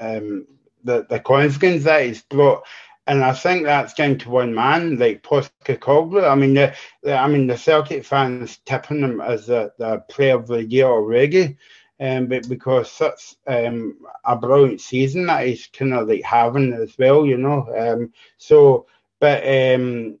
um, 0.00 0.48
the, 0.82 1.06
the 1.08 1.20
confidence 1.20 1.84
that 1.84 2.06
he's 2.06 2.22
brought. 2.22 2.64
And 3.06 3.22
I 3.22 3.32
think 3.34 3.62
that's 3.62 3.94
down 3.94 4.18
to 4.18 4.30
one 4.30 4.52
man, 4.52 4.96
like 4.96 5.22
Postecoglou. 5.22 6.28
I 6.28 6.34
mean, 6.34 6.54
the, 6.54 6.74
the, 7.04 7.16
I 7.16 7.28
mean, 7.28 7.46
the 7.46 7.56
Celtic 7.56 8.04
fans 8.04 8.58
tipping 8.66 9.02
him 9.02 9.20
as 9.20 9.46
the, 9.46 9.72
the 9.78 9.98
player 10.08 10.34
of 10.34 10.48
the 10.48 10.64
year 10.64 10.86
already 10.86 11.56
um, 12.02 12.26
but 12.26 12.48
because 12.48 12.90
such 12.90 13.36
um, 13.46 13.96
a 14.24 14.34
brilliant 14.34 14.80
season 14.80 15.26
that 15.26 15.46
he's 15.46 15.68
kind 15.68 15.94
of 15.94 16.08
like 16.08 16.24
having 16.24 16.72
as 16.72 16.98
well, 16.98 17.24
you 17.24 17.36
know. 17.36 17.68
Um, 17.78 18.12
so, 18.38 18.86
but 19.22 19.46
um, 19.46 20.18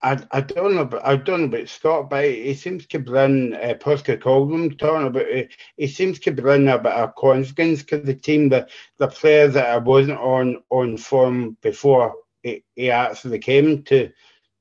I, 0.00 0.24
I 0.30 0.40
don't 0.40 0.76
know, 0.76 1.00
I 1.02 1.16
don't 1.16 1.40
know 1.40 1.46
about 1.46 1.68
Scott, 1.68 2.10
but 2.10 2.24
he 2.24 2.54
seems 2.54 2.86
to 2.86 3.00
bring 3.00 3.54
uh, 3.54 3.74
Postecoglou 3.74 4.78
talking 4.78 5.08
about. 5.08 5.26
Uh, 5.26 5.42
he 5.76 5.88
seems 5.88 6.20
to 6.20 6.30
bring 6.30 6.68
a 6.68 6.78
bit 6.78 6.92
of 6.92 7.16
confidence 7.16 7.82
to 7.86 7.98
the 7.98 8.14
team, 8.14 8.50
the 8.50 8.68
the 8.98 9.08
players 9.08 9.54
that 9.54 9.66
I 9.66 9.78
wasn't 9.78 10.20
on 10.20 10.62
on 10.70 10.96
form 10.96 11.56
before 11.60 12.14
he, 12.44 12.62
he 12.76 12.92
actually 12.92 13.40
came 13.40 13.82
to 13.82 14.10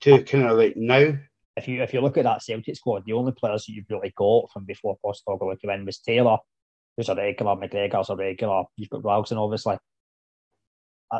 to 0.01 0.23
kind 0.23 0.45
of 0.45 0.57
like 0.57 0.75
now 0.75 1.13
if 1.57 1.67
you 1.67 1.83
if 1.83 1.93
you 1.93 2.01
look 2.01 2.17
at 2.17 2.23
that 2.23 2.41
Celtic 2.41 2.75
squad, 2.75 3.03
the 3.05 3.13
only 3.13 3.33
players 3.33 3.67
that 3.67 3.73
you've 3.73 3.85
really 3.87 4.13
got 4.17 4.51
from 4.51 4.65
before 4.65 4.97
Postecoglou 5.05 5.61
came 5.61 5.69
in 5.69 5.85
was 5.85 5.99
Taylor, 5.99 6.39
who's 6.97 7.09
a 7.09 7.13
regular, 7.13 7.55
McGregor's 7.55 8.09
a 8.09 8.15
regular. 8.15 8.63
You've 8.77 8.89
got 8.89 9.05
Ralston, 9.05 9.37
obviously. 9.37 9.77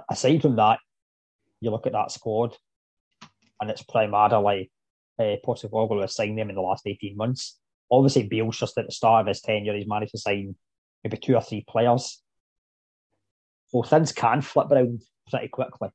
Aside 0.09 0.41
from 0.41 0.55
that, 0.55 0.79
you 1.62 1.71
look 1.71 1.88
at 1.88 1.93
that 1.93 2.12
squad, 2.12 2.58
and 3.62 3.69
it's 3.69 3.84
primarily 3.84 4.71
uh, 5.19 5.36
Postecoglou 5.45 6.02
has 6.02 6.15
signed 6.15 6.38
them 6.38 6.50
in 6.50 6.56
the 6.56 6.62
last 6.62 6.86
eighteen 6.86 7.15
months. 7.15 7.60
Obviously, 7.89 8.24
Beale's 8.24 8.58
just 8.58 8.78
at 8.78 8.86
the 8.86 8.91
start 8.91 9.21
of 9.21 9.28
his 9.28 9.41
tenure. 9.41 9.76
He's 9.76 9.88
managed 9.88 10.12
to 10.12 10.17
sign 10.17 10.56
maybe 11.04 11.17
two 11.17 11.36
or 11.36 11.41
three 11.41 11.65
players. 11.67 12.21
So 13.67 13.84
things 13.84 14.12
can 14.12 14.41
flip 14.41 14.71
around 14.71 15.02
pretty 15.30 15.47
quickly. 15.47 15.89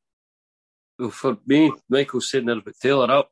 Well, 0.99 1.11
for 1.11 1.39
me, 1.47 1.73
Michael's 1.89 2.31
saying 2.31 2.47
there 2.47 2.57
about 2.57 2.75
Taylor 2.81 3.11
up. 3.11 3.31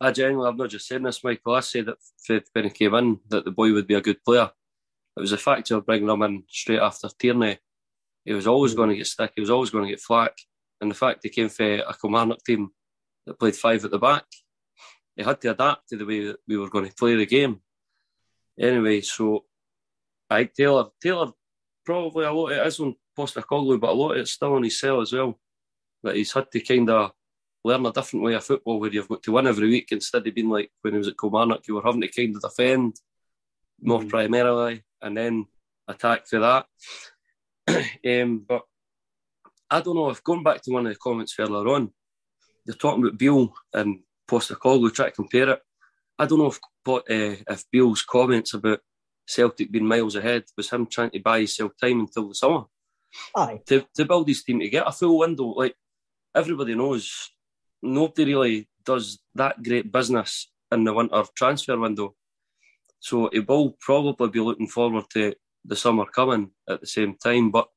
I 0.00 0.12
genuinely, 0.12 0.48
I'm 0.48 0.56
not 0.56 0.70
just 0.70 0.88
saying 0.88 1.02
this, 1.02 1.22
Michael. 1.22 1.54
I 1.54 1.60
said 1.60 1.86
that 1.86 2.44
when 2.52 2.64
he 2.64 2.70
came 2.70 2.94
in, 2.94 3.20
that 3.28 3.44
the 3.44 3.50
boy 3.50 3.72
would 3.72 3.86
be 3.86 3.94
a 3.94 4.00
good 4.00 4.24
player. 4.24 4.50
It 5.16 5.20
was 5.20 5.32
a 5.32 5.38
factor 5.38 5.76
of 5.76 5.86
bringing 5.86 6.08
him 6.08 6.22
in 6.22 6.44
straight 6.48 6.80
after 6.80 7.08
Tierney. 7.18 7.58
He 8.24 8.32
was 8.32 8.46
always 8.46 8.74
going 8.74 8.90
to 8.90 8.96
get 8.96 9.06
stick. 9.06 9.32
He 9.34 9.40
was 9.40 9.50
always 9.50 9.70
going 9.70 9.84
to 9.84 9.90
get 9.90 10.00
flack. 10.00 10.32
And 10.82 10.90
the 10.90 10.96
fact 10.96 11.20
he 11.22 11.30
came 11.30 11.48
for 11.48 11.64
a 11.64 11.94
Kilmarnock 11.94 12.44
team 12.44 12.70
that 13.24 13.38
played 13.38 13.54
five 13.54 13.84
at 13.84 13.92
the 13.92 13.98
back, 13.98 14.24
he 15.14 15.22
had 15.22 15.40
to 15.40 15.52
adapt 15.52 15.88
to 15.88 15.96
the 15.96 16.04
way 16.04 16.24
that 16.26 16.38
we 16.48 16.58
were 16.58 16.68
going 16.68 16.88
to 16.88 16.94
play 16.94 17.14
the 17.14 17.24
game. 17.24 17.60
Anyway, 18.58 19.00
so 19.00 19.44
I 20.28 20.44
Taylor, 20.44 20.86
Taylor 21.00 21.30
probably 21.84 22.24
a 22.24 22.32
lot 22.32 22.50
of 22.50 22.58
it 22.58 22.66
is 22.66 22.80
on 22.80 22.96
Postecoglou, 23.16 23.80
but 23.80 23.90
a 23.90 23.92
lot 23.92 24.12
of 24.12 24.18
it's 24.18 24.32
still 24.32 24.54
on 24.54 24.64
his 24.64 24.80
cell 24.80 25.00
as 25.00 25.12
well. 25.12 25.38
That 26.02 26.16
he's 26.16 26.32
had 26.32 26.50
to 26.50 26.60
kind 26.60 26.90
of 26.90 27.12
learn 27.64 27.86
a 27.86 27.92
different 27.92 28.24
way 28.24 28.34
of 28.34 28.44
football 28.44 28.80
where 28.80 28.90
you've 28.90 29.08
got 29.08 29.22
to 29.22 29.32
win 29.32 29.46
every 29.46 29.68
week 29.68 29.92
instead 29.92 30.26
of 30.26 30.34
being 30.34 30.48
like 30.48 30.72
when 30.80 30.94
he 30.94 30.98
was 30.98 31.06
at 31.06 31.18
Kilmarnock, 31.18 31.68
you 31.68 31.76
were 31.76 31.82
having 31.82 32.00
to 32.00 32.08
kind 32.08 32.34
of 32.34 32.42
defend 32.42 32.96
more 33.80 34.00
mm. 34.00 34.08
primarily 34.08 34.82
and 35.00 35.16
then 35.16 35.46
attack 35.86 36.26
for 36.26 36.40
that. 36.40 36.66
um, 38.04 38.44
but 38.48 38.62
I 39.72 39.80
don't 39.80 39.96
know 39.96 40.10
if 40.10 40.22
going 40.22 40.42
back 40.42 40.60
to 40.62 40.70
one 40.70 40.86
of 40.86 40.92
the 40.92 40.98
comments 40.98 41.34
earlier 41.38 41.66
on, 41.74 41.90
you're 42.66 42.76
talking 42.76 43.02
about 43.02 43.16
Beale 43.16 43.54
and 43.72 44.00
Postecoglou, 44.28 44.92
try 44.92 45.06
to 45.06 45.12
compare 45.12 45.48
it. 45.48 45.60
I 46.18 46.26
don't 46.26 46.40
know 46.40 46.48
if 46.48 46.60
uh, 46.86 47.00
if 47.08 47.64
Beale's 47.70 48.02
comments 48.02 48.52
about 48.52 48.80
Celtic 49.26 49.72
being 49.72 49.86
miles 49.86 50.14
ahead 50.14 50.44
was 50.58 50.68
him 50.68 50.86
trying 50.86 51.10
to 51.10 51.20
buy 51.20 51.38
himself 51.38 51.72
time 51.80 52.00
until 52.00 52.28
the 52.28 52.34
summer. 52.34 52.64
Aye. 53.34 53.60
To, 53.66 53.86
to 53.96 54.04
build 54.04 54.28
his 54.28 54.44
team 54.44 54.60
to 54.60 54.68
get 54.68 54.86
a 54.86 54.92
full 54.92 55.18
window. 55.18 55.46
Like 55.46 55.74
everybody 56.34 56.74
knows, 56.74 57.30
nobody 57.82 58.34
really 58.34 58.68
does 58.84 59.20
that 59.34 59.62
great 59.62 59.90
business 59.90 60.50
in 60.70 60.84
the 60.84 60.92
winter 60.92 61.24
transfer 61.34 61.78
window. 61.78 62.14
So 63.00 63.30
he 63.32 63.40
will 63.40 63.70
probably 63.80 64.28
be 64.28 64.40
looking 64.40 64.68
forward 64.68 65.04
to 65.14 65.34
the 65.64 65.76
summer 65.76 66.04
coming 66.04 66.50
at 66.68 66.82
the 66.82 66.86
same 66.86 67.16
time. 67.16 67.50
But 67.50 67.68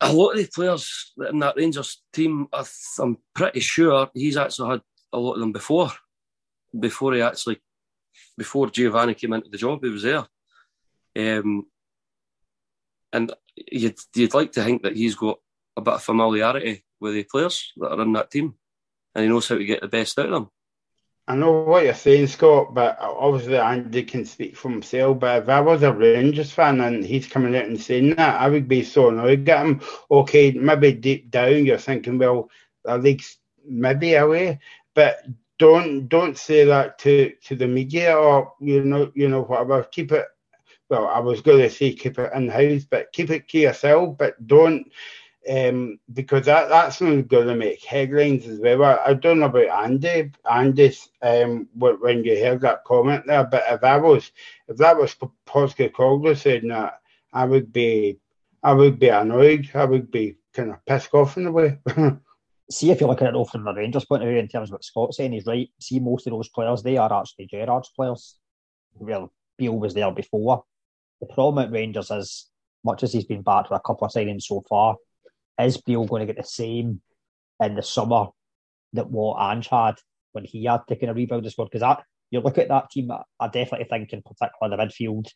a 0.00 0.12
lot 0.12 0.30
of 0.30 0.38
the 0.38 0.48
players 0.54 1.12
in 1.30 1.38
that 1.40 1.56
Rangers 1.56 2.02
team, 2.12 2.48
I'm 2.98 3.18
pretty 3.34 3.60
sure 3.60 4.08
he's 4.14 4.36
actually 4.36 4.70
had 4.70 4.80
a 5.12 5.18
lot 5.18 5.34
of 5.34 5.40
them 5.40 5.52
before, 5.52 5.90
before 6.78 7.14
he 7.14 7.22
actually, 7.22 7.60
before 8.36 8.70
Giovanni 8.70 9.14
came 9.14 9.32
into 9.32 9.50
the 9.50 9.58
job, 9.58 9.82
he 9.82 9.90
was 9.90 10.02
there. 10.02 10.26
Um, 11.16 11.66
and 13.12 13.32
you'd, 13.56 13.98
you'd 14.14 14.34
like 14.34 14.52
to 14.52 14.62
think 14.62 14.82
that 14.82 14.96
he's 14.96 15.14
got 15.14 15.38
a 15.76 15.80
bit 15.80 15.94
of 15.94 16.02
familiarity 16.02 16.84
with 17.00 17.14
the 17.14 17.24
players 17.24 17.72
that 17.78 17.92
are 17.92 18.02
in 18.02 18.12
that 18.12 18.30
team, 18.30 18.54
and 19.14 19.24
he 19.24 19.28
knows 19.28 19.48
how 19.48 19.56
to 19.56 19.64
get 19.64 19.80
the 19.80 19.88
best 19.88 20.18
out 20.18 20.26
of 20.26 20.32
them. 20.32 20.50
I 21.28 21.36
know 21.36 21.62
what 21.64 21.84
you're 21.84 21.92
saying, 21.92 22.28
Scott, 22.28 22.72
but 22.72 22.96
obviously 22.98 23.58
Andy 23.58 24.02
can 24.02 24.24
speak 24.24 24.56
for 24.56 24.70
himself. 24.70 25.18
But 25.20 25.42
if 25.42 25.48
I 25.50 25.60
was 25.60 25.82
a 25.82 25.92
Rangers 25.92 26.50
fan 26.50 26.80
and 26.80 27.04
he's 27.04 27.28
coming 27.28 27.54
out 27.54 27.66
and 27.66 27.78
saying 27.78 28.14
that, 28.16 28.40
I 28.40 28.48
would 28.48 28.66
be 28.66 28.82
so 28.82 29.10
annoyed 29.10 29.46
at 29.46 29.66
him. 29.66 29.82
Okay, 30.10 30.52
maybe 30.52 30.92
deep 30.92 31.30
down 31.30 31.66
you're 31.66 31.76
thinking, 31.76 32.16
well, 32.16 32.48
the 32.82 32.96
league's 32.96 33.36
maybe 33.62 34.14
away, 34.14 34.58
but 34.94 35.18
don't 35.58 36.08
don't 36.08 36.38
say 36.38 36.64
that 36.64 36.98
to, 37.00 37.34
to 37.44 37.56
the 37.56 37.66
media 37.66 38.16
or 38.16 38.54
you 38.58 38.82
know 38.82 39.12
you 39.14 39.28
know 39.28 39.42
whatever. 39.42 39.82
Keep 39.84 40.12
it. 40.12 40.26
Well, 40.88 41.08
I 41.08 41.18
was 41.18 41.42
going 41.42 41.58
to 41.58 41.68
say 41.68 41.92
keep 41.92 42.18
it 42.18 42.32
in 42.32 42.48
house, 42.48 42.86
but 42.88 43.12
keep 43.12 43.28
it 43.28 43.46
to 43.50 43.58
yourself. 43.58 44.16
But 44.16 44.46
don't 44.46 44.90
um, 45.48 45.98
because 46.12 46.46
that, 46.46 46.68
that's 46.68 47.00
going 47.00 47.26
to 47.28 47.54
make 47.54 47.82
headlines 47.82 48.46
as 48.46 48.60
well. 48.60 48.84
I, 48.84 48.98
I 49.06 49.14
don't 49.14 49.40
know 49.40 49.46
about 49.46 49.84
Andy, 49.84 50.32
Andy, 50.50 50.96
um, 51.22 51.68
when 51.74 52.24
you 52.24 52.44
heard 52.44 52.60
that 52.60 52.84
comment 52.84 53.24
there, 53.26 53.44
but 53.44 53.64
if 53.68 53.82
I 53.82 53.96
was, 53.96 54.30
if 54.68 54.76
that 54.76 54.96
was 54.96 55.16
Postecoglou 55.46 56.36
saying 56.36 56.68
that, 56.68 57.00
I 57.32 57.44
would 57.44 57.72
be, 57.72 58.18
I 58.62 58.72
would 58.72 58.98
be 58.98 59.08
annoyed. 59.08 59.70
I 59.74 59.84
would 59.84 60.10
be 60.10 60.36
kind 60.52 60.70
of 60.70 60.84
pissed 60.84 61.14
off 61.14 61.36
in 61.36 61.46
a 61.46 61.52
way. 61.52 61.78
see 62.70 62.90
if 62.90 63.00
you're 63.00 63.08
looking 63.08 63.26
at 63.26 63.34
it 63.34 63.48
from 63.48 63.64
the 63.64 63.72
Rangers 63.72 64.04
point 64.04 64.22
of 64.22 64.28
view 64.28 64.38
in 64.38 64.48
terms 64.48 64.68
of 64.68 64.74
what 64.74 64.84
Scott's 64.84 65.16
saying, 65.16 65.32
he's 65.32 65.46
right. 65.46 65.68
See, 65.80 66.00
most 66.00 66.26
of 66.26 66.32
those 66.32 66.48
players, 66.48 66.82
they 66.82 66.96
are 66.96 67.12
actually 67.12 67.46
Gerrard's 67.46 67.90
players. 67.90 68.36
Well, 68.94 69.32
Beale 69.56 69.78
was 69.78 69.94
there 69.94 70.10
before. 70.10 70.64
The 71.20 71.26
problem 71.26 71.64
at 71.64 71.72
Rangers 71.72 72.10
is, 72.10 72.46
much 72.84 73.02
as 73.02 73.12
he's 73.12 73.24
been 73.24 73.42
back 73.42 73.70
with 73.70 73.78
a 73.78 73.82
couple 73.86 74.06
of 74.06 74.12
signings 74.12 74.42
so 74.42 74.62
far, 74.68 74.96
is 75.58 75.80
Beale 75.80 76.06
going 76.06 76.20
to 76.20 76.32
get 76.32 76.40
the 76.40 76.48
same 76.48 77.00
in 77.60 77.74
the 77.74 77.82
summer 77.82 78.26
that 78.92 79.10
what 79.10 79.40
Ange 79.40 79.68
had 79.68 79.94
when 80.32 80.44
he 80.44 80.64
had 80.64 80.86
taken 80.88 81.08
a 81.08 81.14
rebuild 81.14 81.46
as 81.46 81.56
well? 81.56 81.66
Because 81.66 81.80
that 81.80 82.04
you 82.30 82.40
look 82.40 82.58
at 82.58 82.68
that 82.68 82.90
team, 82.90 83.10
I 83.40 83.48
definitely 83.48 83.86
think 83.88 84.12
in 84.12 84.22
particular 84.22 84.76
the 84.76 84.82
midfield, 84.82 85.28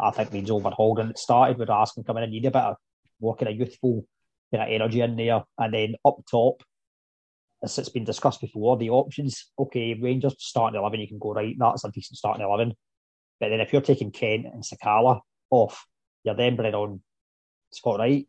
I 0.00 0.10
think 0.10 0.32
needs 0.32 0.50
overhauled. 0.50 0.98
And 0.98 1.10
it 1.10 1.18
started 1.18 1.58
with 1.58 1.68
Raskin 1.68 2.06
coming 2.06 2.24
in, 2.24 2.30
need 2.30 2.46
a 2.46 2.50
bit 2.50 2.62
of 2.62 2.76
more 3.20 3.36
kind 3.36 3.50
of 3.50 3.58
youthful 3.58 4.04
kind 4.52 4.64
of 4.64 4.74
energy 4.74 5.00
in 5.00 5.16
there. 5.16 5.44
And 5.58 5.72
then 5.72 5.94
up 6.04 6.18
top, 6.30 6.62
as 7.62 7.78
it's 7.78 7.88
been 7.88 8.04
discussed 8.04 8.40
before, 8.40 8.76
the 8.76 8.90
options, 8.90 9.52
okay, 9.58 9.94
Rangers 9.94 10.34
starting 10.38 10.80
11, 10.80 11.00
you 11.00 11.08
can 11.08 11.18
go 11.18 11.32
right, 11.32 11.54
that's 11.58 11.84
a 11.84 11.90
decent 11.90 12.18
starting 12.18 12.44
11. 12.44 12.74
But 13.38 13.50
then 13.50 13.60
if 13.60 13.72
you're 13.72 13.82
taking 13.82 14.10
Kent 14.10 14.46
and 14.46 14.64
Sakala 14.64 15.20
off, 15.50 15.86
you're 16.24 16.34
then 16.34 16.56
bringing 16.56 16.74
on 16.74 17.02
Scott 17.72 18.00
Wright, 18.00 18.26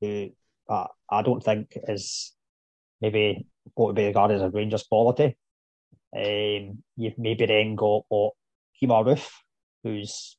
who 0.00 0.30
uh, 0.68 0.86
I 1.10 1.22
don't 1.22 1.42
think 1.42 1.76
is 1.88 2.32
maybe 3.00 3.46
going 3.76 3.94
to 3.94 4.00
be 4.00 4.06
regarded 4.06 4.36
as 4.36 4.42
a 4.42 4.50
Rangers 4.50 4.84
quality. 4.84 5.36
Um, 6.16 6.82
you've 6.96 7.18
maybe 7.18 7.46
then 7.46 7.76
got 7.76 8.04
what 8.08 8.34
Kemar 8.80 9.04
Roofe, 9.04 9.30
who's 9.84 10.36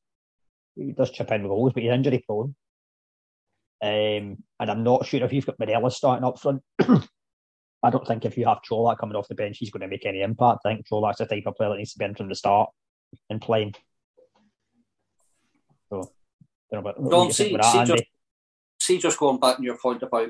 he 0.74 0.92
does 0.92 1.10
chip 1.10 1.30
in 1.30 1.42
with 1.42 1.50
goals, 1.50 1.72
but 1.72 1.82
he's 1.82 1.92
injury 1.92 2.24
prone. 2.26 2.54
Um, 3.82 4.38
and 4.60 4.70
I'm 4.70 4.84
not 4.84 5.06
sure 5.06 5.22
if 5.22 5.32
you've 5.32 5.46
got 5.46 5.58
Morelos 5.58 5.96
starting 5.96 6.24
up 6.24 6.38
front. 6.38 6.62
I 7.82 7.90
don't 7.90 8.06
think 8.06 8.24
if 8.24 8.38
you 8.38 8.46
have 8.46 8.60
Čolak 8.68 8.98
coming 8.98 9.16
off 9.16 9.28
the 9.28 9.34
bench, 9.34 9.58
he's 9.58 9.70
going 9.70 9.80
to 9.80 9.88
make 9.88 10.06
any 10.06 10.22
impact. 10.22 10.60
I 10.64 10.74
think 10.74 10.86
Čolak's 10.86 11.18
the 11.18 11.26
type 11.26 11.42
of 11.46 11.56
player 11.56 11.70
that 11.70 11.78
needs 11.78 11.92
to 11.92 11.98
be 11.98 12.04
in 12.04 12.14
from 12.14 12.28
the 12.28 12.36
start 12.36 12.70
and 13.28 13.40
playing. 13.40 13.74
So, 15.90 16.00
I 16.00 16.76
don't 16.76 16.84
know 16.84 16.90
about, 16.90 17.32
see, 17.32 17.50
see, 17.50 17.84
just, 17.84 18.04
see, 18.82 18.98
just 18.98 19.18
going 19.18 19.38
back 19.38 19.56
to 19.56 19.62
your 19.62 19.78
point 19.78 20.02
about 20.02 20.28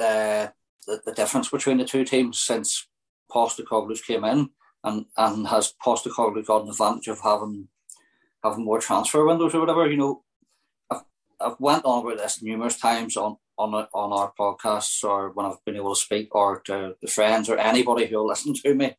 uh, 0.00 0.48
the, 0.86 1.00
the 1.04 1.12
difference 1.12 1.48
between 1.48 1.78
the 1.78 1.84
two 1.84 2.04
teams 2.04 2.38
since 2.38 2.88
Postecoglou's 3.30 4.02
came 4.02 4.24
in, 4.24 4.50
and 4.84 5.06
and 5.16 5.48
has 5.48 5.74
Postecoglou 5.84 6.44
got 6.44 6.62
an 6.62 6.68
advantage 6.68 7.08
of 7.08 7.20
having 7.20 7.68
having 8.42 8.64
more 8.64 8.80
transfer 8.80 9.24
windows 9.24 9.54
or 9.54 9.60
whatever? 9.60 9.90
You 9.90 9.96
know, 9.96 10.24
I've, 10.90 11.02
I've 11.40 11.60
went 11.60 11.84
on 11.84 12.04
about 12.04 12.18
this 12.18 12.42
numerous 12.42 12.78
times 12.78 13.16
on 13.16 13.36
on 13.58 13.74
on 13.74 14.12
our 14.12 14.32
podcasts 14.38 15.02
or 15.02 15.30
when 15.30 15.46
I've 15.46 15.64
been 15.64 15.76
able 15.76 15.94
to 15.94 16.00
speak 16.00 16.34
or 16.34 16.60
to 16.62 16.96
the 17.00 17.08
friends 17.08 17.48
or 17.48 17.58
anybody 17.58 18.06
who'll 18.06 18.26
listen 18.26 18.54
to 18.54 18.74
me. 18.74 18.96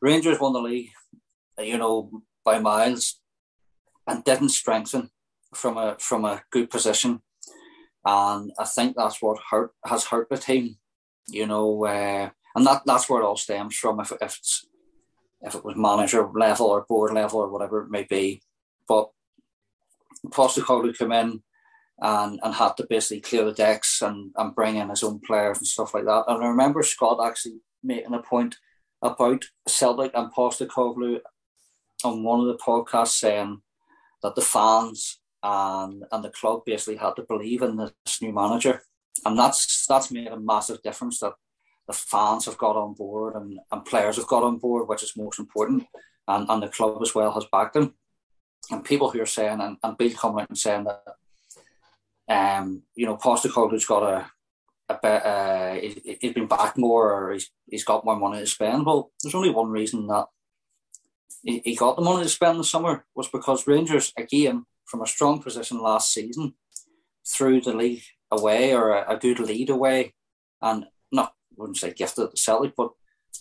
Rangers 0.00 0.38
won 0.38 0.52
the 0.52 0.60
league, 0.60 0.90
you 1.58 1.78
know, 1.78 2.22
by 2.44 2.58
miles, 2.58 3.20
and 4.06 4.22
didn't 4.24 4.50
strengthen 4.50 5.10
from 5.54 5.78
a 5.78 5.96
from 5.98 6.24
a 6.24 6.42
good 6.50 6.68
position 6.68 7.22
and 8.04 8.52
I 8.58 8.64
think 8.64 8.96
that's 8.96 9.22
what 9.22 9.38
hurt 9.50 9.72
has 9.84 10.06
hurt 10.06 10.28
the 10.28 10.36
team. 10.36 10.76
You 11.28 11.46
know, 11.46 11.86
uh, 11.86 12.30
and 12.54 12.66
that 12.66 12.82
that's 12.84 13.08
where 13.08 13.22
it 13.22 13.24
all 13.24 13.36
stems 13.36 13.76
from. 13.76 14.00
If 14.00 14.12
if 14.12 14.38
it's 14.38 14.66
if 15.42 15.54
it 15.54 15.64
was 15.64 15.76
manager 15.76 16.28
level 16.34 16.66
or 16.66 16.86
board 16.88 17.12
level 17.12 17.40
or 17.40 17.48
whatever 17.48 17.82
it 17.82 17.90
may 17.90 18.04
be, 18.04 18.42
but 18.88 19.10
Postecoglou 20.28 20.96
come 20.96 21.12
in 21.12 21.42
and 22.00 22.40
and 22.42 22.54
had 22.54 22.76
to 22.76 22.86
basically 22.88 23.20
clear 23.20 23.44
the 23.44 23.52
decks 23.52 24.02
and 24.02 24.32
and 24.36 24.54
bring 24.54 24.76
in 24.76 24.90
his 24.90 25.02
own 25.02 25.20
players 25.20 25.58
and 25.58 25.66
stuff 25.66 25.94
like 25.94 26.04
that. 26.04 26.24
And 26.28 26.44
I 26.44 26.48
remember 26.48 26.82
Scott 26.82 27.24
actually 27.24 27.60
making 27.82 28.14
a 28.14 28.22
point 28.22 28.56
about 29.02 29.44
Celtic 29.68 30.12
and 30.14 30.32
Postecoglou 30.32 31.20
on 32.04 32.22
one 32.22 32.40
of 32.40 32.46
the 32.46 32.56
podcasts 32.56 33.18
saying 33.18 33.60
that 34.22 34.34
the 34.34 34.42
fans 34.42 35.20
and 35.44 36.04
and 36.10 36.24
the 36.24 36.30
club 36.30 36.62
basically 36.64 36.96
had 36.96 37.14
to 37.16 37.22
believe 37.22 37.62
in 37.62 37.76
this 37.76 38.22
new 38.22 38.32
manager, 38.32 38.82
and 39.24 39.38
that's 39.38 39.86
that's 39.86 40.10
made 40.10 40.28
a 40.28 40.40
massive 40.40 40.82
difference 40.82 41.20
that 41.20 41.34
the 41.86 41.92
fans 41.92 42.46
have 42.46 42.56
got 42.56 42.76
on 42.76 42.94
board 42.94 43.34
and, 43.34 43.60
and 43.70 43.84
players 43.84 44.16
have 44.16 44.26
got 44.26 44.42
on 44.42 44.56
board, 44.56 44.88
which 44.88 45.02
is 45.02 45.16
most 45.16 45.38
important, 45.38 45.84
and, 46.26 46.48
and 46.48 46.62
the 46.62 46.68
club 46.68 46.98
as 47.02 47.14
well 47.14 47.30
has 47.32 47.44
backed 47.52 47.74
them. 47.74 47.94
And 48.70 48.82
people 48.82 49.10
who 49.10 49.20
are 49.20 49.26
saying 49.26 49.60
and, 49.60 49.76
and 49.82 49.98
Beale 49.98 50.14
coming 50.14 50.40
out 50.40 50.48
and 50.48 50.56
saying 50.56 50.84
that 50.84 51.02
um, 52.26 52.82
you 52.94 53.06
know, 53.06 53.16
Postecoglou's 53.16 53.84
got 53.84 54.02
a 54.02 54.30
a 54.88 54.98
bit 55.02 55.24
uh, 55.24 55.74
he, 55.74 56.18
he's 56.20 56.32
been 56.34 56.46
back 56.46 56.76
more 56.76 57.12
or 57.12 57.32
he's 57.32 57.50
he's 57.70 57.84
got 57.84 58.04
more 58.04 58.16
money 58.16 58.40
to 58.40 58.46
spend. 58.46 58.86
Well, 58.86 59.10
there's 59.22 59.34
only 59.34 59.50
one 59.50 59.70
reason 59.70 60.06
that 60.06 60.26
he, 61.42 61.60
he 61.64 61.74
got 61.74 61.96
the 61.96 62.02
money 62.02 62.22
to 62.22 62.28
spend 62.28 62.58
the 62.58 62.64
summer 62.64 63.04
was 63.14 63.28
because 63.28 63.66
Rangers 63.66 64.12
again 64.16 64.66
from 64.86 65.02
a 65.02 65.06
strong 65.06 65.42
position 65.42 65.80
last 65.80 66.12
season 66.12 66.54
through 67.26 67.60
the 67.60 67.72
league 67.72 68.02
away 68.30 68.74
or 68.74 68.90
a, 68.90 69.14
a 69.14 69.18
good 69.18 69.38
lead 69.38 69.70
away, 69.70 70.14
and 70.60 70.86
not 71.12 71.34
I 71.52 71.54
wouldn't 71.56 71.78
say 71.78 71.92
gifted 71.92 72.30
to 72.30 72.36
Celtic, 72.36 72.74
but 72.76 72.90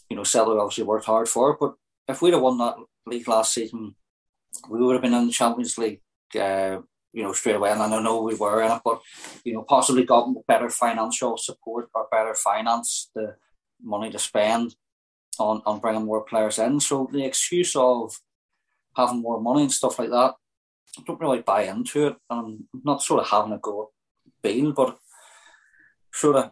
you 0.09 0.15
know 0.15 0.23
Celtic 0.23 0.59
obviously 0.59 0.83
worked 0.83 1.05
hard 1.05 1.27
for 1.27 1.51
it. 1.51 1.57
But 1.59 1.73
if 2.07 2.21
we'd 2.21 2.33
have 2.33 2.41
won 2.41 2.57
that 2.59 2.75
league 3.05 3.27
last 3.27 3.53
season, 3.53 3.95
we 4.69 4.79
would 4.79 4.93
have 4.93 5.01
been 5.01 5.13
in 5.13 5.27
the 5.27 5.33
Champions 5.33 5.77
League. 5.77 6.01
Uh, 6.39 6.79
you 7.11 7.21
know, 7.21 7.31
straight 7.31 7.55
away, 7.55 7.69
and 7.71 7.81
I 7.81 8.01
know 8.01 8.23
we 8.23 8.33
were 8.33 8.63
in 8.63 8.71
it, 8.71 8.81
but 8.83 8.99
you 9.45 9.53
know, 9.53 9.61
possibly 9.61 10.03
got 10.03 10.33
better 10.47 10.69
financial 10.69 11.37
support 11.37 11.89
or 11.93 12.07
better 12.11 12.33
finance 12.33 13.11
the 13.13 13.35
money 13.83 14.09
to 14.09 14.17
spend 14.17 14.75
on 15.37 15.61
on 15.67 15.79
bringing 15.79 16.05
more 16.05 16.23
players 16.23 16.57
in. 16.57 16.79
So 16.79 17.07
the 17.11 17.23
excuse 17.23 17.75
of 17.75 18.19
having 18.97 19.21
more 19.21 19.39
money 19.39 19.63
and 19.63 19.71
stuff 19.71 19.99
like 19.99 20.09
that 20.09 20.33
I 20.97 21.01
don't 21.05 21.19
really 21.19 21.41
buy 21.41 21.63
into 21.63 22.07
it. 22.07 22.15
I'm 22.29 22.67
not 22.83 23.01
sort 23.01 23.21
of 23.21 23.29
having 23.29 23.53
a 23.53 23.57
go 23.57 23.91
at 24.27 24.31
Beale, 24.43 24.73
but 24.73 24.97
sort 26.13 26.35
of 26.35 26.51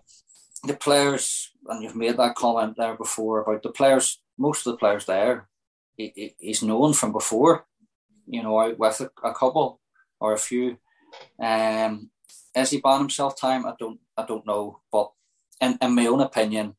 the 0.64 0.74
players, 0.74 1.52
and 1.68 1.84
you've 1.84 1.96
made 1.96 2.18
that 2.18 2.36
comment 2.36 2.76
there 2.78 2.96
before 2.96 3.42
about 3.42 3.64
the 3.64 3.70
players, 3.70 4.22
most 4.38 4.66
of 4.66 4.74
the 4.74 4.78
players 4.78 5.06
there, 5.06 5.48
he, 5.96 6.36
he's 6.40 6.64
known 6.64 6.94
from 6.94 7.12
before, 7.12 7.66
you 8.28 8.42
know, 8.42 8.60
out 8.60 8.78
with 8.80 9.02
a, 9.02 9.12
a 9.28 9.34
couple 9.34 9.80
or 10.20 10.34
a 10.34 10.38
few. 10.38 10.78
Um, 11.40 12.10
has 12.56 12.72
he 12.72 12.80
banned 12.80 13.02
himself 13.02 13.40
time? 13.40 13.66
I 13.66 13.74
don't 13.80 14.00
I 14.18 14.26
don't 14.26 14.46
know. 14.46 14.82
But 14.92 15.12
in, 15.60 15.78
in 15.82 15.96
my 15.96 16.08
own 16.08 16.22
opinion, 16.22 16.76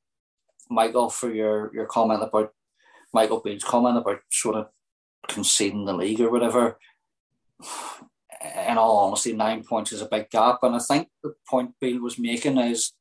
Michael, 0.71 1.11
for 1.11 1.33
your, 1.33 1.71
your 1.75 1.87
comment 1.87 2.23
about 2.23 2.53
Michael 3.13 3.41
Beale's 3.41 3.65
comment 3.65 3.99
about 3.99 4.21
sort 4.31 4.57
of 4.57 4.69
conceding 5.29 5.85
the 5.85 5.93
league 5.93 6.21
or 6.21 6.31
whatever, 6.31 6.79
in 8.69 8.79
all 8.79 8.99
honesty, 8.99 9.33
nine 9.33 9.63
points 9.63 9.93
is 9.93 10.03
a 10.03 10.09
big 10.09 10.31
gap. 10.31 10.61
And 10.63 10.75
I 10.75 10.79
think 10.79 11.09
the 11.23 11.35
point 11.49 11.75
Beale 11.81 12.01
was 12.01 12.19
making 12.19 12.59
is, 12.59 12.93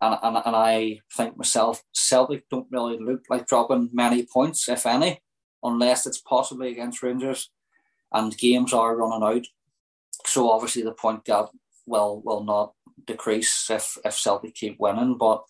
and, 0.00 0.18
and, 0.22 0.36
and 0.44 0.56
I 0.56 1.00
think 1.16 1.36
myself, 1.36 1.82
Celtic 1.92 2.48
don't 2.48 2.66
really 2.70 2.98
look 2.98 3.24
like 3.30 3.46
dropping 3.46 3.90
many 3.92 4.26
points, 4.26 4.68
if 4.68 4.86
any, 4.86 5.20
unless 5.62 6.06
it's 6.06 6.20
possibly 6.20 6.72
against 6.72 7.02
Rangers, 7.02 7.50
and 8.12 8.36
games 8.36 8.72
are 8.72 8.96
running 8.96 9.38
out. 9.38 9.46
So 10.26 10.50
obviously 10.50 10.82
the 10.82 10.92
point 10.92 11.24
gap 11.24 11.50
will 11.86 12.22
will 12.24 12.44
not 12.44 12.74
decrease 13.06 13.68
if 13.70 13.96
if 14.04 14.14
Celtic 14.14 14.54
keep 14.54 14.78
winning, 14.78 15.16
but 15.18 15.44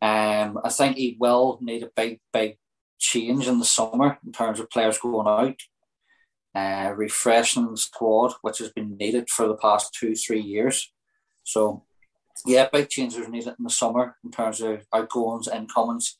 um, 0.00 0.58
I 0.64 0.68
think 0.70 0.96
he 0.96 1.16
will 1.18 1.58
need 1.60 1.82
a 1.82 1.90
big 1.94 2.20
big 2.32 2.58
change 2.98 3.48
in 3.48 3.58
the 3.58 3.64
summer 3.64 4.18
in 4.24 4.32
terms 4.32 4.60
of 4.60 4.70
players 4.70 4.98
going 4.98 5.26
out 5.26 5.60
uh, 6.54 6.92
refreshing 6.96 7.70
the 7.70 7.76
squad, 7.76 8.32
which 8.42 8.58
has 8.58 8.70
been 8.72 8.96
needed 8.96 9.28
for 9.30 9.48
the 9.48 9.56
past 9.56 9.94
two, 9.94 10.14
three 10.14 10.40
years. 10.40 10.92
So, 11.44 11.84
yeah, 12.46 12.68
big 12.72 12.88
changes 12.88 13.28
needed 13.28 13.54
in 13.58 13.64
the 13.64 13.70
summer 13.70 14.16
in 14.24 14.30
terms 14.30 14.60
of 14.60 14.86
outgoings, 14.94 15.46
and 15.46 15.62
incomings. 15.62 16.18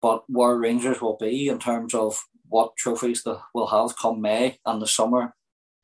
But 0.00 0.24
where 0.28 0.56
Rangers 0.56 1.00
will 1.00 1.16
be 1.18 1.48
in 1.48 1.58
terms 1.58 1.94
of 1.94 2.22
what 2.48 2.76
trophies 2.76 3.22
they 3.24 3.34
will 3.54 3.66
have 3.66 3.96
come 3.96 4.20
May 4.20 4.58
and 4.64 4.80
the 4.80 4.86
summer, 4.86 5.34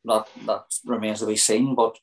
that 0.04 0.28
that 0.46 0.64
remains 0.84 1.20
to 1.20 1.26
be 1.26 1.36
seen. 1.36 1.74
But 1.74 1.96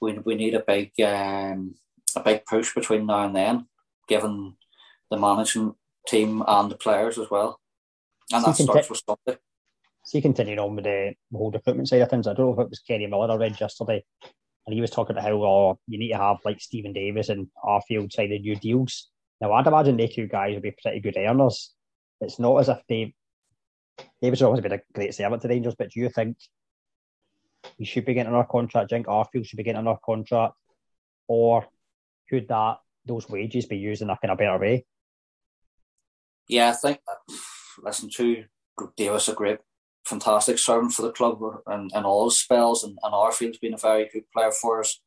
we 0.00 0.18
we 0.24 0.34
need 0.34 0.54
a 0.54 0.64
big 0.66 0.92
um, 1.00 1.74
a 2.16 2.20
big 2.20 2.46
push 2.46 2.74
between 2.74 3.06
now 3.06 3.26
and 3.26 3.36
then, 3.36 3.66
given 4.08 4.56
the 5.10 5.18
management 5.18 5.74
team 6.06 6.42
and 6.46 6.70
the 6.70 6.76
players 6.76 7.18
as 7.18 7.30
well. 7.30 7.60
And 8.32 8.44
that 8.44 8.56
starts 8.56 8.88
with 8.88 9.02
Sunday 9.06 9.38
see, 10.04 10.20
continued 10.20 10.58
on 10.58 10.74
with 10.74 10.84
the, 10.84 11.14
the 11.30 11.38
whole 11.38 11.50
recruitment 11.50 11.88
side 11.88 12.02
of 12.02 12.10
things, 12.10 12.26
I 12.26 12.34
don't 12.34 12.46
know 12.46 12.52
if 12.52 12.66
it 12.66 12.70
was 12.70 12.80
Kenny 12.80 13.06
Miller 13.06 13.30
I 13.30 13.36
read 13.36 13.60
yesterday, 13.60 14.04
and 14.66 14.74
he 14.74 14.80
was 14.80 14.90
talking 14.90 15.16
about 15.16 15.24
how 15.24 15.42
oh, 15.42 15.78
you 15.86 15.98
need 15.98 16.10
to 16.10 16.18
have 16.18 16.38
like 16.44 16.60
Steven 16.60 16.92
Davis 16.92 17.28
and 17.28 17.48
Arfield 17.64 18.12
signing 18.12 18.42
new 18.42 18.56
deals. 18.56 19.10
Now, 19.40 19.52
I'd 19.52 19.66
imagine 19.66 19.96
they 19.96 20.06
two 20.06 20.28
guys 20.28 20.54
would 20.54 20.62
be 20.62 20.74
pretty 20.82 21.00
good 21.00 21.16
earners. 21.16 21.72
It's 22.20 22.38
not 22.38 22.58
as 22.58 22.68
if 22.68 22.78
they 22.88 23.14
Davis 24.20 24.38
has 24.38 24.46
always 24.46 24.60
been 24.60 24.72
a 24.72 24.80
great 24.94 25.14
servant 25.14 25.42
to 25.42 25.48
Rangers, 25.48 25.74
but 25.76 25.90
do 25.90 26.00
you 26.00 26.08
think 26.08 26.36
he 27.76 27.84
should 27.84 28.04
be 28.04 28.14
getting 28.14 28.32
another 28.32 28.48
contract? 28.50 28.88
Do 28.88 28.96
you 28.96 28.98
think 28.98 29.06
Arfield 29.06 29.46
should 29.46 29.56
be 29.56 29.62
getting 29.62 29.80
another 29.80 29.98
contract? 30.04 30.54
Or 31.28 31.66
could 32.28 32.48
that 32.48 32.78
those 33.04 33.28
wages 33.28 33.66
be 33.66 33.78
used 33.78 34.02
in 34.02 34.10
a 34.10 34.18
kind 34.18 34.32
of 34.32 34.38
better 34.38 34.58
way? 34.58 34.84
Yeah, 36.48 36.70
I 36.70 36.72
think 36.72 37.00
listen 37.82 38.10
to 38.10 38.44
Davis 38.96 39.28
a 39.28 39.34
great 39.34 39.58
fantastic 40.12 40.58
servant 40.58 40.92
for 40.92 41.02
the 41.02 41.12
club 41.12 41.40
and, 41.66 41.90
and 41.94 42.04
all 42.04 42.24
his 42.24 42.38
spells. 42.38 42.84
And, 42.84 42.98
and 43.02 43.14
Arfield's 43.14 43.58
been 43.58 43.74
a 43.74 43.78
very 43.78 44.08
good 44.12 44.24
player 44.32 44.50
for 44.50 44.80
us 44.80 45.00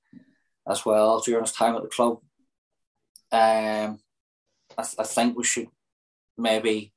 as 0.68 0.84
well 0.86 1.20
during 1.20 1.44
his 1.44 1.52
time 1.52 1.76
at 1.76 1.84
the 1.84 1.90
club. 1.90 2.20
Um, 3.32 4.00
I, 4.78 4.84
th- 4.84 4.96
I 5.00 5.04
think 5.04 5.38
we 5.38 5.44
should 5.44 5.68
maybe 6.38 6.94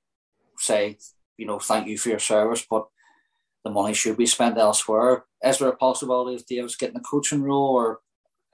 say, 0.58 0.98
you 1.36 1.46
know, 1.46 1.58
thank 1.58 1.86
you 1.86 1.98
for 1.98 2.08
your 2.08 2.18
service, 2.18 2.66
but 2.68 2.86
the 3.64 3.70
money 3.70 3.92
should 3.92 4.16
be 4.16 4.26
spent 4.26 4.56
elsewhere. 4.56 5.24
Is 5.44 5.58
there 5.58 5.68
a 5.68 5.76
possibility 5.76 6.36
of 6.36 6.46
Davis 6.46 6.76
getting 6.76 6.96
a 6.96 7.00
coaching 7.00 7.42
role 7.42 7.74
or 7.74 8.00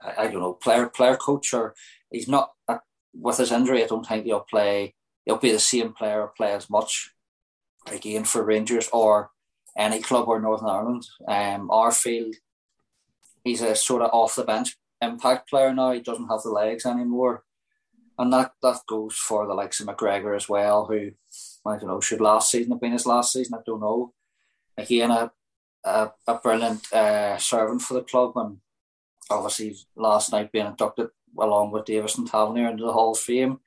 I, 0.01 0.23
I 0.23 0.27
don't 0.27 0.41
know, 0.41 0.53
player 0.53 0.87
player 0.87 1.15
coach 1.15 1.53
or 1.53 1.75
he's 2.11 2.27
not 2.27 2.51
uh, 2.67 2.79
with 3.13 3.37
his 3.37 3.51
injury? 3.51 3.83
I 3.83 3.87
don't 3.87 4.05
think 4.05 4.25
he'll 4.25 4.41
play. 4.41 4.95
He'll 5.25 5.37
be 5.37 5.51
the 5.51 5.59
same 5.59 5.93
player 5.93 6.21
or 6.21 6.33
play 6.35 6.51
as 6.53 6.69
much 6.69 7.11
again 7.87 8.25
for 8.25 8.43
Rangers 8.43 8.89
or 8.91 9.31
any 9.77 10.01
club 10.01 10.27
or 10.27 10.39
Northern 10.39 10.69
Ireland. 10.69 11.07
Um, 11.27 11.69
Arfield, 11.69 12.35
he's 13.43 13.61
a 13.61 13.75
sort 13.75 14.01
of 14.01 14.11
off 14.13 14.35
the 14.35 14.43
bench 14.43 14.77
impact 15.01 15.49
player 15.49 15.73
now. 15.73 15.91
He 15.91 16.01
doesn't 16.01 16.27
have 16.27 16.43
the 16.43 16.49
legs 16.49 16.85
anymore. 16.85 17.43
And 18.17 18.31
that, 18.31 18.53
that 18.61 18.79
goes 18.87 19.15
for 19.15 19.45
the 19.45 19.53
likes 19.53 19.81
of 19.81 19.87
McGregor 19.87 20.35
as 20.35 20.47
well, 20.47 20.85
who, 20.85 21.11
I 21.65 21.77
don't 21.77 21.87
know, 21.87 21.99
should 21.99 22.21
last 22.21 22.49
season 22.49 22.71
have 22.71 22.79
been 22.79 22.93
his 22.93 23.05
last 23.05 23.33
season? 23.33 23.55
I 23.55 23.61
don't 23.65 23.81
know. 23.81 24.13
Again, 24.77 25.11
a, 25.11 25.31
a, 25.83 26.11
a 26.25 26.35
brilliant 26.35 26.91
uh, 26.93 27.37
servant 27.37 27.81
for 27.81 27.95
the 27.95 28.03
club, 28.03 28.31
and 28.37 28.57
obviously 29.29 29.75
last 29.97 30.31
night 30.31 30.51
being 30.51 30.65
inducted 30.65 31.09
along 31.37 31.71
with 31.71 31.85
Davis 31.85 32.17
and 32.17 32.25
Tavernier 32.25 32.69
into 32.69 32.85
the 32.85 32.93
Hall 32.93 33.11
of 33.11 33.19
Fame. 33.19 33.59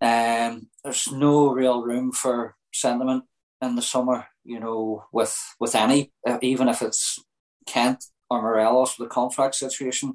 Um, 0.00 0.68
there's 0.84 1.10
no 1.10 1.50
real 1.52 1.82
room 1.82 2.12
for 2.12 2.56
sentiment 2.72 3.24
in 3.60 3.74
the 3.74 3.82
summer 3.82 4.26
you 4.48 4.58
know, 4.58 5.04
with 5.12 5.38
with 5.60 5.74
any, 5.74 6.10
uh, 6.26 6.38
even 6.40 6.68
if 6.68 6.80
it's 6.80 7.22
Kent 7.66 8.02
or 8.30 8.40
Morelos 8.40 8.98
with 8.98 9.08
the 9.08 9.14
contract 9.14 9.54
situation, 9.54 10.14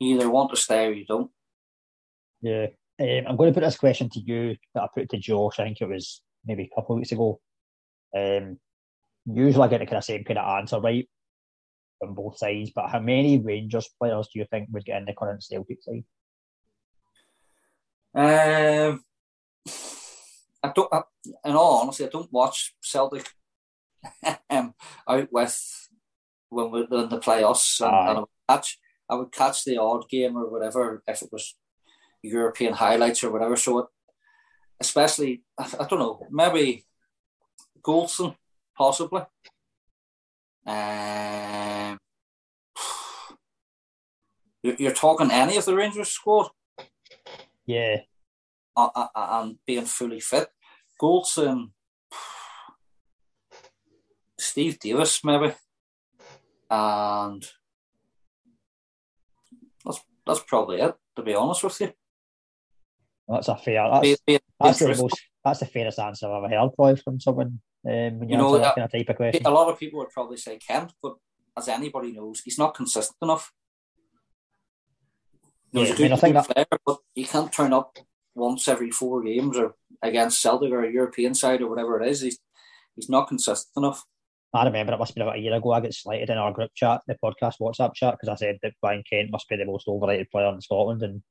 you 0.00 0.16
either 0.16 0.30
want 0.30 0.50
to 0.50 0.56
stay 0.56 0.86
or 0.86 0.92
you 0.92 1.04
don't. 1.04 1.30
Yeah, 2.40 2.68
um, 2.98 3.24
I'm 3.28 3.36
going 3.36 3.52
to 3.52 3.60
put 3.60 3.66
this 3.66 3.76
question 3.76 4.08
to 4.08 4.20
you 4.20 4.56
that 4.74 4.84
I 4.84 4.86
put 4.94 5.10
to 5.10 5.18
Josh. 5.18 5.60
I 5.60 5.64
think 5.64 5.82
it 5.82 5.88
was 5.88 6.22
maybe 6.46 6.62
a 6.72 6.74
couple 6.74 6.96
of 6.96 7.00
weeks 7.00 7.12
ago. 7.12 7.40
Um, 8.16 8.58
usually 9.26 9.64
I 9.64 9.68
get 9.68 9.80
the 9.80 9.86
kind 9.86 9.98
of 9.98 10.04
same 10.04 10.24
kind 10.24 10.38
of 10.38 10.58
answer 10.58 10.80
right 10.80 11.06
from 11.98 12.14
both 12.14 12.38
sides, 12.38 12.70
but 12.74 12.88
how 12.88 13.00
many 13.00 13.38
Rangers 13.38 13.90
players 14.00 14.28
do 14.32 14.38
you 14.38 14.46
think 14.50 14.70
would 14.72 14.86
get 14.86 14.96
in 14.96 15.04
the 15.04 15.12
current 15.12 15.42
Celtic 15.42 15.78
side? 15.82 16.04
Um, 18.14 19.04
I 20.68 20.72
don't. 20.74 20.92
I, 20.92 21.02
in 21.44 21.56
all 21.56 21.80
honesty, 21.80 22.04
I 22.04 22.08
don't 22.08 22.32
watch 22.32 22.74
Celtic 22.82 23.28
um, 24.50 24.74
out 25.08 25.32
with 25.32 25.88
when 26.50 26.70
we're 26.70 26.84
in 26.84 27.08
the 27.08 27.18
playoffs, 27.18 27.80
and, 27.80 28.08
and 28.08 28.18
I 28.18 28.20
would 28.20 28.28
catch 28.48 28.78
I 29.08 29.14
would 29.14 29.32
catch 29.32 29.64
the 29.64 29.78
odd 29.78 30.08
game 30.08 30.36
or 30.36 30.50
whatever 30.50 31.02
if 31.06 31.22
it 31.22 31.30
was 31.32 31.54
European 32.22 32.74
highlights 32.74 33.24
or 33.24 33.30
whatever. 33.30 33.56
So, 33.56 33.78
it, 33.80 33.86
especially 34.80 35.42
I, 35.58 35.64
I 35.80 35.86
don't 35.86 35.98
know, 35.98 36.20
maybe 36.30 36.84
Goldson 37.82 38.36
possibly. 38.76 39.22
Um, 40.66 41.98
you're, 44.62 44.92
talking 44.92 45.30
any 45.30 45.56
of 45.56 45.64
the 45.64 45.74
Rangers 45.74 46.08
squad? 46.08 46.50
Yeah. 47.64 48.02
Uh, 48.76 48.90
uh, 48.94 49.06
uh 49.14 49.42
and 49.42 49.58
being 49.66 49.86
fully 49.86 50.20
fit. 50.20 50.48
Goldson, 51.00 51.70
Steve 54.38 54.78
Davis, 54.78 55.22
maybe, 55.24 55.54
and 56.70 57.46
that's 59.84 60.00
that's 60.26 60.40
probably 60.40 60.80
it. 60.80 60.94
To 61.16 61.22
be 61.22 61.34
honest 61.34 61.64
with 61.64 61.80
you, 61.80 61.92
that's 63.28 63.48
a 63.48 63.56
fair. 63.56 63.88
That's, 63.90 64.02
be, 64.02 64.16
be 64.26 64.38
that's 64.60 64.78
the 64.78 64.88
most. 64.88 65.20
That's 65.44 65.60
the 65.60 65.66
fairest 65.66 65.98
answer 65.98 66.26
I've 66.26 66.44
ever 66.44 66.48
heard, 66.48 66.74
probably 66.74 66.96
from 66.96 67.20
someone. 67.20 67.60
Um, 67.86 68.18
when 68.18 68.28
you, 68.28 68.30
you 68.30 68.36
know, 68.36 68.58
that 68.58 68.74
kind 68.74 68.84
of 68.84 68.92
type 68.92 69.08
of 69.08 69.16
question. 69.16 69.46
A 69.46 69.50
lot 69.50 69.70
of 69.70 69.78
people 69.78 70.00
would 70.00 70.10
probably 70.10 70.36
say 70.36 70.58
Kent, 70.58 70.92
but 71.02 71.14
as 71.56 71.68
anybody 71.68 72.12
knows, 72.12 72.40
he's 72.40 72.58
not 72.58 72.74
consistent 72.74 73.16
enough. 73.22 73.52
Yeah, 75.72 75.82
he's 75.82 75.90
a 75.90 75.94
good, 75.94 76.00
I 76.00 76.04
mean, 76.04 76.12
I 76.12 76.16
think 76.16 76.34
that... 76.34 76.48
player, 76.48 76.66
but 76.84 76.98
he 77.14 77.24
can't 77.24 77.52
turn 77.52 77.72
up 77.72 77.98
once 78.38 78.68
every 78.68 78.90
four 78.90 79.22
games 79.22 79.56
or 79.56 79.74
against 80.02 80.40
Celtic 80.40 80.70
or 80.70 80.84
a 80.84 80.92
European 80.92 81.34
side 81.34 81.60
or 81.60 81.68
whatever 81.68 82.00
it 82.00 82.08
is. 82.08 82.20
He's 82.20 82.38
he's 82.94 83.08
not 83.08 83.28
consistent 83.28 83.72
enough. 83.76 84.04
I 84.54 84.64
remember 84.64 84.94
it 84.94 84.98
must 84.98 85.10
have 85.10 85.14
been 85.14 85.22
about 85.22 85.36
a 85.36 85.40
year 85.40 85.54
ago. 85.54 85.72
I 85.72 85.80
got 85.80 85.92
slighted 85.92 86.30
in 86.30 86.38
our 86.38 86.52
group 86.52 86.70
chat, 86.74 87.02
the 87.06 87.16
podcast 87.22 87.56
WhatsApp 87.60 87.94
chat, 87.94 88.14
because 88.14 88.30
I 88.30 88.34
said 88.34 88.58
that 88.62 88.72
Ryan 88.82 89.02
Kent 89.08 89.30
must 89.30 89.48
be 89.48 89.56
the 89.56 89.66
most 89.66 89.86
overrated 89.86 90.30
player 90.30 90.48
in 90.48 90.60
Scotland, 90.60 91.02
and 91.02 91.22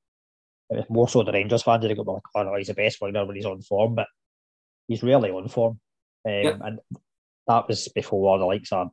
it 0.70 0.76
was 0.76 0.86
more 0.90 1.10
so 1.10 1.24
the 1.24 1.32
Rangers 1.32 1.64
fans 1.64 1.84
that 1.84 1.96
got 1.96 2.08
like, 2.08 2.22
oh 2.36 2.44
no, 2.44 2.56
he's 2.56 2.68
the 2.68 2.76
best 2.76 3.02
winger 3.02 3.26
when 3.26 3.36
he's 3.36 3.46
on 3.46 3.62
form, 3.62 3.96
but 3.96 4.08
he's 4.88 5.02
rarely 5.02 5.32
on 5.32 5.48
form, 5.50 5.80
um, 6.28 6.32
yep. 6.32 6.60
and 6.64 6.80
that 7.48 7.68
was 7.68 7.88
before 7.96 8.38
the 8.38 8.46
likes 8.46 8.72
of 8.72 8.90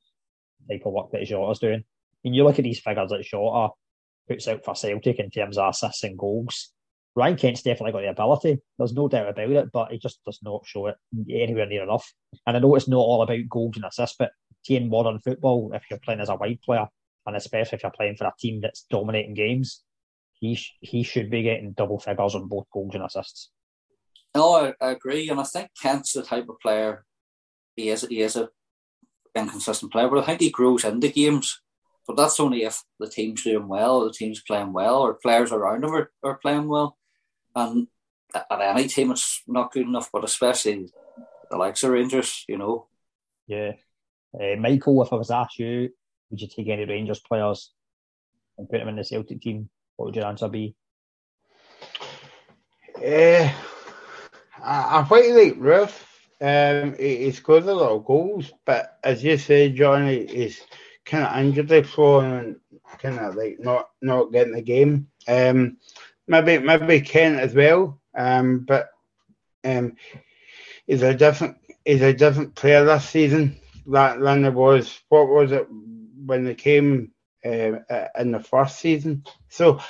type 0.71 0.83
of 0.87 0.93
work 0.93 1.11
that 1.13 1.25
Jota's 1.25 1.59
doing. 1.59 1.85
And 2.25 2.35
you 2.35 2.45
look 2.45 2.59
at 2.59 2.63
these 2.63 2.81
figures 2.81 3.11
that 3.11 3.23
Jota 3.23 3.75
puts 4.29 4.49
out 4.49 4.65
for 4.65 4.75
Celtic 4.75 5.19
in 5.19 5.31
terms 5.31 5.59
of 5.59 5.69
assists 5.69 6.05
and 6.05 6.19
goals. 6.19 6.73
Ryan 7.17 7.37
Kent's 7.37 7.63
definitely 7.63 7.93
got 7.93 8.01
the 8.01 8.11
ability. 8.11 8.59
There's 8.77 8.93
no 8.93 9.09
doubt 9.09 9.29
about 9.29 9.51
it, 9.51 9.73
but 9.73 9.93
he 9.93 9.99
just 9.99 10.19
does 10.25 10.41
not 10.43 10.67
show 10.67 10.89
it 10.89 10.97
anywhere 11.31 11.67
near 11.67 11.85
enough. 11.85 12.13
And 12.47 12.57
I 12.57 12.61
know 12.61 12.75
it's 12.75 12.89
not 12.89 12.99
all 12.99 13.23
about 13.23 13.49
goals 13.49 13.77
and 13.77 13.85
assists, 13.85 14.17
but 14.19 14.33
in 14.69 14.89
modern 14.89 15.21
football, 15.21 15.71
if 15.75 15.85
you're 15.89 16.01
playing 16.01 16.21
as 16.21 16.29
a 16.29 16.35
wide 16.35 16.61
player, 16.65 16.87
and 17.27 17.37
especially 17.37 17.77
if 17.77 17.83
you're 17.83 17.93
playing 17.93 18.17
for 18.17 18.27
a 18.27 18.33
team 18.39 18.61
that's 18.61 18.87
dominating 18.91 19.35
games, 19.35 19.83
he 20.35 20.57
sh- 20.57 20.75
he 20.81 21.03
should 21.03 21.31
be 21.31 21.43
getting 21.43 21.73
double 21.73 22.01
figures 22.01 22.35
on 22.35 22.49
both 22.49 22.67
goals 22.73 22.95
and 22.95 23.05
assists. 23.05 23.51
No, 24.35 24.73
I, 24.81 24.91
agree, 24.91 25.29
and 25.29 25.39
I 25.39 25.45
think 25.45 25.69
Kent's 25.81 26.13
the 26.13 26.23
type 26.23 26.49
of 26.49 26.59
player. 26.61 27.05
He 27.77 27.91
is 27.91 28.03
he 28.09 28.21
is 28.21 28.37
a 28.37 28.49
inconsistent 29.37 29.93
player, 29.93 30.09
but 30.09 30.19
I 30.19 30.27
think 30.27 30.41
he 30.41 30.51
grows 30.51 30.85
into 30.85 31.09
games 31.09 31.61
but 32.07 32.17
that's 32.17 32.41
only 32.41 32.65
if 32.65 32.83
the 33.01 33.09
team's 33.09 33.43
doing 33.43 33.67
well, 33.69 34.05
the 34.05 34.13
team's 34.13 34.43
playing 34.43 34.73
well, 34.73 35.01
or 35.01 35.15
players 35.15 35.53
around 35.53 35.85
him 35.85 35.95
are, 35.95 36.11
are 36.23 36.39
playing 36.39 36.69
well. 36.69 36.97
And 37.55 37.89
at 38.35 38.61
any 38.61 38.89
team, 38.89 39.13
it's 39.13 39.43
not 39.47 39.73
good 39.73 39.87
enough, 39.87 40.11
but 40.13 40.25
especially 40.25 40.89
the 41.51 41.57
likes 41.57 41.83
of 41.83 41.91
Rangers, 41.91 42.45
you 42.49 42.59
know. 42.59 42.87
Yeah. 43.47 43.73
Uh, 44.35 44.57
Michael, 44.59 45.03
if 45.03 45.13
I 45.13 45.17
was 45.17 45.31
asked 45.31 45.59
you, 45.59 45.91
would 46.31 46.41
you 46.41 46.49
take 46.49 46.69
any 46.69 46.85
Rangers 46.85 47.21
players 47.21 47.71
and 48.59 48.69
put 48.69 48.79
them 48.79 48.89
in 48.89 48.97
the 48.97 49.05
Celtic 49.05 49.41
team? 49.41 49.69
What 49.97 50.07
would 50.07 50.17
your 50.17 50.27
answer 50.27 50.49
be? 50.49 50.75
Uh, 52.97 53.51
I, 54.63 55.01
I 55.01 55.05
quite 55.07 55.31
like 55.31 55.59
Roofe. 55.59 56.01
Um, 56.41 56.97
he, 56.99 57.25
he 57.25 57.33
scored 57.33 57.65
a 57.65 57.75
lot 57.75 57.93
of 57.93 58.05
goals, 58.05 58.53
but 58.65 58.99
as 59.05 59.23
you 59.23 59.39
said, 59.39 59.77
Johnny, 59.77 60.27
he's 60.27 60.61
kind 61.05 61.25
of 61.25 61.37
injury 61.37 61.83
prone 61.83 62.25
and 62.25 62.57
kind 62.99 63.19
of 63.19 63.37
like 63.37 63.59
not 63.61 63.89
not 64.03 64.33
getting 64.33 64.55
the 64.55 64.63
game. 64.63 65.09
Um, 65.29 65.79
maybe 66.27 66.59
maybe 66.59 67.01
Kent 67.01 67.41
as 67.41 67.55
well. 67.55 68.01
Um, 68.17 68.61
but 68.61 68.91
um, 69.65 69.97
he's 70.87 71.03
a 71.03 71.15
different 71.15 71.57
he's 71.85 72.03
a 72.03 72.13
different 72.13 72.55
player 72.55 72.85
this 72.85 73.09
season 73.09 73.61
than, 73.87 74.21
than 74.21 74.43
there 74.43 74.53
was. 74.53 75.01
What 75.09 75.29
was 75.29 75.53
it 75.53 75.67
when 76.25 76.45
they 76.45 76.55
came 76.55 77.13
uh, 77.45 78.09
in 78.19 78.33
the 78.33 78.41
first 78.41 78.79
season? 78.79 79.25
So 79.49 79.81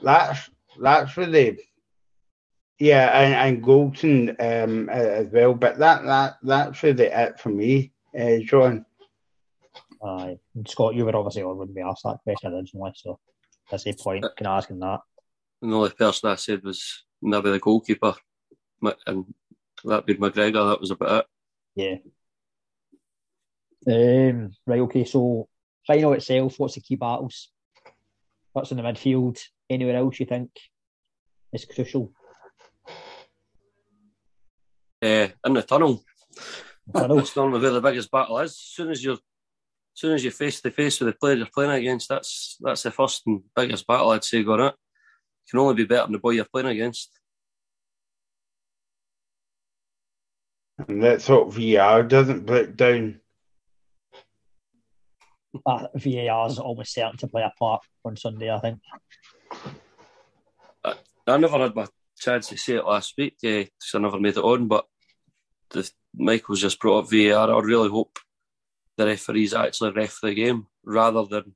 that's 0.00 0.50
that's 0.80 1.16
really 1.16 1.58
yeah, 2.78 3.20
and, 3.20 3.34
and 3.34 3.64
Goldson 3.64 4.30
um, 4.40 4.88
as 4.88 5.28
well. 5.28 5.54
But 5.54 5.78
that 5.78 6.04
that 6.04 6.38
that's 6.42 6.82
really 6.82 7.04
it 7.04 7.38
for 7.38 7.50
me, 7.50 7.92
uh, 8.18 8.38
John. 8.44 8.84
Uh, 10.04 10.34
Scott, 10.66 10.96
you 10.96 11.04
were 11.04 11.14
obviously 11.14 11.44
wouldn't 11.44 11.76
be 11.76 11.80
asked 11.80 12.02
that 12.02 12.18
question 12.24 12.52
originally, 12.52 12.92
so 12.96 13.20
that's 13.70 13.84
the 13.84 13.92
point. 13.92 14.24
Can 14.36 14.46
I 14.46 14.56
ask 14.56 14.68
him 14.68 14.80
that? 14.80 14.98
The 15.62 15.72
only 15.72 15.90
person 15.90 16.28
I 16.28 16.34
said 16.34 16.64
was 16.64 17.04
maybe 17.22 17.50
the 17.50 17.60
goalkeeper, 17.60 18.14
and 19.06 19.32
that 19.84 20.06
being 20.06 20.18
McGregor. 20.18 20.70
That 20.70 20.80
was 20.80 20.90
about 20.90 21.24
it. 21.76 22.02
Yeah. 23.86 24.30
Um, 24.30 24.50
right. 24.66 24.80
Okay. 24.80 25.04
So 25.04 25.48
final 25.86 26.14
itself. 26.14 26.58
What's 26.58 26.74
the 26.74 26.80
key 26.80 26.96
battles? 26.96 27.48
What's 28.52 28.72
in 28.72 28.76
the 28.76 28.82
midfield? 28.82 29.40
Anywhere 29.70 29.96
else 29.96 30.18
you 30.18 30.26
think 30.26 30.50
is 31.52 31.64
crucial? 31.64 32.12
Uh, 35.00 35.28
in 35.46 35.54
the 35.54 35.62
tunnel. 35.62 36.02
That's 36.86 37.36
normally 37.36 37.60
where 37.60 37.70
the 37.70 37.80
biggest 37.80 38.10
battle 38.10 38.38
is. 38.38 38.50
As 38.50 38.58
soon 38.58 38.90
as 38.90 39.02
you're, 39.02 39.14
as 39.14 39.20
soon 39.94 40.14
as 40.14 40.24
you're 40.24 40.32
face 40.32 40.60
to 40.60 40.70
face 40.72 41.00
with 41.00 41.14
the 41.14 41.18
player 41.18 41.36
you're 41.36 41.46
playing 41.46 41.70
against, 41.70 42.08
that's 42.08 42.56
that's 42.60 42.82
the 42.82 42.90
first 42.90 43.22
and 43.26 43.42
biggest 43.54 43.86
battle 43.86 44.10
I'd 44.10 44.24
say 44.24 44.42
going 44.42 44.60
it. 44.60 44.74
You 45.46 45.50
can 45.50 45.60
only 45.60 45.74
be 45.74 45.84
better 45.84 46.04
than 46.04 46.12
the 46.12 46.18
boy 46.18 46.30
you're 46.30 46.44
playing 46.44 46.68
against. 46.68 47.10
And 50.88 51.02
let's 51.02 51.26
hope 51.26 51.52
VAR 51.52 52.02
doesn't 52.02 52.46
break 52.46 52.76
down. 52.76 53.20
Uh, 55.66 55.86
VAR 55.94 56.48
is 56.48 56.58
almost 56.58 56.94
certain 56.94 57.18
to 57.18 57.28
play 57.28 57.42
a 57.42 57.52
part 57.58 57.82
on 58.04 58.16
Sunday, 58.16 58.50
I 58.50 58.58
think. 58.58 58.80
I, 60.84 60.94
I 61.26 61.36
never 61.36 61.58
had 61.58 61.74
my 61.74 61.86
chance 62.18 62.48
to 62.48 62.56
say 62.56 62.76
it 62.76 62.86
last 62.86 63.14
week 63.18 63.36
because 63.40 63.68
I 63.94 63.98
never 63.98 64.18
made 64.18 64.36
it 64.36 64.44
on, 64.44 64.66
but 64.66 64.86
the, 65.70 65.88
Michael's 66.14 66.60
just 66.60 66.80
brought 66.80 67.04
up 67.04 67.10
VAR. 67.10 67.54
I 67.54 67.60
really 67.60 67.90
hope 67.90 68.18
the 68.96 69.06
referees 69.06 69.54
actually 69.54 69.92
ref 69.92 70.18
the 70.22 70.34
game 70.34 70.66
rather 70.84 71.24
than 71.24 71.54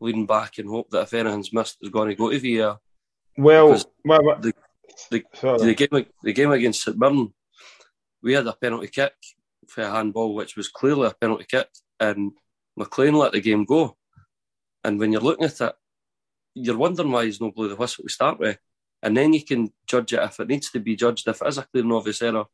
leaning 0.00 0.26
back 0.26 0.58
and 0.58 0.68
hope 0.68 0.90
that 0.90 1.02
if 1.02 1.14
anything's 1.14 1.52
missed, 1.52 1.78
it's 1.80 1.90
going 1.90 2.08
to 2.08 2.14
go 2.14 2.30
to 2.30 2.38
VAR. 2.38 2.78
Well, 3.36 3.80
well, 4.04 4.38
the, 4.40 4.52
the, 5.10 5.22
the, 5.40 5.74
game 5.74 6.06
the 6.22 6.32
game 6.32 6.50
against 6.52 6.82
St 6.82 6.98
Mirren, 6.98 7.32
we 8.22 8.32
had 8.32 8.46
a 8.46 8.54
penalty 8.54 8.88
kick 8.88 9.14
for 9.68 9.82
a 9.82 9.90
handball, 9.90 10.34
which 10.34 10.56
was 10.56 10.68
clearly 10.68 11.08
a 11.08 11.14
penalty 11.14 11.46
kick, 11.48 11.68
and 12.00 12.32
McLean 12.76 13.14
let 13.14 13.32
the 13.32 13.40
game 13.40 13.64
go. 13.64 13.96
And 14.84 14.98
when 14.98 15.12
you're 15.12 15.20
looking 15.20 15.44
at 15.44 15.60
it, 15.60 15.74
you're 16.54 16.76
wondering 16.76 17.10
why 17.10 17.24
he's 17.24 17.40
not 17.40 17.54
blew 17.54 17.68
the 17.68 17.76
whistle 17.76 18.04
to 18.04 18.10
start 18.10 18.38
with. 18.38 18.58
And 19.02 19.16
then 19.16 19.32
you 19.32 19.44
can 19.44 19.72
judge 19.86 20.12
it 20.12 20.22
if 20.22 20.40
it 20.40 20.48
needs 20.48 20.70
to 20.70 20.80
be 20.80 20.96
judged. 20.96 21.28
If 21.28 21.42
it 21.42 21.48
is 21.48 21.58
a 21.58 21.62
clear 21.64 21.84
and 21.84 21.92
obvious 21.92 22.22
error, 22.22 22.46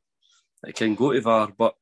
it 0.67 0.75
can 0.75 0.95
go 0.95 1.13
to 1.13 1.21
VAR. 1.21 1.53
But 1.57 1.75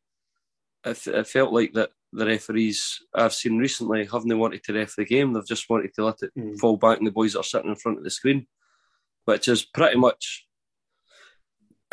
it, 0.85 1.07
it 1.07 1.27
felt 1.27 1.53
like 1.53 1.73
that 1.75 1.91
the 2.13 2.27
referees 2.27 3.01
I've 3.15 3.33
seen 3.33 3.59
recently 3.59 4.05
haven't 4.05 4.39
wanted 4.39 4.63
to 4.65 4.75
ref 4.75 4.97
the 4.97 5.05
game. 5.05 5.33
They've 5.33 5.47
just 5.47 5.71
wanted 5.71 5.95
to 5.95 6.05
let 6.05 6.23
it 6.23 6.33
mm. 6.37 6.59
fall 6.59 6.77
back 6.77 6.99
on 6.99 7.05
the 7.05 7.11
boys 7.11 7.33
that 7.33 7.41
are 7.41 7.45
sitting 7.45 7.71
in 7.71 7.77
front 7.77 7.99
of 7.99 8.05
the 8.05 8.11
screen, 8.11 8.47
which 9.25 9.49
is 9.49 9.65
pretty 9.65 9.99
much 9.99 10.47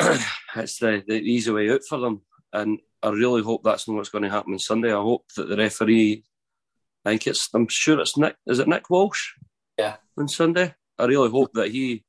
it's 0.00 0.78
the, 0.78 1.02
the 1.06 1.14
easy 1.14 1.50
way 1.50 1.70
out 1.70 1.82
for 1.88 1.98
them. 1.98 2.22
And 2.52 2.80
I 3.02 3.10
really 3.10 3.42
hope 3.42 3.62
that's 3.62 3.86
not 3.86 3.94
what's 3.94 4.08
going 4.08 4.24
to 4.24 4.30
happen 4.30 4.52
on 4.52 4.58
Sunday. 4.58 4.92
I 4.92 5.02
hope 5.02 5.24
that 5.36 5.48
the 5.48 5.56
referee, 5.56 6.24
I 7.04 7.10
think 7.10 7.26
it's, 7.26 7.48
I'm 7.54 7.68
sure 7.68 8.00
it's 8.00 8.16
Nick, 8.16 8.36
is 8.46 8.58
it 8.58 8.68
Nick 8.68 8.90
Walsh? 8.90 9.34
Yeah. 9.76 9.96
On 10.16 10.28
Sunday. 10.28 10.74
I 10.98 11.04
really 11.04 11.30
hope 11.30 11.52
that 11.54 11.70
he 11.70 12.04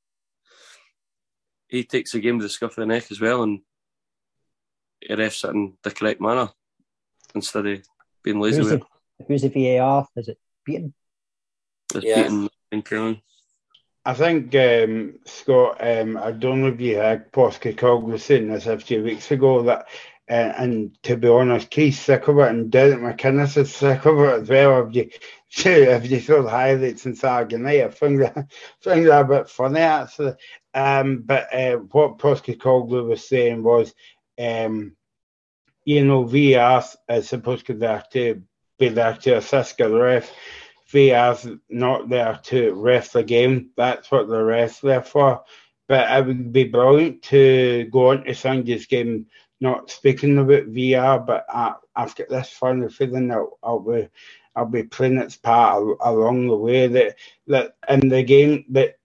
he 1.68 1.84
takes 1.84 2.14
the 2.14 2.20
game 2.20 2.40
to 2.40 2.44
the 2.44 2.50
scuff 2.50 2.72
of 2.72 2.76
the 2.78 2.86
neck 2.88 3.12
as 3.12 3.22
well 3.22 3.44
and 3.44 3.60
he 5.00 5.14
refs 5.16 5.48
it 5.48 5.54
in 5.54 5.78
the 5.84 5.92
correct 5.92 6.20
manner 6.20 6.50
instead 7.36 7.68
of 7.68 7.82
being 8.24 8.40
lazy 8.40 8.58
who's 8.58 8.72
with 8.72 8.80
the, 8.80 9.26
Who's 9.28 9.42
the 9.44 9.50
VAR? 9.50 10.08
Is 10.16 10.30
it 10.30 10.40
Beaton? 10.66 10.94
It's 11.94 12.06
yeah. 12.06 12.24
Beaton 12.24 12.50
and 12.72 12.86
I 14.06 14.14
think 14.14 14.56
um, 14.56 15.20
Scott, 15.26 15.78
um, 15.82 16.18
I 16.18 16.32
don't 16.32 16.62
know 16.62 16.70
if 16.70 16.80
you 16.80 16.96
heard 16.98 17.32
Postecoglou 17.32 18.20
saying 18.20 18.48
this 18.48 18.66
a 18.66 18.80
few 18.80 19.04
weeks 19.04 19.30
ago 19.32 19.64
that, 19.64 19.88
uh, 20.30 20.54
and 20.58 20.98
to 21.04 21.18
be 21.18 21.28
honest, 21.28 21.70
Keith's 21.70 22.00
sick 22.00 22.28
of 22.28 22.38
it, 22.40 22.50
and 22.50 22.72
Derek 22.72 23.00
McInnes 23.00 23.58
is 23.58 23.76
sick 23.76 24.06
of 24.06 24.20
it 24.20 24.42
as 24.44 24.50
well. 24.50 24.88
If 24.88 24.96
you 24.96 25.10
if 25.66 26.10
you 26.10 26.20
saw 26.22 26.44
the 26.44 26.50
highlights 26.50 27.06
in 27.06 27.16
Saturday 27.16 27.58
night, 27.58 27.84
I 27.84 27.90
think 27.90 28.22
a 28.86 29.24
bit 29.24 29.50
funny 29.50 29.80
actually. 29.80 30.36
Um, 30.74 31.24
but 31.26 31.54
uh, 31.54 31.78
what 31.78 32.20
Postecoglou 32.20 33.10
was 33.10 33.28
saying 33.28 33.64
was, 33.64 33.94
um, 34.40 34.96
you 35.84 36.06
know, 36.06 36.24
VAR 36.24 36.84
is 37.10 37.28
supposed 37.28 37.66
to 37.66 37.74
be 37.74 37.80
there 37.80 38.04
to 38.14 38.44
be 38.78 38.90
there 38.90 39.16
to 39.16 39.38
assist 39.38 39.78
the 39.78 39.90
ref 39.90 40.32
VAR's 40.92 41.48
not 41.70 42.10
there 42.10 42.40
to 42.44 42.74
ref 42.74 43.12
the 43.12 43.24
game. 43.24 43.70
That's 43.78 44.10
what 44.12 44.28
the 44.28 44.44
ref's 44.44 44.82
there 44.82 45.04
for. 45.04 45.44
But 45.88 46.12
it 46.12 46.26
would 46.28 46.52
be 46.54 46.66
brilliant 46.66 47.24
to 47.24 47.86
go 47.92 48.12
on 48.12 48.24
to 48.26 48.36
Sunday's 48.36 48.86
game 48.86 49.28
not 49.62 49.92
speaking 49.92 50.38
about 50.38 50.72
VR, 50.72 51.26
but 51.26 51.46
I, 51.50 51.76
have 51.96 52.16
got 52.16 52.30
this 52.30 52.50
funny 52.50 52.90
feeling 52.90 53.28
that 53.28 53.46
I'll 53.62 53.80
be 53.80 54.08
I'll 54.56 54.66
be 54.66 54.84
playing 54.84 55.18
its 55.18 55.36
part 55.36 55.84
along 56.02 56.48
the 56.48 56.56
way. 56.56 56.88
That 56.88 57.16
that 57.48 57.76
in 57.90 58.10
the 58.10 58.24
game 58.24 58.66
that 58.70 58.98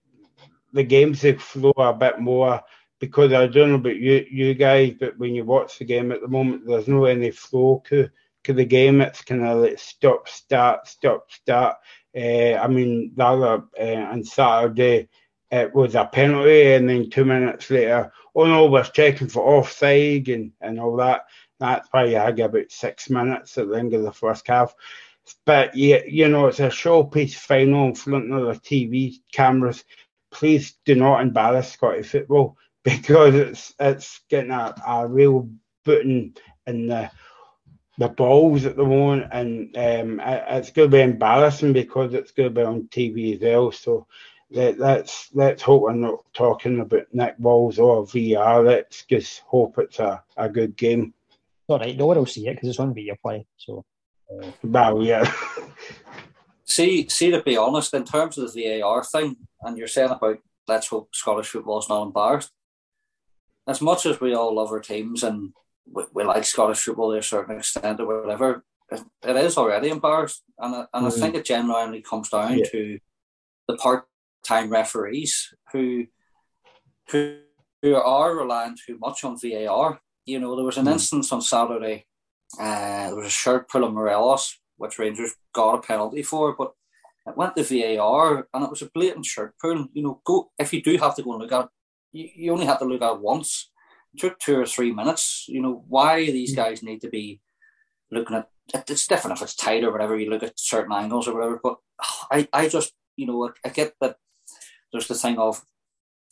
the 0.73 0.83
games 0.83 1.21
they 1.21 1.33
flow 1.33 1.73
a 1.77 1.93
bit 1.93 2.19
more 2.19 2.61
because 2.99 3.33
I 3.33 3.47
don't 3.47 3.69
know 3.69 3.75
about 3.75 3.97
you 3.97 4.25
you 4.29 4.53
guys, 4.53 4.93
but 4.99 5.17
when 5.17 5.35
you 5.35 5.43
watch 5.43 5.77
the 5.77 5.85
game 5.85 6.11
at 6.11 6.21
the 6.21 6.27
moment, 6.27 6.65
there's 6.65 6.87
no 6.87 7.05
any 7.05 7.31
flow 7.31 7.83
to 7.87 8.09
to 8.45 8.53
the 8.53 8.65
game. 8.65 9.01
It's 9.01 9.21
kind 9.23 9.45
of 9.45 9.59
like 9.59 9.79
stop, 9.79 10.27
start, 10.27 10.87
stop, 10.87 11.31
start. 11.31 11.77
Uh, 12.15 12.53
I 12.53 12.67
mean, 12.67 13.11
the 13.15 13.25
other 13.25 13.63
uh, 13.79 14.11
on 14.11 14.23
Saturday, 14.23 15.09
it 15.51 15.73
was 15.75 15.95
a 15.95 16.05
penalty, 16.05 16.73
and 16.73 16.89
then 16.89 17.09
two 17.09 17.25
minutes 17.25 17.69
later, 17.69 18.11
oh 18.35 18.45
no, 18.45 18.67
we're 18.67 18.83
checking 18.83 19.27
for 19.27 19.57
offside 19.57 20.29
and, 20.29 20.51
and 20.61 20.79
all 20.79 20.95
that. 20.97 21.25
That's 21.59 21.87
why 21.91 22.05
you 22.05 22.17
had 22.17 22.39
about 22.39 22.71
six 22.71 23.09
minutes 23.09 23.57
at 23.57 23.69
the 23.69 23.75
end 23.75 23.93
of 23.93 24.03
the 24.03 24.11
first 24.11 24.47
half. 24.47 24.73
But 25.45 25.75
yeah, 25.75 26.01
you 26.07 26.27
know, 26.27 26.47
it's 26.47 26.59
a 26.59 26.69
showpiece 26.69 27.35
final 27.35 27.87
in 27.87 27.95
front 27.95 28.31
of 28.31 28.45
the 28.45 28.59
TV 28.59 29.15
cameras. 29.31 29.83
Please 30.31 30.75
do 30.85 30.95
not 30.95 31.21
embarrass 31.21 31.71
Scottish 31.71 32.09
football 32.09 32.57
because 32.83 33.35
it's 33.35 33.73
it's 33.79 34.21
getting 34.29 34.51
a, 34.51 34.75
a 34.87 35.07
real 35.07 35.49
booting 35.83 36.35
in 36.67 36.87
the 36.87 37.09
the 37.97 38.09
balls 38.09 38.65
at 38.65 38.75
the 38.75 38.85
moment, 38.85 39.27
and 39.31 39.75
um, 39.77 40.21
it's 40.25 40.71
going 40.71 40.89
to 40.89 40.97
be 40.97 41.01
embarrassing 41.01 41.73
because 41.73 42.13
it's 42.13 42.31
going 42.31 42.49
to 42.49 42.59
be 42.59 42.65
on 42.65 42.83
TV 42.83 43.35
as 43.35 43.41
well. 43.41 43.71
So 43.71 44.07
let, 44.51 44.79
let's 44.79 45.29
let's 45.33 45.61
hope 45.61 45.83
we're 45.83 45.93
not 45.93 46.23
talking 46.33 46.79
about 46.79 47.13
Nick 47.13 47.37
Balls 47.37 47.79
or 47.79 48.05
VR. 48.05 48.65
Let's 48.65 49.05
just 49.05 49.41
hope 49.41 49.77
it's 49.77 49.99
a, 49.99 50.21
a 50.37 50.49
good 50.49 50.75
game. 50.75 51.13
All 51.67 51.79
right, 51.79 51.97
no 51.97 52.07
one 52.07 52.17
will 52.17 52.25
see 52.25 52.47
it 52.47 52.55
because 52.55 52.69
it's 52.69 52.79
on 52.79 52.93
Viaplay. 52.93 53.45
So, 53.57 53.83
uh, 54.31 54.47
well, 54.63 55.01
yeah. 55.01 55.31
see, 56.65 57.07
see, 57.09 57.31
to 57.31 57.41
be 57.41 57.57
honest, 57.57 57.93
in 57.93 58.03
terms 58.03 58.37
of 58.37 58.53
the 58.53 58.79
VAR 58.81 59.03
thing, 59.03 59.37
and 59.61 59.77
you're 59.77 59.87
saying 59.87 60.11
about 60.11 60.37
let's 60.67 60.87
hope 60.87 61.09
Scottish 61.13 61.47
football 61.47 61.79
is 61.79 61.89
not 61.89 62.03
embarrassed. 62.03 62.51
As 63.67 63.81
much 63.81 64.05
as 64.05 64.21
we 64.21 64.35
all 64.35 64.53
love 64.55 64.71
our 64.71 64.79
teams 64.79 65.23
and 65.23 65.53
we, 65.91 66.03
we 66.13 66.23
like 66.23 66.45
Scottish 66.45 66.79
football 66.79 67.11
to 67.11 67.19
a 67.19 67.23
certain 67.23 67.57
extent 67.57 67.99
or 67.99 68.21
whatever. 68.21 68.63
it 68.91 69.35
is 69.35 69.57
already 69.57 69.89
embarrassed, 69.89 70.43
and 70.59 70.75
I, 70.75 70.85
and 70.93 71.05
mm. 71.05 71.07
I 71.07 71.09
think 71.09 71.35
it 71.35 71.45
generally 71.45 72.01
comes 72.01 72.29
down 72.29 72.59
yeah. 72.59 72.65
to 72.71 72.99
the 73.67 73.77
part-time 73.77 74.69
referees 74.69 75.53
who 75.71 76.05
who 77.11 77.37
who 77.81 77.95
are 77.95 78.35
relying 78.35 78.77
too 78.85 78.97
much 78.99 79.23
on 79.23 79.37
VAR. 79.39 79.99
You 80.25 80.39
know, 80.39 80.55
there 80.55 80.65
was 80.65 80.77
an 80.77 80.85
mm. 80.85 80.93
instance 80.93 81.31
on 81.31 81.41
Saturday. 81.41 82.05
Uh, 82.59 83.07
there 83.07 83.15
was 83.15 83.27
a 83.27 83.29
shirt 83.29 83.69
pull 83.69 83.83
of 83.83 83.93
Morelos, 83.93 84.59
which 84.77 84.99
Rangers 84.99 85.33
got 85.53 85.75
a 85.75 85.81
penalty 85.81 86.23
for, 86.23 86.55
but 86.55 86.73
it 87.27 87.35
went 87.35 87.55
to 87.55 87.63
VAR, 87.63 88.47
and 88.53 88.63
it 88.63 88.69
was 88.69 88.81
a 88.81 88.89
blatant 88.93 89.25
shirt 89.25 89.55
pull. 89.59 89.87
You 89.93 90.03
know, 90.03 90.21
go 90.23 90.51
if 90.59 90.73
you 90.73 90.81
do 90.81 90.97
have 90.97 91.15
to 91.15 91.23
go 91.23 91.33
and 91.33 91.41
look 91.41 91.51
at 91.51 91.65
it, 91.65 91.69
you, 92.11 92.29
you 92.35 92.51
only 92.51 92.65
have 92.65 92.79
to 92.79 92.85
look 92.85 93.01
at 93.01 93.13
it 93.13 93.21
once. 93.21 93.71
Took 94.17 94.39
two 94.39 94.59
or 94.59 94.65
three 94.65 94.91
minutes. 94.91 95.45
You 95.47 95.61
know, 95.61 95.83
why 95.87 96.25
these 96.25 96.53
mm. 96.53 96.57
guys 96.57 96.83
need 96.83 97.01
to 97.01 97.09
be 97.09 97.41
looking 98.11 98.37
at 98.37 98.49
it's 98.73 99.07
different 99.07 99.37
if 99.37 99.43
it's 99.43 99.55
tight 99.55 99.83
or 99.83 99.91
whatever. 99.91 100.17
You 100.17 100.29
look 100.29 100.43
at 100.43 100.59
certain 100.59 100.93
angles 100.93 101.27
or 101.27 101.35
whatever. 101.35 101.59
But 101.61 101.77
I, 102.31 102.47
I 102.51 102.67
just, 102.67 102.93
you 103.15 103.27
know, 103.27 103.47
I, 103.47 103.49
I 103.67 103.69
get 103.69 103.93
that 104.01 104.17
there's 104.91 105.07
the 105.07 105.15
thing 105.15 105.37
of 105.37 105.61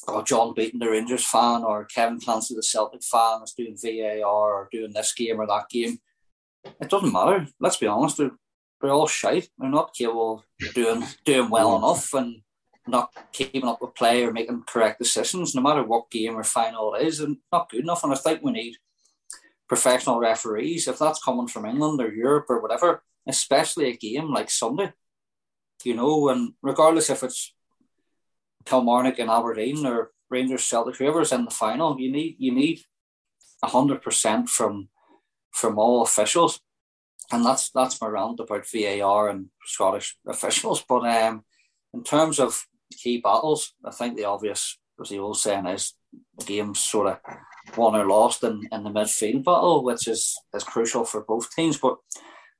oh, 0.07 0.23
John 0.23 0.53
Beaton, 0.53 0.79
the 0.79 0.89
Rangers 0.89 1.25
fan, 1.25 1.63
or 1.63 1.85
Kevin 1.85 2.19
Clancy, 2.19 2.55
the 2.55 2.63
Celtic 2.63 3.03
fan, 3.03 3.41
is 3.43 3.53
doing 3.53 3.77
VAR 3.77 4.23
or 4.25 4.69
doing 4.71 4.93
this 4.93 5.13
game 5.13 5.39
or 5.39 5.47
that 5.47 5.69
game. 5.69 5.99
It 6.65 6.89
doesn't 6.89 7.13
matter. 7.13 7.47
Let's 7.59 7.77
be 7.77 7.87
honest. 7.87 8.17
They're, 8.17 8.31
they're 8.81 8.91
all 8.91 9.07
shite. 9.07 9.49
They're 9.57 9.69
not 9.69 9.93
capable 9.93 10.43
of 10.61 10.73
doing 10.73 11.03
doing 11.25 11.49
well 11.49 11.77
enough 11.77 12.13
and 12.13 12.41
not 12.87 13.11
keeping 13.31 13.63
up 13.63 13.81
with 13.81 13.95
play 13.95 14.23
or 14.23 14.31
making 14.31 14.63
correct 14.67 14.99
decisions, 14.99 15.55
no 15.55 15.61
matter 15.61 15.83
what 15.83 16.11
game 16.11 16.35
or 16.35 16.43
final 16.43 16.93
it 16.95 17.07
is, 17.07 17.19
and 17.19 17.37
not 17.51 17.69
good 17.69 17.81
enough. 17.81 18.03
And 18.03 18.13
I 18.13 18.15
think 18.15 18.41
we 18.43 18.51
need 18.51 18.75
professional 19.67 20.19
referees, 20.19 20.87
if 20.87 20.99
that's 20.99 21.23
coming 21.23 21.47
from 21.47 21.65
England 21.65 22.01
or 22.01 22.13
Europe 22.13 22.45
or 22.49 22.61
whatever, 22.61 23.03
especially 23.27 23.87
a 23.87 23.97
game 23.97 24.29
like 24.29 24.49
Sunday, 24.49 24.91
you 25.83 25.95
know, 25.95 26.29
and 26.29 26.53
regardless 26.61 27.09
if 27.09 27.23
it's 27.23 27.53
Kilmarnock 28.65 29.19
and 29.19 29.29
Aberdeen 29.29 29.85
or 29.85 30.11
Rangers 30.29 30.63
Celtic, 30.63 30.97
whoever's 30.97 31.31
in 31.31 31.45
the 31.45 31.51
final, 31.51 31.99
you 31.99 32.11
need 32.11 32.35
you 32.39 32.53
need 32.53 32.81
hundred 33.63 34.01
percent 34.01 34.49
from 34.49 34.89
from 35.51 35.79
all 35.79 36.01
officials. 36.01 36.59
And 37.31 37.45
that's 37.45 37.69
that's 37.69 38.01
my 38.01 38.07
rant 38.07 38.39
about 38.39 38.67
VAR 38.67 39.29
and 39.29 39.47
Scottish 39.65 40.17
officials. 40.27 40.83
But 40.87 41.05
um, 41.05 41.45
in 41.93 42.03
terms 42.03 42.39
of 42.39 42.65
key 42.93 43.19
battles, 43.21 43.73
I 43.85 43.91
think 43.91 44.15
the 44.15 44.25
obvious, 44.25 44.77
as 45.01 45.09
the 45.09 45.19
old 45.19 45.37
saying 45.37 45.65
is, 45.67 45.93
the 46.37 46.45
game's 46.45 46.79
sort 46.79 47.07
of 47.07 47.19
won 47.77 47.95
or 47.95 48.05
lost 48.05 48.43
in, 48.43 48.67
in 48.71 48.83
the 48.83 48.89
midfield 48.89 49.43
battle, 49.43 49.83
which 49.83 50.07
is, 50.07 50.35
is 50.53 50.63
crucial 50.63 51.05
for 51.05 51.23
both 51.23 51.51
teams. 51.51 51.77
But 51.77 51.97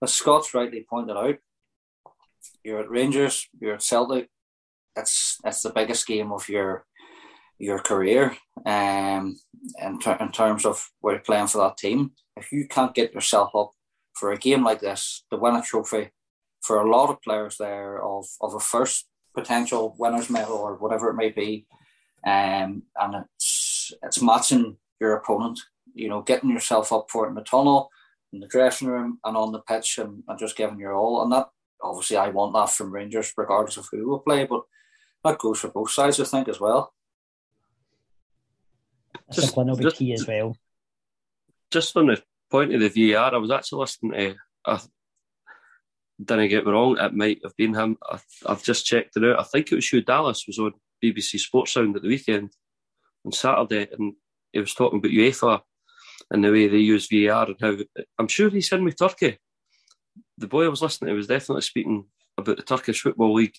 as 0.02 0.14
Scott's 0.14 0.54
rightly 0.54 0.86
pointed 0.90 1.18
out, 1.18 1.36
you're 2.64 2.80
at 2.80 2.90
Rangers, 2.90 3.48
you're 3.60 3.76
at 3.76 3.84
Celtic. 3.84 4.30
That's 4.96 5.40
it's 5.44 5.62
the 5.62 5.72
biggest 5.72 6.06
game 6.08 6.32
of 6.32 6.48
your 6.48 6.86
your 7.60 7.80
career, 7.80 8.36
um, 8.66 9.40
in, 9.82 10.00
ter- 10.00 10.18
in 10.20 10.32
terms 10.32 10.66
of 10.66 10.90
where 11.00 11.16
you're 11.16 11.24
playing 11.24 11.48
for 11.48 11.60
that 11.60 11.78
team. 11.78 12.12
If 12.36 12.52
you 12.52 12.68
can't 12.68 12.94
get 12.94 13.14
yourself 13.14 13.56
up 13.56 13.72
for 14.14 14.32
a 14.32 14.38
game 14.38 14.64
like 14.64 14.82
this 14.82 15.24
to 15.32 15.38
win 15.38 15.56
a 15.56 15.62
trophy, 15.62 16.12
for 16.62 16.80
a 16.80 16.90
lot 16.90 17.10
of 17.10 17.22
players 17.22 17.58
there 17.58 18.02
of 18.04 18.26
of 18.42 18.54
a 18.54 18.60
first 18.60 19.08
potential 19.34 19.96
winners 19.98 20.30
medal 20.30 20.58
or 20.58 20.76
whatever 20.76 21.10
it 21.10 21.16
may 21.16 21.30
be, 21.30 21.66
um, 22.26 22.84
and 23.00 23.26
it's 23.36 23.92
it's 24.02 24.22
matching 24.22 24.78
your 25.00 25.16
opponent. 25.16 25.60
You 25.94 26.10
know, 26.10 26.22
getting 26.22 26.50
yourself 26.50 26.92
up 26.92 27.08
for 27.10 27.26
it 27.26 27.30
in 27.30 27.36
the 27.36 27.42
tunnel, 27.42 27.90
in 28.32 28.40
the 28.40 28.48
dressing 28.48 28.88
room, 28.88 29.20
and 29.24 29.38
on 29.38 29.52
the 29.52 29.60
pitch, 29.60 29.98
and, 30.00 30.24
and 30.28 30.40
just 30.40 30.58
giving 30.58 30.80
your 30.80 30.94
all. 30.94 31.22
And 31.22 31.32
that 31.32 31.50
obviously, 31.82 32.18
I 32.18 32.30
want 32.30 32.54
that 32.54 32.72
from 32.72 32.92
Rangers, 32.92 33.34
regardless 33.38 33.78
of 33.78 33.88
who 33.92 34.08
will 34.08 34.20
play. 34.20 34.46
But 34.46 34.62
that 35.24 35.38
goes 35.38 35.60
for 35.60 35.70
both 35.70 35.92
sides, 35.92 36.20
I 36.20 36.26
think, 36.26 36.48
as 36.48 36.60
well. 36.60 36.94
Just, 39.32 39.56
will 39.56 39.76
be 39.76 39.84
just, 39.84 39.98
key 39.98 40.14
as 40.14 40.28
well. 40.28 40.58
Just 41.72 41.96
on 41.96 42.08
the 42.08 42.22
point 42.50 42.74
of 42.74 42.82
the 42.82 43.14
VAR, 43.14 43.34
I 43.34 43.38
was 43.38 43.52
actually 43.52 43.80
listening 43.80 44.12
to. 44.12 44.36
Uh, 44.66 44.80
didn't 46.24 46.50
get 46.50 46.66
me 46.66 46.72
wrong, 46.72 46.98
it 47.00 47.14
might 47.14 47.40
have 47.44 47.56
been 47.56 47.74
him. 47.74 47.98
I, 48.10 48.20
have 48.48 48.64
just 48.64 48.86
checked 48.86 49.18
it 49.18 49.24
out. 49.24 49.40
I 49.40 49.44
think 49.44 49.72
it 49.72 49.76
was 49.76 49.88
Hugh 49.88 50.02
Dallas 50.02 50.46
was 50.48 50.60
on 50.60 50.74
BBC 51.04 51.40
Sports 51.40 51.74
Sound 51.74 51.96
at 51.96 52.02
the 52.02 52.08
weekend 52.08 52.52
on 53.26 53.32
Saturday, 53.32 53.88
and 53.92 54.14
he 54.52 54.60
was 54.60 54.74
talking 54.74 55.00
about 55.00 55.12
UEFA 55.12 55.62
and 56.32 56.44
the 56.44 56.52
way 56.52 56.68
they 56.68 56.78
use 56.78 57.08
VAR 57.12 57.48
and 57.48 57.58
how 57.60 57.76
I'm 58.18 58.28
sure 58.28 58.50
he's 58.50 58.72
in 58.72 58.84
with 58.84 58.98
Turkey. 58.98 59.40
The 60.38 60.48
boy 60.48 60.66
I 60.66 60.70
was 60.70 60.82
listening 60.82 61.10
to 61.10 61.16
was 61.16 61.28
definitely 61.28 61.62
speaking 61.62 62.06
about 62.38 62.58
the 62.58 62.64
Turkish 62.64 63.02
Football 63.02 63.34
League, 63.34 63.58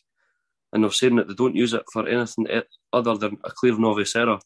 and 0.73 0.83
they're 0.83 0.91
saying 0.91 1.17
that 1.17 1.29
they 1.29 1.35
don't 1.35 1.57
use 1.57 1.75
it 1.75 1.85
for 1.93 2.09
anything 2.09 2.47
other 2.93 3.17
than 3.17 3.39
a 3.45 3.51
clear 3.51 3.79
novice 3.79 4.17
error. 4.17 4.39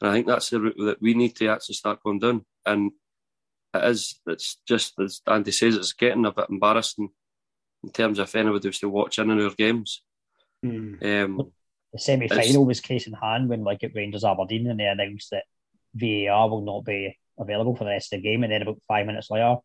And 0.00 0.10
I 0.10 0.12
think 0.12 0.26
that's 0.26 0.50
the 0.50 0.60
route 0.60 0.76
that 0.78 1.00
we 1.00 1.14
need 1.14 1.36
to 1.36 1.48
actually 1.48 1.76
start 1.76 2.02
going 2.02 2.18
down. 2.18 2.44
And 2.66 2.92
it 3.74 3.84
is, 3.84 4.20
it's 4.26 4.58
just, 4.66 4.98
as 5.00 5.20
Andy 5.26 5.52
says, 5.52 5.76
it's 5.76 5.92
getting 5.92 6.26
a 6.26 6.32
bit 6.32 6.46
embarrassing 6.50 7.10
in 7.84 7.90
terms 7.90 8.18
of 8.18 8.28
if 8.28 8.34
anybody 8.34 8.68
was 8.68 8.78
to 8.80 8.88
watch 8.88 9.18
in 9.18 9.30
on 9.30 9.40
our 9.40 9.50
games. 9.50 10.02
Mm. 10.64 11.24
Um, 11.24 11.52
the 11.92 11.98
semi 11.98 12.28
final 12.28 12.64
was 12.64 12.80
case 12.80 13.06
in 13.06 13.12
hand 13.12 13.48
when 13.48 13.62
like 13.62 13.82
it 13.82 13.92
Rangers 13.94 14.24
Aberdeen 14.24 14.68
and 14.68 14.80
they 14.80 14.86
announced 14.86 15.30
that 15.30 15.44
VAR 15.94 16.48
will 16.48 16.62
not 16.62 16.84
be 16.84 17.16
available 17.38 17.76
for 17.76 17.84
the 17.84 17.90
rest 17.90 18.12
of 18.12 18.20
the 18.20 18.28
game. 18.28 18.42
And 18.42 18.52
then 18.52 18.62
about 18.62 18.82
five 18.88 19.06
minutes 19.06 19.30
later, 19.30 19.56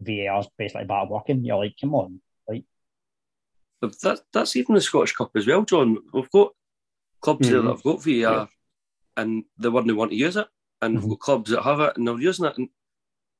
VAR's 0.00 0.48
basically 0.58 0.84
back 0.84 1.08
working. 1.08 1.44
You're 1.44 1.56
like, 1.56 1.74
come 1.80 1.94
on. 1.94 2.20
Like, 2.46 2.64
that, 3.80 4.20
that's 4.32 4.56
even 4.56 4.74
the 4.74 4.80
Scottish 4.80 5.14
Cup 5.14 5.30
as 5.34 5.46
well, 5.46 5.62
John. 5.62 5.98
We've 6.12 6.30
got 6.30 6.52
clubs 7.20 7.48
mm-hmm. 7.48 7.66
that 7.66 7.72
have 7.72 7.82
got 7.82 8.02
VAR 8.02 8.12
yeah. 8.12 8.46
and 9.16 9.44
they 9.58 9.68
wouldn't 9.68 9.96
want 9.96 10.10
to 10.10 10.16
use 10.16 10.36
it. 10.36 10.46
And 10.82 10.98
mm-hmm. 10.98 11.08
we've 11.08 11.18
got 11.18 11.24
clubs 11.24 11.50
that 11.50 11.62
have 11.62 11.80
it 11.80 11.96
and 11.96 12.06
they're 12.06 12.20
using 12.20 12.44
it. 12.44 12.58
And 12.58 12.68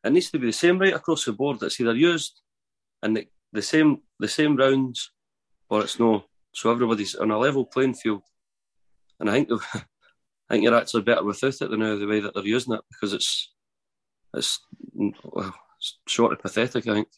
it 0.05 0.13
needs 0.13 0.31
to 0.31 0.39
be 0.39 0.47
the 0.47 0.53
same 0.53 0.79
right 0.79 0.95
across 0.95 1.25
the 1.25 1.33
board. 1.33 1.63
It's 1.63 1.81
either 1.81 1.95
used 1.95 2.41
and 3.03 3.17
the, 3.17 3.29
the 3.53 3.63
same 3.63 4.03
the 4.19 4.29
same 4.29 4.57
rounds 4.57 5.11
or 5.71 5.83
it's 5.83 5.99
no. 5.99 6.25
So 6.53 6.71
everybody's 6.71 7.15
on 7.15 7.31
a 7.31 7.39
level 7.39 7.65
playing 7.65 7.95
field. 7.95 8.23
And 9.21 9.31
I 9.31 9.35
think 9.35 9.51
I 9.75 10.55
think 10.55 10.65
you're 10.65 10.75
actually 10.75 11.03
better 11.03 11.25
without 11.25 11.61
it 11.61 11.71
than 11.71 11.81
now 11.81 11.97
the 11.97 12.07
way 12.07 12.21
that 12.21 12.35
they're 12.35 12.45
using 12.45 12.75
it 12.75 12.81
because 12.91 13.13
it's 13.13 13.53
it's, 14.35 14.61
well, 14.95 15.55
it's 15.79 15.99
sort 16.07 16.33
of 16.33 16.41
pathetic. 16.41 16.87
I 16.87 16.95
think. 16.95 17.09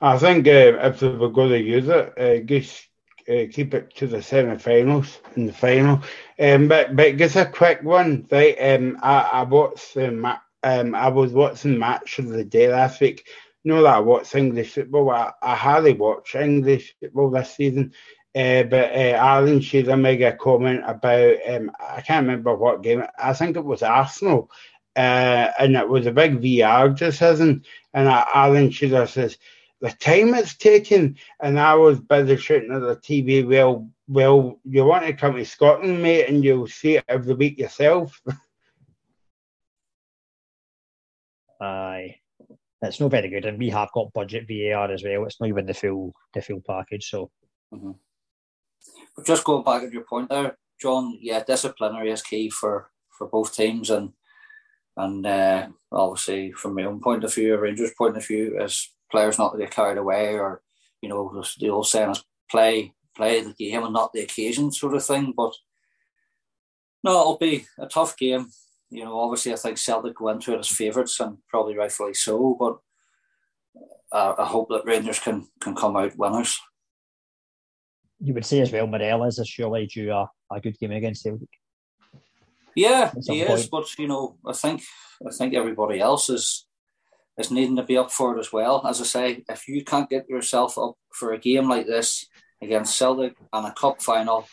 I 0.00 0.18
think 0.18 0.46
uh, 0.46 0.78
if 0.82 1.00
they 1.00 1.08
were 1.08 1.30
going 1.30 1.50
to 1.50 1.60
use 1.60 1.88
it, 1.88 2.18
uh, 2.18 2.44
just 2.44 2.88
uh, 3.28 3.46
keep 3.50 3.72
it 3.72 3.94
to 3.96 4.06
the 4.06 4.22
semi-finals 4.22 5.20
and 5.34 5.48
the 5.48 5.52
final. 5.52 6.02
Um, 6.38 6.68
but 6.68 6.94
but 6.94 7.16
just 7.16 7.36
a 7.36 7.46
quick 7.46 7.82
one, 7.82 8.26
right? 8.30 8.56
Um, 8.60 8.98
I, 9.02 9.20
I 9.32 9.42
watched 9.42 9.94
the 9.94 10.12
ma- 10.12 10.38
um, 10.62 10.94
I 10.94 11.08
was 11.08 11.32
watching 11.32 11.78
match 11.78 12.18
of 12.18 12.28
the 12.28 12.44
day 12.44 12.68
last 12.68 13.00
week. 13.00 13.26
Know 13.66 13.82
that 13.82 13.96
I 13.96 13.98
watch 13.98 14.36
English 14.36 14.74
football. 14.74 15.10
I, 15.10 15.32
I 15.42 15.56
hardly 15.56 15.92
watch 15.92 16.36
English 16.36 16.94
football 17.00 17.30
this 17.30 17.56
season. 17.56 17.92
Uh, 18.32 18.62
but 18.62 18.92
uh, 18.92 19.16
Alan 19.16 19.60
Shearer 19.60 19.96
made 19.96 20.22
a 20.22 20.36
comment 20.36 20.84
about 20.86 21.36
um, 21.48 21.72
I 21.80 22.00
can't 22.00 22.24
remember 22.24 22.54
what 22.54 22.84
game. 22.84 23.02
I 23.18 23.32
think 23.32 23.56
it 23.56 23.64
was 23.64 23.82
Arsenal, 23.82 24.52
uh, 24.94 25.50
and 25.58 25.74
it 25.74 25.88
was 25.88 26.06
a 26.06 26.12
big 26.12 26.40
VAR 26.40 26.90
decision. 26.90 27.64
And 27.92 28.06
uh, 28.06 28.24
Alan 28.32 28.70
Shearer 28.70 29.08
says 29.08 29.36
the 29.80 29.90
time 29.90 30.34
it's 30.34 30.54
taken, 30.54 31.16
and 31.40 31.58
I 31.58 31.74
was 31.74 31.98
busy 31.98 32.36
shooting 32.36 32.72
at 32.72 32.82
the 32.82 32.94
TV. 32.94 33.44
Well, 33.44 33.90
well, 34.06 34.60
you 34.64 34.84
want 34.84 35.06
to 35.06 35.12
come 35.12 35.34
to 35.34 35.44
Scotland, 35.44 36.00
mate, 36.02 36.28
and 36.28 36.44
you'll 36.44 36.68
see 36.68 36.98
it 36.98 37.04
every 37.08 37.34
week 37.34 37.58
yourself. 37.58 38.22
Aye, 41.60 42.20
it's 42.82 43.00
not 43.00 43.10
very 43.10 43.28
good, 43.28 43.44
and 43.44 43.58
we 43.58 43.70
have 43.70 43.90
got 43.92 44.12
budget 44.12 44.46
VAR 44.48 44.90
as 44.90 45.02
well. 45.02 45.24
It's 45.24 45.40
not 45.40 45.48
even 45.48 45.66
the 45.66 45.74
full 45.74 46.14
the 46.34 46.42
full 46.42 46.62
package, 46.66 47.08
so. 47.08 47.30
Mm-hmm. 47.72 47.92
Just 49.24 49.44
going 49.44 49.64
back 49.64 49.82
to 49.82 49.90
your 49.90 50.04
point 50.04 50.28
there, 50.28 50.56
John, 50.80 51.18
yeah, 51.20 51.42
disciplinary 51.42 52.10
is 52.10 52.22
key 52.22 52.50
for, 52.50 52.90
for 53.16 53.26
both 53.26 53.54
teams, 53.54 53.90
and 53.90 54.12
and 54.96 55.26
uh, 55.26 55.68
obviously 55.92 56.52
from 56.52 56.74
my 56.74 56.84
own 56.84 57.00
point 57.00 57.24
of 57.24 57.34
view, 57.34 57.56
Rangers' 57.56 57.92
point 57.96 58.16
of 58.16 58.26
view, 58.26 58.58
as 58.60 58.88
players 59.10 59.38
not 59.38 59.52
to 59.52 59.58
get 59.58 59.70
carried 59.70 59.98
away, 59.98 60.34
or 60.34 60.62
you 61.02 61.08
know, 61.08 61.42
the 61.58 61.68
old 61.70 61.86
saying 61.86 62.10
is 62.10 62.24
play 62.50 62.92
play 63.16 63.40
the 63.40 63.52
game 63.54 63.82
and 63.82 63.94
not 63.94 64.12
the 64.12 64.20
occasion, 64.20 64.70
sort 64.70 64.94
of 64.94 65.04
thing. 65.04 65.32
But 65.36 65.54
no, 67.02 67.20
it'll 67.20 67.38
be 67.38 67.66
a 67.78 67.86
tough 67.86 68.16
game. 68.16 68.48
You 68.90 69.04
know, 69.04 69.18
obviously, 69.18 69.52
I 69.52 69.56
think 69.56 69.78
Celtic 69.78 70.16
go 70.16 70.28
into 70.28 70.54
it 70.54 70.60
as 70.60 70.68
favourites, 70.68 71.18
and 71.20 71.38
probably 71.48 71.76
rightfully 71.76 72.14
so. 72.14 72.56
But 72.58 72.78
uh, 74.12 74.34
I 74.38 74.44
hope 74.44 74.68
that 74.68 74.84
Rangers 74.84 75.18
can 75.18 75.48
can 75.60 75.74
come 75.74 75.96
out 75.96 76.16
winners 76.16 76.60
you 78.20 78.34
would 78.34 78.46
say 78.46 78.60
as 78.60 78.72
well, 78.72 78.86
Morelos 78.86 79.38
is 79.38 79.48
surely 79.48 79.86
due 79.86 80.12
a, 80.12 80.30
a 80.50 80.60
good 80.60 80.78
game 80.78 80.92
against 80.92 81.22
Celtic. 81.22 81.48
Yeah, 82.74 83.12
he 83.26 83.44
point. 83.44 83.58
is, 83.58 83.68
but 83.68 83.98
you 83.98 84.06
know, 84.06 84.36
I 84.46 84.52
think 84.52 84.82
I 85.26 85.30
think 85.30 85.54
everybody 85.54 86.00
else 86.00 86.28
is 86.28 86.66
is 87.38 87.50
needing 87.50 87.76
to 87.76 87.82
be 87.82 87.96
up 87.96 88.10
for 88.10 88.36
it 88.36 88.40
as 88.40 88.52
well. 88.52 88.86
As 88.86 89.00
I 89.00 89.04
say, 89.04 89.44
if 89.48 89.68
you 89.68 89.84
can't 89.84 90.08
get 90.08 90.28
yourself 90.28 90.78
up 90.78 90.94
for 91.12 91.32
a 91.32 91.38
game 91.38 91.68
like 91.68 91.86
this 91.86 92.26
against 92.62 92.96
Celtic 92.96 93.34
and 93.52 93.66
a 93.66 93.72
cup 93.72 94.02
final, 94.02 94.46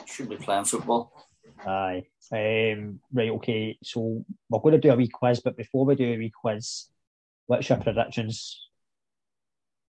you 0.00 0.06
should 0.06 0.28
be 0.28 0.36
playing 0.36 0.64
football. 0.64 1.12
Aye. 1.64 2.06
Um, 2.32 3.00
right, 3.12 3.30
okay. 3.30 3.76
So 3.82 4.24
we're 4.48 4.60
going 4.60 4.72
to 4.72 4.78
do 4.78 4.92
a 4.92 4.96
wee 4.96 5.08
quiz, 5.08 5.40
but 5.40 5.56
before 5.56 5.84
we 5.84 5.96
do 5.96 6.12
a 6.12 6.16
wee 6.16 6.30
quiz, 6.30 6.86
what's 7.46 7.68
your 7.68 7.78
predictions? 7.78 8.68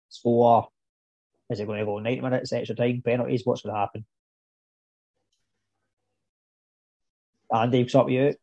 Score? 0.08 0.68
Is 1.48 1.60
it 1.60 1.66
going 1.66 1.78
to 1.78 1.86
go 1.86 1.98
90 1.98 2.20
minutes, 2.20 2.52
extra 2.52 2.76
time, 2.76 3.02
penalties? 3.04 3.42
What's 3.44 3.62
going 3.62 3.74
to 3.74 3.80
happen? 3.80 4.04
Andy, 7.54 7.82
what's 7.82 7.94
up 7.94 8.06
with 8.06 8.14
you? 8.14 8.34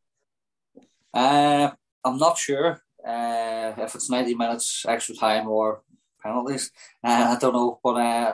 Uh, 1.13 1.71
I'm 2.03 2.17
not 2.17 2.37
sure 2.37 2.81
uh, 3.05 3.73
if 3.77 3.95
it's 3.95 4.09
90 4.09 4.35
minutes 4.35 4.85
extra 4.87 5.15
time 5.15 5.47
or 5.47 5.83
penalties. 6.23 6.71
Uh, 7.03 7.35
I 7.35 7.37
don't 7.39 7.53
know, 7.53 7.79
but 7.83 7.95
uh, 7.97 8.33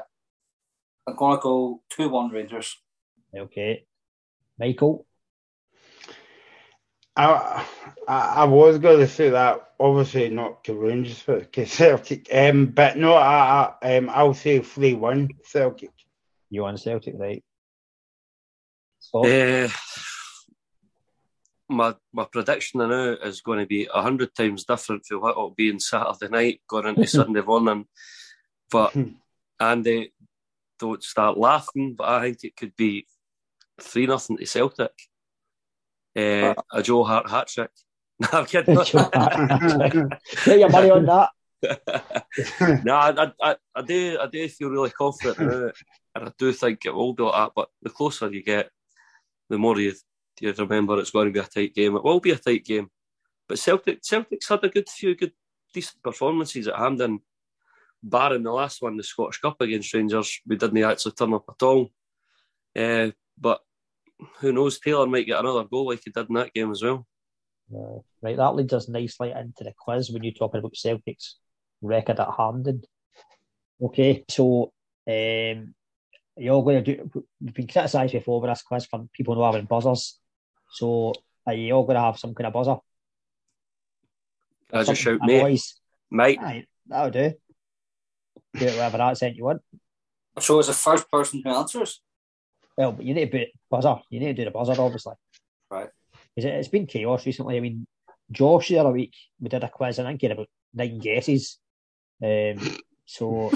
I'm 1.08 1.16
going 1.16 1.38
to 1.38 1.42
go 1.42 1.82
2 1.90 2.10
1 2.10 2.30
Rangers. 2.30 2.78
Okay. 3.36 3.86
Michael? 4.60 5.06
I, 7.20 7.66
I, 8.08 8.34
I 8.38 8.44
was 8.46 8.78
going 8.78 9.00
to 9.00 9.08
say 9.08 9.30
that, 9.30 9.74
obviously 9.80 10.30
not 10.30 10.64
to 10.64 10.74
Rangers, 10.74 11.22
but 11.26 11.52
to 11.54 11.66
Celtic. 11.66 12.28
Um, 12.34 12.68
but 12.68 12.98
no, 12.98 13.14
I, 13.14 13.74
I, 13.82 13.98
um, 13.98 14.10
I'll 14.10 14.34
say 14.34 14.60
3 14.60 14.94
1 14.94 15.30
Celtic. 15.44 15.92
You 16.50 16.62
want 16.62 16.80
Celtic, 16.80 17.16
right? 17.18 17.44
Uh, 19.14 19.68
my 21.68 21.96
my 22.12 22.26
prediction 22.26 22.80
now 22.80 23.16
is 23.24 23.42
going 23.42 23.60
to 23.60 23.66
be 23.66 23.88
a 23.94 24.02
hundred 24.02 24.34
times 24.36 24.66
different 24.66 25.06
from 25.06 25.22
what 25.22 25.32
it'll 25.32 25.52
be 25.52 25.72
on 25.72 25.80
Saturday 25.80 26.32
night 26.32 26.62
going 26.68 26.88
into 26.88 27.08
Sunday 27.08 27.42
morning. 27.42 27.86
But 28.72 28.96
Andy, 29.60 30.14
don't 30.80 31.04
start 31.04 31.38
laughing. 31.38 31.96
But 31.96 32.10
I 32.10 32.22
think 32.22 32.44
it 32.44 32.56
could 32.56 32.76
be 32.76 33.08
three 33.80 34.08
nothing 34.08 34.38
to 34.38 34.46
Celtic. 34.46 35.09
Uh, 36.18 36.54
a 36.74 36.84
Joe 36.84 37.04
Hart 37.04 37.30
hat 37.30 37.48
trick. 37.48 37.72
No, 38.22 38.40
I'm 38.40 38.46
kidding. 38.48 38.76
Get 38.76 38.94
your 40.60 40.70
money 40.70 40.90
on 40.90 41.06
that. 41.06 41.30
no, 42.84 42.94
I, 42.94 43.32
I, 43.42 43.56
I 43.74 43.82
do 43.82 44.18
I 44.22 44.28
do 44.28 44.46
feel 44.50 44.70
really 44.70 44.90
confident 44.90 45.40
now, 45.40 45.72
and 46.16 46.28
I 46.28 46.32
do 46.38 46.52
think 46.52 46.86
it 46.86 46.94
will 46.94 47.14
do 47.14 47.32
that. 47.32 47.52
But 47.56 47.70
the 47.82 47.90
closer 47.90 48.30
you 48.30 48.44
get, 48.44 48.70
the 49.50 49.58
more 49.58 49.80
you 49.80 49.94
you 50.42 50.52
remember 50.52 51.00
it's 51.00 51.12
going 51.12 51.28
to 51.28 51.34
be 51.34 51.40
a 51.40 51.44
tight 51.44 51.74
game. 51.74 51.96
It 51.96 52.04
will 52.04 52.20
be 52.20 52.32
a 52.32 52.38
tight 52.38 52.66
game, 52.66 52.90
but 53.48 53.58
Celtic 53.58 54.00
Celtic's 54.04 54.50
had 54.50 54.66
a 54.66 54.70
good 54.70 54.90
few 54.90 55.16
good 55.16 55.32
decent 55.74 56.02
performances 56.04 56.68
at 56.68 56.76
Hampden. 56.78 57.20
Barring 58.02 58.44
the 58.44 58.52
last 58.52 58.82
one, 58.82 58.96
the 58.96 59.04
Scottish 59.04 59.40
Cup 59.40 59.60
against 59.62 59.94
Rangers, 59.94 60.40
we 60.48 60.56
didn't 60.56 60.84
actually 60.84 61.12
turn 61.12 61.34
up 61.34 61.44
at 61.50 61.66
all. 61.66 61.90
Uh, 62.76 63.12
but 63.38 63.60
who 64.40 64.52
knows? 64.52 64.80
Taylor 64.80 65.08
might 65.08 65.26
get 65.26 65.40
another 65.40 65.64
goal 65.64 65.88
like 65.88 66.02
he 66.04 66.12
did 66.12 66.28
in 66.30 66.36
that 66.36 66.54
game 66.54 66.72
as 66.72 66.84
well. 66.84 67.06
Uh, 67.74 68.00
right, 68.22 68.38
that 68.38 68.56
leads 68.56 68.74
us 68.74 68.90
nicely 68.90 69.32
into 69.32 69.64
the 69.64 69.74
quiz 69.78 70.10
when 70.10 70.24
you're 70.24 70.34
talking 70.34 70.60
about 70.60 70.76
Celtic's 70.76 71.38
record 71.82 72.20
at 72.20 72.30
Hampden. 72.36 72.82
Okay, 73.82 74.26
so 74.28 74.72
um, 75.08 75.74
you're 76.36 76.64
going 76.64 76.84
to 76.84 76.96
do. 76.96 77.24
We've 77.40 77.54
been 77.54 77.68
criticised 77.68 78.14
before 78.14 78.42
with 78.42 78.50
this 78.50 78.64
quiz 78.64 78.86
for 78.86 79.06
people 79.14 79.36
not 79.36 79.54
having 79.54 79.68
buzzers. 79.68 80.20
So 80.72 81.14
are 81.46 81.54
you 81.54 81.74
all 81.74 81.84
going 81.84 81.96
to 81.96 82.02
have 82.02 82.20
some 82.20 82.34
kind 82.34 82.48
of 82.48 82.54
buzzer? 82.54 82.78
I 84.72 84.84
just 84.84 85.02
shout, 85.02 85.20
mate, 85.22 85.62
mate. 86.12 86.40
Aye, 86.42 86.66
that'll 86.88 87.12
do. 87.12 87.34
Do 88.56 88.66
it 88.66 88.76
whatever 88.76 89.02
accent 89.02 89.36
you 89.36 89.46
want. 89.46 89.62
So 90.40 90.60
it's 90.60 90.68
the 90.68 90.74
first 90.74 91.10
person 91.10 91.42
who 91.44 91.50
answers. 91.52 92.02
Well, 92.80 92.94
but 92.94 93.04
you 93.04 93.14
need 93.14 93.30
to 93.30 93.40
put 93.40 93.48
buzzer. 93.70 93.98
You 94.10 94.22
need 94.22 94.28
to 94.28 94.34
do 94.36 94.46
the 94.46 94.52
buzzer, 94.52 94.82
obviously. 94.82 95.14
Right. 95.70 95.90
It, 96.38 96.46
it's 96.46 96.70
been 96.70 96.88
chaos 96.88 97.26
recently. 97.26 97.58
I 97.58 97.60
mean, 97.60 97.86
Josh 98.32 98.70
the 98.70 98.80
other 98.80 98.92
week 98.92 99.14
we 99.42 99.50
did 99.50 99.66
a 99.66 99.70
quiz 99.70 100.00
and 100.00 100.08
I 100.08 100.12
think 100.12 100.22
he 100.22 100.28
had 100.28 100.38
about 100.38 100.48
nine 100.74 101.00
guesses. 101.00 101.58
Um, 102.24 102.78
so 103.06 103.52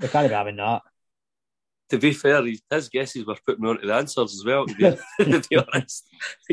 we 0.00 0.06
can't 0.06 0.28
be 0.28 0.34
having 0.34 0.56
that. 0.56 0.82
To 1.88 1.98
be 1.98 2.12
fair, 2.12 2.44
his 2.44 2.88
guesses 2.88 3.26
were 3.26 3.36
putting 3.44 3.64
me 3.64 3.70
on 3.70 3.80
to 3.80 3.86
the 3.88 3.94
answers 3.94 4.32
as 4.32 4.44
well. 4.46 4.66
To 4.66 4.74
be, 4.74 4.84
to 5.40 5.48
be 5.48 5.56
honest, 5.56 6.06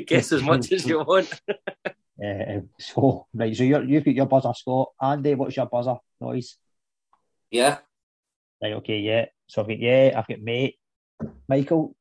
guess 0.07 0.31
as 0.31 0.41
much 0.41 0.71
as 0.71 0.87
you 0.87 1.03
want. 1.03 1.31
uh, 1.47 2.61
so 2.79 3.27
right, 3.35 3.55
so 3.55 3.63
you're, 3.63 3.83
you've 3.83 4.03
got 4.03 4.15
your 4.15 4.25
buzzer, 4.25 4.53
Scott. 4.55 4.93
Andy, 4.99 5.35
what's 5.35 5.55
your 5.55 5.67
buzzer 5.67 5.97
noise? 6.19 6.57
Yeah. 7.51 7.77
Right, 8.63 8.73
okay, 8.73 8.97
yeah. 8.97 9.25
So 9.45 9.61
I've 9.61 9.67
got 9.67 9.79
yeah, 9.79 10.15
I've 10.17 10.27
got 10.27 10.41
mate. 10.41 10.77
Michael. 11.47 11.95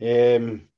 Um, 0.00 0.68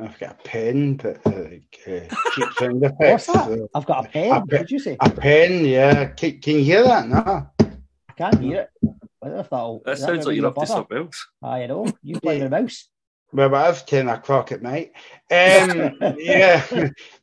I've 0.00 0.18
got 0.18 0.30
a 0.30 0.42
pen, 0.44 0.96
but 0.96 1.26
uh, 1.26 1.30
like, 1.30 1.80
uh, 1.86 2.14
cheap 2.34 2.52
sound 2.58 2.80
What's 2.98 3.26
that? 3.26 3.68
I've 3.74 3.86
got 3.86 4.06
a 4.06 4.08
pen. 4.08 4.30
A 4.32 4.40
What 4.40 4.48
pe- 4.48 4.58
did 4.58 4.70
you 4.70 4.78
say? 4.78 4.96
A 5.00 5.10
pen, 5.10 5.64
yeah. 5.64 6.06
Can, 6.06 6.40
can 6.40 6.54
you 6.56 6.64
hear 6.64 6.84
that? 6.84 7.08
No. 7.08 7.48
I 7.60 8.12
can't 8.16 8.40
hear 8.40 8.60
it. 8.62 8.70
I 9.22 9.26
don't 9.26 9.34
know 9.34 9.40
if 9.40 9.50
that'll. 9.50 9.82
That 9.84 9.98
sounds 9.98 10.26
like 10.26 10.36
you're 10.36 10.44
your 10.44 10.46
up 10.48 10.54
to 10.54 10.60
buzzer? 10.60 10.72
something 10.74 10.98
else. 10.98 11.28
I 11.42 11.66
know. 11.66 11.86
You 12.02 12.20
play 12.20 12.38
with 12.38 12.46
a 12.46 12.50
mouse. 12.50 12.88
Well, 13.32 13.48
but 13.48 13.70
it's 13.70 13.82
10 13.82 14.08
o'clock 14.08 14.52
at 14.52 14.62
night. 14.62 14.92
Um, 15.30 15.92
yeah. 16.18 16.64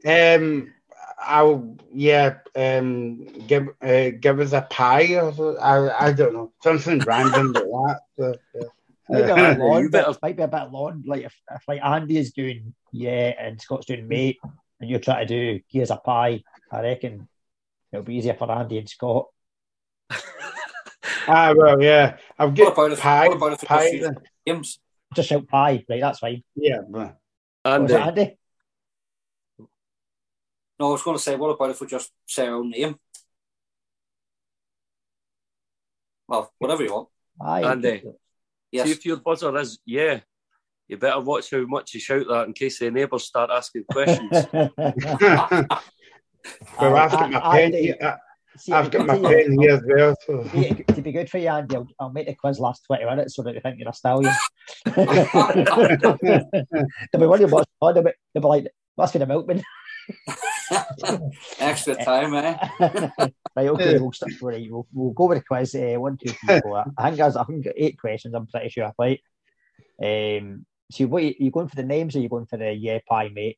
Um, 0.05 0.73
I'll, 1.19 1.75
yeah, 1.91 2.37
um, 2.55 3.25
give, 3.47 3.67
uh, 3.81 4.11
give 4.19 4.39
us 4.39 4.53
a 4.53 4.61
pie 4.69 5.15
or 5.15 5.33
so. 5.33 5.57
I, 5.57 6.07
I 6.07 6.13
don't 6.13 6.33
know. 6.33 6.53
Something 6.61 6.99
random 6.99 7.53
like 7.53 7.63
that. 7.63 7.99
So, 8.17 8.35
yeah. 8.55 8.67
Might 9.09 9.25
be 9.25 9.31
a 9.31 9.35
bit 9.35 9.59
long, 9.59 9.89
but 9.89 10.21
might 10.21 10.37
be 10.37 10.43
a 10.43 10.47
bit 10.47 10.71
long. 10.71 11.03
Like 11.07 11.23
if, 11.23 11.35
if 11.51 11.61
like 11.67 11.81
Andy 11.83 12.17
is 12.17 12.31
doing 12.33 12.73
yeah 12.91 13.33
and 13.39 13.61
Scott's 13.61 13.85
doing 13.85 14.07
mate, 14.07 14.37
and 14.79 14.89
you're 14.89 14.99
trying 14.99 15.25
to 15.27 15.33
do 15.57 15.61
here's 15.69 15.91
a 15.91 15.97
pie, 15.97 16.43
I 16.71 16.81
reckon 16.81 17.27
it'll 17.91 18.03
be 18.03 18.15
easier 18.15 18.33
for 18.33 18.51
Andy 18.51 18.77
and 18.79 18.89
Scott. 18.89 19.27
Ah, 21.29 21.53
well, 21.53 21.81
yeah. 21.81 22.15
I'll 22.39 22.47
What 22.47 22.55
get 22.55 22.71
about 22.71 22.91
if, 22.93 23.01
pie. 23.01 23.27
what 23.27 23.35
about 23.35 23.51
if 23.53 23.61
pie 23.67 23.99
then. 23.99 24.15
games? 24.45 24.79
Just 25.13 25.27
shout 25.27 25.45
pie, 25.45 25.83
right? 25.89 25.99
That's 25.99 26.19
fine. 26.19 26.41
Yeah, 26.55 26.79
but 26.89 27.17
Was 27.65 27.75
And 27.81 27.91
it 27.91 27.99
Andy? 27.99 28.37
No, 30.79 30.87
I 30.87 30.91
was 30.91 31.03
going 31.03 31.17
to 31.17 31.23
say, 31.23 31.35
what 31.35 31.49
about 31.49 31.71
if 31.71 31.81
we 31.81 31.87
just 31.87 32.13
say 32.25 32.47
our 32.47 32.55
own 32.55 32.69
name? 32.69 32.95
Well, 36.29 36.51
whatever 36.59 36.83
you 36.83 36.93
want. 36.93 37.09
Aye. 37.41 37.63
Andy. 37.71 38.03
See 38.73 38.91
if 38.91 39.05
your 39.05 39.17
buzzer 39.17 39.55
is 39.57 39.79
yeah, 39.85 40.19
you 40.87 40.97
better 40.97 41.19
watch 41.19 41.51
how 41.51 41.65
much 41.65 41.93
you 41.93 41.99
shout 41.99 42.25
that 42.29 42.47
in 42.47 42.53
case 42.53 42.79
the 42.79 42.91
neighbours 42.91 43.25
start 43.25 43.49
asking 43.51 43.83
questions. 43.91 44.47
well, 46.79 46.95
I've 46.95 47.11
got 47.11 47.31
my 47.31 47.39
pen 47.39 47.73
Andy, 47.73 47.83
here. 47.83 48.19
See, 48.57 48.71
I've 48.71 48.89
to 48.89 48.97
got 48.97 49.07
my 49.07 49.15
be 49.15 49.21
good 49.21 49.45
pen 49.45 49.55
for 49.55 49.61
here 49.61 49.69
you- 49.69 49.75
as 49.75 49.83
well. 49.85 50.15
So. 50.25 50.43
To 50.43 50.49
be, 50.49 50.83
to 50.93 51.01
be 51.01 51.11
good 51.11 51.29
for 51.29 51.37
you, 51.37 51.49
Andy, 51.49 51.75
I'll, 51.75 51.87
I'll 51.99 52.09
make 52.11 52.27
the 52.27 52.35
quiz 52.35 52.59
last 52.59 52.83
20 52.85 53.05
minutes 53.05 53.35
so 53.35 53.43
that 53.43 53.53
they 53.53 53.59
think 53.59 53.79
you're 53.79 53.89
a 53.89 53.93
stallion. 53.93 54.33
they'll 54.85 56.17
be 57.19 57.25
wondering 57.27 57.51
what's 57.51 57.69
on, 57.81 57.93
they'll 57.93 58.03
be, 58.03 58.11
they'll 58.33 58.41
be 58.41 58.47
like, 58.47 58.67
must 58.97 59.13
be 59.13 59.19
the 59.19 59.25
milkman. 59.27 59.63
Extra 61.59 61.95
time, 61.95 62.33
eh? 62.33 62.57
right, 63.55 63.67
okay, 63.69 63.97
we'll, 63.97 64.11
start, 64.11 64.33
right, 64.41 64.67
we'll, 64.69 64.87
we'll 64.93 65.11
go 65.11 65.27
with 65.27 65.39
the 65.39 65.43
quiz. 65.43 65.75
Uh, 65.75 65.95
one, 65.99 66.17
two, 66.17 66.31
three, 66.31 66.61
four. 66.61 66.85
I 66.97 67.03
think 67.05 67.17
there's 67.17 67.35
I 67.35 67.43
think 67.43 67.67
eight 67.75 67.99
questions. 67.99 68.33
I'm 68.33 68.47
pretty 68.47 68.69
sure. 68.69 68.91
Right. 68.97 69.21
Um. 70.01 70.65
So, 70.91 71.05
what 71.07 71.23
you, 71.23 71.35
you 71.39 71.51
going 71.51 71.67
for 71.67 71.75
the 71.75 71.83
names, 71.83 72.15
or 72.15 72.19
are 72.19 72.21
you 72.21 72.29
going 72.29 72.45
for 72.45 72.57
the 72.57 72.73
yeah 72.73 72.99
pie 73.07 73.29
mate? 73.33 73.57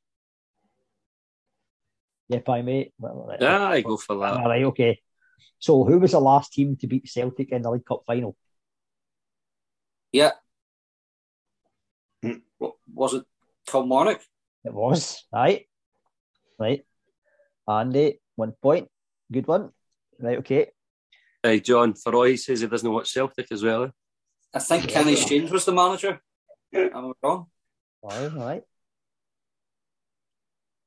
Yeah 2.28 2.40
pie 2.40 2.62
mate. 2.62 2.94
Yeah, 3.40 3.68
I 3.68 3.82
go 3.82 3.98
for 3.98 4.16
that. 4.18 4.38
All 4.38 4.50
right. 4.50 4.64
Okay. 4.66 5.00
So, 5.60 5.84
who 5.84 6.00
was 6.00 6.12
the 6.12 6.22
last 6.22 6.54
team 6.54 6.78
to 6.78 6.88
beat 6.88 7.08
Celtic 7.08 7.52
in 7.52 7.62
the 7.62 7.72
League 7.72 7.86
Cup 7.86 8.04
final? 8.06 8.36
Yeah. 10.12 10.32
Was 12.94 13.14
it 13.14 13.26
Kilmarnock? 13.68 14.22
It 14.66 14.74
was 14.74 15.24
right. 15.32 15.68
Right. 16.60 16.84
Andy, 17.70 18.20
one 18.36 18.54
point. 18.62 18.88
Good 19.32 19.48
one. 19.48 19.70
Right. 20.20 20.40
Okay. 20.40 20.72
Hey, 21.44 21.60
John 21.60 21.94
Farroy 21.94 22.36
says 22.36 22.62
he 22.62 22.68
doesn't 22.68 22.92
watch 22.92 23.12
Celtic 23.14 23.48
as 23.52 23.64
well. 23.64 23.84
eh? 23.86 23.90
I 24.54 24.60
think 24.60 24.86
Yeah. 24.86 24.90
Kenny 24.92 25.16
Staines 25.16 25.52
was 25.52 25.66
the 25.66 25.72
manager. 25.72 26.20
Am 26.74 26.90
I 26.96 27.12
wrong? 27.24 27.48
All 28.02 28.10
right, 28.10 28.32
all 28.34 28.46
right. 28.46 28.64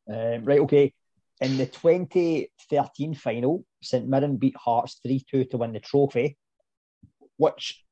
Um, 0.08 0.44
right, 0.44 0.60
okay. 0.60 0.92
In 1.40 1.56
the 1.56 1.66
2013 1.66 3.14
final, 3.14 3.64
St 3.82 4.06
Mirren 4.08 4.36
beat 4.36 4.56
Hearts 4.56 4.98
3 5.02 5.24
2 5.30 5.44
to 5.46 5.56
win 5.58 5.72
the 5.72 5.80
trophy. 5.80 6.36
Which 7.36 7.84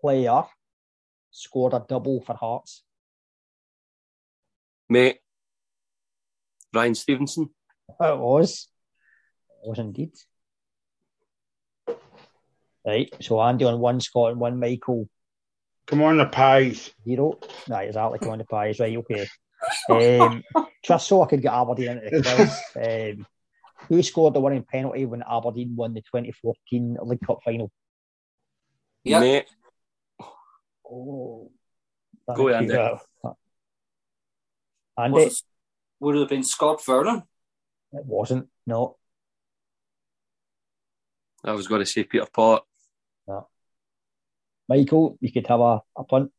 player 0.00 0.42
scored 1.30 1.74
a 1.74 1.84
double 1.86 2.20
for 2.22 2.34
Hearts? 2.34 2.82
Mate, 4.88 5.18
Ryan 6.74 6.94
Stevenson. 6.94 7.50
It 7.88 8.18
was. 8.18 8.68
It 9.64 9.68
was 9.68 9.78
indeed. 9.78 10.12
Right, 12.86 13.12
so 13.20 13.40
Andy 13.40 13.64
on 13.64 13.80
one, 13.80 14.00
Scott 14.00 14.32
on 14.32 14.38
one, 14.38 14.60
Michael 14.60 15.08
Come 15.86 16.02
on, 16.02 16.18
the 16.18 16.26
pies. 16.26 16.92
zero. 17.04 17.38
Right, 17.68 17.88
exactly. 17.88 18.18
Come 18.20 18.30
on 18.30 18.38
the 18.38 18.44
pies. 18.44 18.78
Right, 18.80 18.96
okay. 18.96 19.26
Um, 20.20 20.42
just 20.84 21.06
so 21.08 21.22
I 21.22 21.26
could 21.26 21.42
get 21.42 21.52
Aberdeen 21.52 21.98
into 21.98 22.10
the 22.10 22.22
quiz. 22.74 23.16
Um, 23.18 23.26
who 23.88 24.02
scored 24.02 24.34
the 24.34 24.40
winning 24.40 24.64
penalty 24.64 25.04
when 25.04 25.22
Aberdeen 25.28 25.74
won 25.76 25.94
the 25.94 26.00
2014 26.02 26.96
League 27.02 27.20
Cup 27.26 27.38
final? 27.44 27.70
Yeah. 29.04 29.20
Mate, 29.20 29.46
Oh, 30.88 31.50
Go, 32.36 32.48
Andy. 32.48 32.74
Andy, 34.98 35.22
it- 35.22 35.42
would 36.00 36.16
it 36.16 36.20
have 36.20 36.28
been 36.28 36.42
Scott 36.44 36.84
Vernon? 36.84 37.22
It 37.92 38.04
wasn't. 38.04 38.48
No, 38.66 38.96
I 41.44 41.52
was 41.52 41.68
going 41.68 41.80
to 41.80 41.86
say 41.86 42.04
Peter 42.04 42.26
Pott. 42.32 42.64
Michael, 44.68 45.16
you 45.20 45.32
could 45.32 45.46
have 45.46 45.60
a, 45.60 45.80
a 45.96 46.04
punt. 46.04 46.32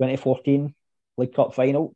2014 0.00 0.74
League 1.16 1.34
Cup 1.34 1.54
final. 1.54 1.94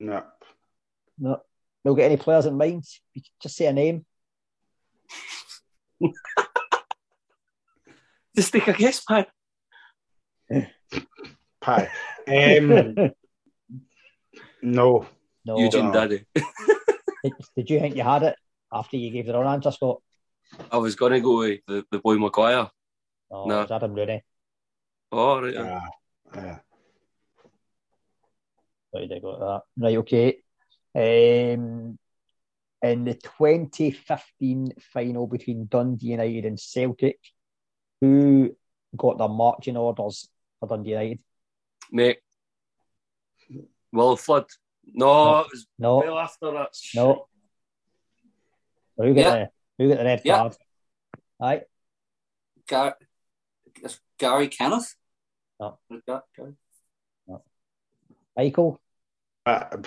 No. 0.00 0.24
No, 1.18 1.40
no 1.84 1.94
get 1.94 2.06
any 2.06 2.16
players 2.16 2.46
in 2.46 2.56
mind. 2.56 2.84
You 3.14 3.22
could 3.22 3.30
just 3.40 3.56
say 3.56 3.66
a 3.66 3.72
name. 3.72 4.04
Just 8.34 8.52
take 8.52 8.68
a 8.68 8.74
guess, 8.74 9.02
man. 9.08 9.24
Pie. 11.66 11.90
Um, 12.28 12.94
no. 14.62 15.06
no. 15.44 15.58
Eugene 15.58 15.86
no. 15.86 15.92
Daddy. 15.92 16.24
Did, 17.24 17.32
did 17.56 17.70
you 17.70 17.80
think 17.80 17.96
you 17.96 18.04
had 18.04 18.22
it 18.22 18.36
after 18.72 18.96
you 18.96 19.10
gave 19.10 19.26
the 19.26 19.32
wrong 19.32 19.52
answer, 19.52 19.72
Scott? 19.72 20.00
I 20.70 20.76
was 20.76 20.94
going 20.94 21.12
to 21.12 21.20
go 21.20 21.38
with 21.38 21.60
the, 21.66 21.84
the 21.90 21.98
boy 21.98 22.16
Maguire. 22.18 22.70
No, 23.32 23.46
No. 23.46 23.58
it 23.58 23.62
was 23.62 23.70
Adam 23.72 23.94
Rooney. 23.94 24.22
Oh, 25.10 25.42
right. 25.42 25.54
Ah, 25.58 25.88
yeah. 26.36 26.58
What 28.92 29.00
did 29.00 29.12
I 29.12 29.18
got 29.18 29.40
that? 29.40 29.62
Right, 29.76 29.96
okay. 29.96 30.36
Um, 30.94 31.98
in 32.82 33.04
the 33.04 33.14
2015 33.14 34.72
final 34.92 35.26
between 35.26 35.66
Dundee 35.66 36.06
United 36.08 36.44
and 36.44 36.60
Celtic, 36.60 37.18
who 38.00 38.54
got 38.96 39.18
the 39.18 39.26
marching 39.26 39.76
orders 39.76 40.28
for 40.60 40.68
Dundee 40.68 40.90
United? 40.90 41.18
Mate. 41.92 42.18
Will 43.92 44.16
Flood. 44.16 44.46
No, 44.84 45.06
No. 45.06 45.40
it 45.40 45.46
was 45.52 45.66
No, 45.78 45.96
well 45.98 46.18
after 46.18 46.50
that. 46.52 46.74
no. 46.94 47.28
Who 48.96 49.14
got 49.14 49.20
Yeah. 49.20 49.30
the 49.34 49.50
who 49.78 49.88
got 49.90 49.98
the 49.98 50.04
red 50.04 50.22
Yeah. 50.24 50.36
card? 50.38 50.56
Aye, 51.40 51.62
Gar- 52.66 52.98
Gary 54.18 54.48
Kenneth? 54.48 54.96
No. 55.60 55.78
Gar- 56.06 56.24
Gary? 56.36 56.54
Michael. 58.36 58.80
Uh, 59.46 59.78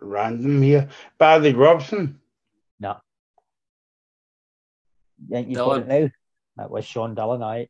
random 0.00 0.62
here. 0.62 0.90
Barry 1.18 1.52
Robson. 1.52 2.20
No. 2.80 3.00
You 5.18 5.28
think 5.28 5.48
you've 5.48 5.58
got 5.58 5.80
it 5.80 5.86
now? 5.88 6.10
That 6.56 6.70
was 6.70 6.84
Sean 6.84 7.14
Dillon, 7.14 7.42
aye. 7.42 7.68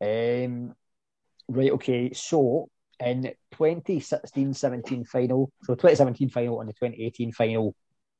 Um, 0.00 0.74
right, 1.52 1.70
okay. 1.72 2.12
So 2.12 2.68
in 3.00 3.32
2016-17 3.54 5.06
final, 5.06 5.52
so 5.62 5.74
2017 5.74 6.30
final 6.30 6.60
and 6.60 6.68
the 6.68 6.74
2018 6.74 7.32
final, 7.32 7.74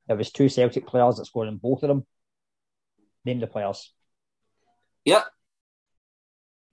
there 0.06 0.16
was 0.16 0.32
two 0.32 0.48
Celtic 0.48 0.86
players 0.86 1.16
that 1.16 1.26
scored 1.26 1.48
in 1.48 1.56
both 1.56 1.82
of 1.82 1.88
them. 1.88 2.06
Name 3.24 3.40
the 3.40 3.46
players. 3.46 3.92
Yeah. 5.04 5.22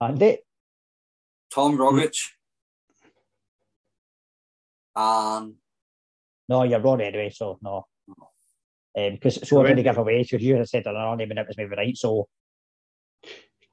Andy? 0.02 0.40
Tom 1.54 1.78
Rogic. 1.78 2.16
And 4.96 5.56
No, 6.48 6.64
you're 6.64 6.80
wrong 6.80 7.02
anyway, 7.02 7.30
so 7.30 7.60
no. 7.62 7.86
Um, 8.98 9.14
because 9.14 9.48
so 9.48 9.60
I'm 9.60 9.66
going 9.66 9.78
to 9.78 9.84
give 9.84 9.98
away, 9.98 10.24
because 10.24 10.44
you 10.44 10.56
had 10.56 10.68
said 10.68 10.88
another 10.88 11.16
name 11.16 11.30
and 11.30 11.40
it 11.40 11.48
was 11.48 11.58
maybe 11.58 11.76
right, 11.76 11.96
so 11.96 12.28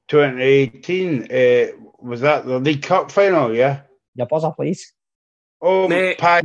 2018. 0.08 1.22
Uh, 1.24 1.66
was 2.00 2.20
that 2.20 2.46
the 2.46 2.58
League 2.58 2.82
Cup 2.82 3.10
final? 3.10 3.54
Yeah. 3.54 3.82
your 4.14 4.26
buzzer, 4.26 4.50
please. 4.52 4.92
Oh, 5.60 5.88
Mate. 5.88 6.18
pie. 6.18 6.42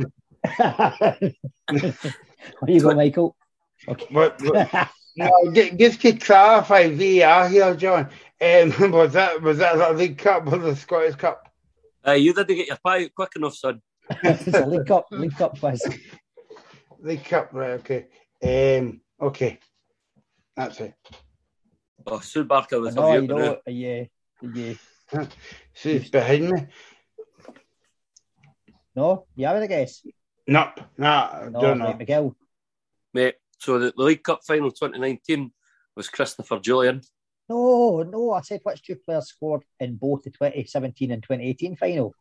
there 0.58 1.18
you 2.66 2.80
go, 2.80 2.94
Michael. 2.94 3.36
Okay. 3.88 4.06
What, 4.10 4.40
what, 4.42 4.88
no, 5.16 5.30
ju- 5.52 5.76
just 5.76 6.00
to 6.02 6.12
clarify 6.12 6.88
VAR 6.88 7.48
here, 7.48 7.74
John. 7.74 8.08
Um, 8.40 8.90
was 8.92 9.12
that 9.12 9.40
was 9.42 9.58
that 9.58 9.76
the 9.76 9.92
League 9.92 10.18
Cup 10.18 10.50
or 10.50 10.58
the 10.58 10.74
Scottish 10.74 11.16
Cup? 11.16 11.48
Uh, 12.06 12.12
you 12.12 12.32
didn't 12.32 12.56
get 12.56 12.66
your 12.66 12.78
pie 12.84 13.08
quick 13.08 13.30
enough, 13.36 13.54
son. 13.54 13.80
it's 14.22 14.46
a 14.48 14.66
League 14.66 14.86
Cup, 14.86 15.06
League 15.10 15.36
Cup 15.36 15.58
quiz. 15.58 15.82
League 17.00 17.24
Cup, 17.24 17.50
right? 17.52 17.80
Okay. 17.80 18.06
Um, 18.42 19.00
okay. 19.20 19.58
That's 20.56 20.80
it. 20.80 20.94
Oh, 22.06 22.20
Sue 22.20 22.44
Barker 22.44 22.80
was 22.80 22.96
No, 22.96 23.08
a 23.08 23.14
you 23.14 23.20
view 23.20 23.28
know, 23.28 23.58
are 23.66 23.70
you, 23.72 24.06
are 24.42 25.26
She's 25.74 26.10
behind 26.10 26.50
me. 26.50 26.66
no, 28.96 29.26
you 29.36 29.46
having 29.46 29.62
a 29.62 29.68
guess? 29.68 30.02
Nope. 30.46 30.80
Nah, 30.98 31.30
I 31.32 31.48
No, 31.50 31.60
don't 31.60 31.78
know. 31.78 31.84
right, 31.86 31.98
Miguel. 31.98 32.36
mate. 33.14 33.36
So 33.58 33.78
the, 33.78 33.92
the 33.96 34.02
League 34.02 34.24
Cup 34.24 34.40
final 34.44 34.70
2019 34.70 35.52
was 35.96 36.08
Christopher 36.08 36.58
Jullien. 36.58 37.06
No, 37.48 38.02
no, 38.02 38.32
I 38.32 38.40
said 38.40 38.60
which 38.64 38.82
two 38.82 38.96
players 38.96 39.28
scored 39.28 39.62
in 39.78 39.96
both 39.96 40.22
the 40.22 40.30
2017 40.30 41.10
and 41.12 41.22
2018 41.22 41.76
final. 41.76 42.14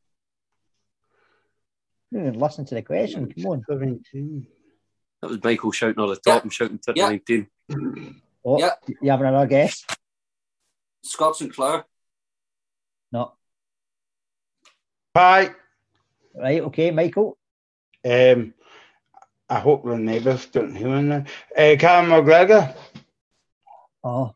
You 2.12 2.32
listen 2.32 2.66
to 2.66 2.76
the 2.76 2.82
question, 2.82 3.32
come 3.34 3.46
on. 3.48 3.64
17. 3.70 4.46
That 5.22 5.30
was 5.30 5.44
Michael 5.44 5.72
shouting 5.72 6.00
on 6.00 6.10
the 6.10 6.16
top 6.16 6.26
Yeah. 6.26 6.42
and 6.42 6.54
shouting 6.54 6.80
2019. 6.80 7.48
Oh, 8.44 8.60
Yeah. 8.60 8.72
You 9.02 9.12
having 9.12 9.28
another 9.28 9.48
guess? 9.48 9.86
Scott 11.04 11.36
Sinclair. 11.36 11.86
No. 13.12 13.34
Pie. 15.14 15.52
Right, 16.36 16.62
okay, 16.62 16.92
Michael. 16.92 17.38
Um, 18.06 18.54
I 19.50 19.60
hope 19.60 19.84
the 19.84 19.98
neighbours 19.98 20.46
don't 20.48 20.76
hear 20.76 20.88
me 20.88 21.02
now. 21.02 21.26
Uh, 21.58 21.76
Callum 21.78 22.10
McGregor. 22.10 22.76
Oh. 24.04 24.34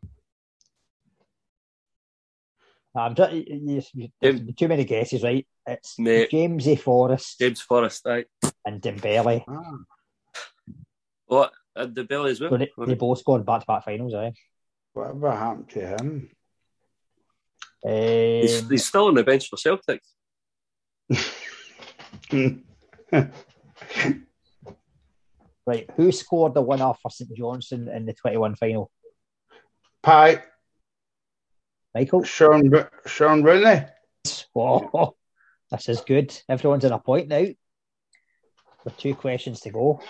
I'm 2.94 3.14
just, 3.14 3.32
you, 3.94 4.08
you, 4.20 4.52
too 4.54 4.68
many 4.68 4.84
guesses, 4.84 5.22
right? 5.22 5.46
It's 5.66 5.98
Mate. 5.98 6.30
James 6.30 6.66
A. 6.68 6.76
Forrest 6.76 7.38
James 7.38 7.60
Forrest, 7.60 8.02
right? 8.06 8.26
and 8.64 8.80
Dembele. 8.80 9.44
Ah, 9.48 9.76
What? 11.26 11.52
And 11.76 11.94
the 11.94 12.04
Billy 12.04 12.30
as 12.30 12.40
well. 12.40 12.50
So 12.50 12.56
they, 12.56 12.70
they 12.86 12.94
both 12.94 13.18
scored 13.18 13.44
back-to-back 13.44 13.84
finals, 13.84 14.14
eh? 14.14 14.30
whatever 14.96 15.30
happened 15.30 15.68
to 15.70 15.86
him? 15.86 16.30
He's, 17.82 18.62
Um, 18.62 18.70
he's 18.70 18.86
still 18.86 19.06
on 19.06 19.14
the 19.14 19.22
bench 19.22 19.48
for 19.48 19.56
Celtic. 19.56 20.02
right, 25.66 25.90
who 25.94 26.10
scored 26.10 26.54
the 26.54 26.62
winner 26.62 26.92
for 27.00 27.10
St 27.10 27.30
Johnstone 27.36 27.88
in 27.88 28.06
the 28.06 28.14
21 28.14 28.56
final? 28.56 28.90
Pie. 30.02 30.42
Michael? 31.94 32.24
Shaun, 32.24 32.72
Shaun 33.06 33.42
Rooney. 33.42 33.86
Oh, 34.56 35.14
this 35.70 35.88
is 35.88 36.00
good. 36.00 36.36
Everyone's 36.48 36.84
in 36.84 36.92
a 36.92 36.98
point 36.98 37.28
now. 37.28 37.46
With 38.84 38.96
two 38.96 39.14
questions 39.14 39.60
to 39.60 39.70
go. 39.70 40.00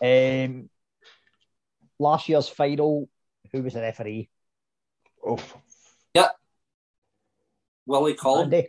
Um, 0.00 0.68
last 1.98 2.28
year's 2.28 2.48
final, 2.48 3.08
who 3.52 3.62
was 3.62 3.74
the 3.74 3.80
referee? 3.80 4.28
Oh, 5.24 5.38
yeah, 6.14 6.28
Willie 7.86 8.14
Collum. 8.14 8.44
Andy? 8.52 8.68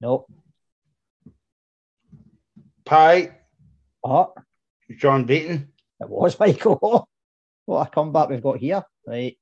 No. 0.00 0.26
Pie. 2.84 3.38
Uh-huh. 4.02 4.26
John 4.98 5.24
Beaton. 5.24 5.72
It 6.00 6.08
was 6.08 6.38
Michael. 6.40 7.08
what 7.64 7.86
a 7.86 7.90
comeback 7.90 8.28
we've 8.28 8.42
got 8.42 8.58
here. 8.58 8.82
Right. 9.06 9.38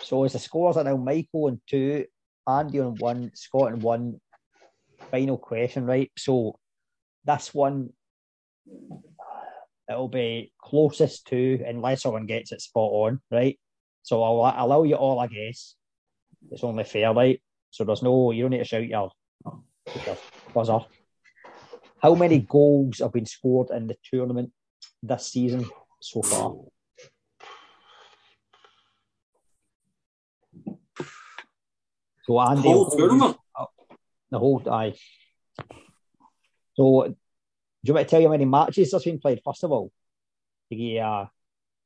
So 0.00 0.24
as 0.24 0.32
the 0.32 0.38
scores 0.38 0.76
are 0.76 0.84
now 0.84 0.96
Michael 0.96 1.46
on 1.46 1.60
two, 1.66 2.06
Andy 2.46 2.80
on 2.80 2.94
one, 2.96 3.30
Scott 3.34 3.72
on 3.72 3.80
one. 3.80 4.20
Final 5.10 5.38
question, 5.38 5.84
right? 5.84 6.10
So 6.16 6.58
this 7.24 7.54
one 7.54 7.90
it'll 9.88 10.08
be 10.08 10.52
closest 10.60 11.26
to 11.28 11.62
unless 11.66 12.02
someone 12.02 12.26
gets 12.26 12.52
it 12.52 12.60
spot 12.60 12.90
on, 12.92 13.20
right? 13.30 13.58
So 14.02 14.22
I'll 14.22 14.64
allow 14.64 14.82
you 14.82 14.96
all 14.96 15.20
I 15.20 15.26
guess. 15.26 15.74
It's 16.50 16.64
only 16.64 16.84
fair, 16.84 17.12
right? 17.12 17.40
So 17.70 17.84
there's 17.84 18.02
no 18.02 18.30
you 18.30 18.42
don't 18.42 18.50
need 18.50 18.58
to 18.58 18.64
shout 18.64 18.86
your, 18.86 19.10
your 20.06 20.16
buzzer. 20.54 20.80
How 22.00 22.14
many 22.14 22.38
goals 22.38 23.00
have 23.00 23.12
been 23.12 23.26
scored 23.26 23.70
in 23.70 23.86
the 23.86 23.96
tournament 24.04 24.52
this 25.02 25.28
season 25.28 25.64
so 26.00 26.22
far? 26.22 26.54
So 32.24 32.38
Andy, 32.40 32.62
Whole 32.62 32.90
tournament. 32.90 33.36
Oh, 33.58 33.66
the 34.30 34.38
whole 34.38 34.62
aye. 34.70 34.94
So, 36.74 37.14
do 37.84 37.90
you 37.90 37.94
want 37.94 38.02
me 38.02 38.04
to 38.04 38.10
tell 38.10 38.20
you 38.20 38.26
how 38.28 38.32
many 38.32 38.44
matches 38.44 38.90
there's 38.90 39.04
been 39.04 39.18
played 39.20 39.40
first 39.44 39.64
of 39.64 39.72
all? 39.72 39.90
To 40.70 40.76
give 40.76 40.84
you 40.84 41.00
a, 41.00 41.30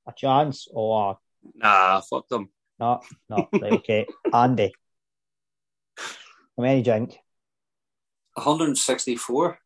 a 0.06 0.12
chance, 0.16 0.66
or 0.72 1.18
Nah, 1.54 2.00
fuck 2.00 2.28
them. 2.28 2.48
no? 2.78 3.00
No, 3.28 3.48
right, 3.52 3.72
okay. 3.74 4.06
Andy, 4.32 4.72
how 5.96 6.62
many 6.62 6.82
drink? 6.82 7.18
164. 8.34 9.58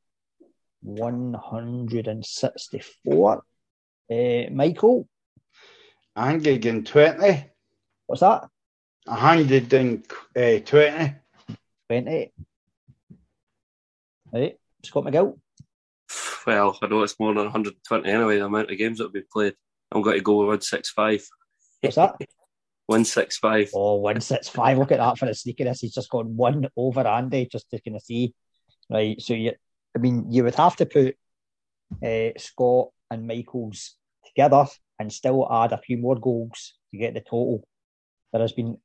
164. 0.82 3.42
Uh, 4.10 4.44
Michael, 4.52 5.08
Andy 6.14 6.58
getting 6.58 6.84
20. 6.84 7.44
what's 8.06 8.20
that? 8.20 8.48
120. 9.04 10.02
20. 11.88 12.32
Right, 14.32 14.58
Scott 14.84 15.04
McGill. 15.04 15.38
Well, 16.46 16.78
I 16.80 16.86
know 16.86 17.02
it's 17.02 17.18
more 17.18 17.34
than 17.34 17.44
120 17.44 18.08
anyway, 18.08 18.38
the 18.38 18.44
amount 18.44 18.70
of 18.70 18.78
games 18.78 18.98
that 18.98 19.04
have 19.04 19.12
been 19.12 19.24
played. 19.32 19.54
I'm 19.90 20.02
going 20.02 20.16
to 20.16 20.22
go 20.22 20.36
with 20.36 20.46
165. 20.46 21.26
What's 21.80 21.96
that? 21.96 22.14
165. 22.86 23.70
Oh, 23.74 23.96
165. 23.96 24.78
Look 24.78 24.92
at 24.92 24.98
that 24.98 25.18
for 25.18 25.26
the 25.26 25.32
sneakiness. 25.32 25.80
He's 25.80 25.94
just 25.94 26.08
gone 26.08 26.36
one 26.36 26.68
over 26.76 27.04
Andy, 27.06 27.48
just 27.50 27.68
to 27.70 27.80
kind 27.80 27.96
of 27.96 28.02
see. 28.02 28.32
Right, 28.88 29.20
so 29.20 29.34
you, 29.34 29.54
I 29.96 29.98
mean, 29.98 30.30
you 30.30 30.44
would 30.44 30.54
have 30.54 30.76
to 30.76 30.86
put 30.86 31.16
uh, 32.04 32.28
Scott 32.38 32.90
and 33.10 33.26
Michael's 33.26 33.96
together 34.24 34.66
and 35.00 35.12
still 35.12 35.48
add 35.50 35.72
a 35.72 35.78
few 35.78 35.98
more 35.98 36.14
goals 36.16 36.74
to 36.92 36.98
get 36.98 37.14
the 37.14 37.20
total. 37.20 37.66
There 38.32 38.40
has 38.40 38.52
been 38.52 38.78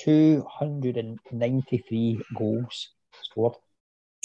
293 0.00 2.20
goals 2.36 2.90
scored 3.22 3.54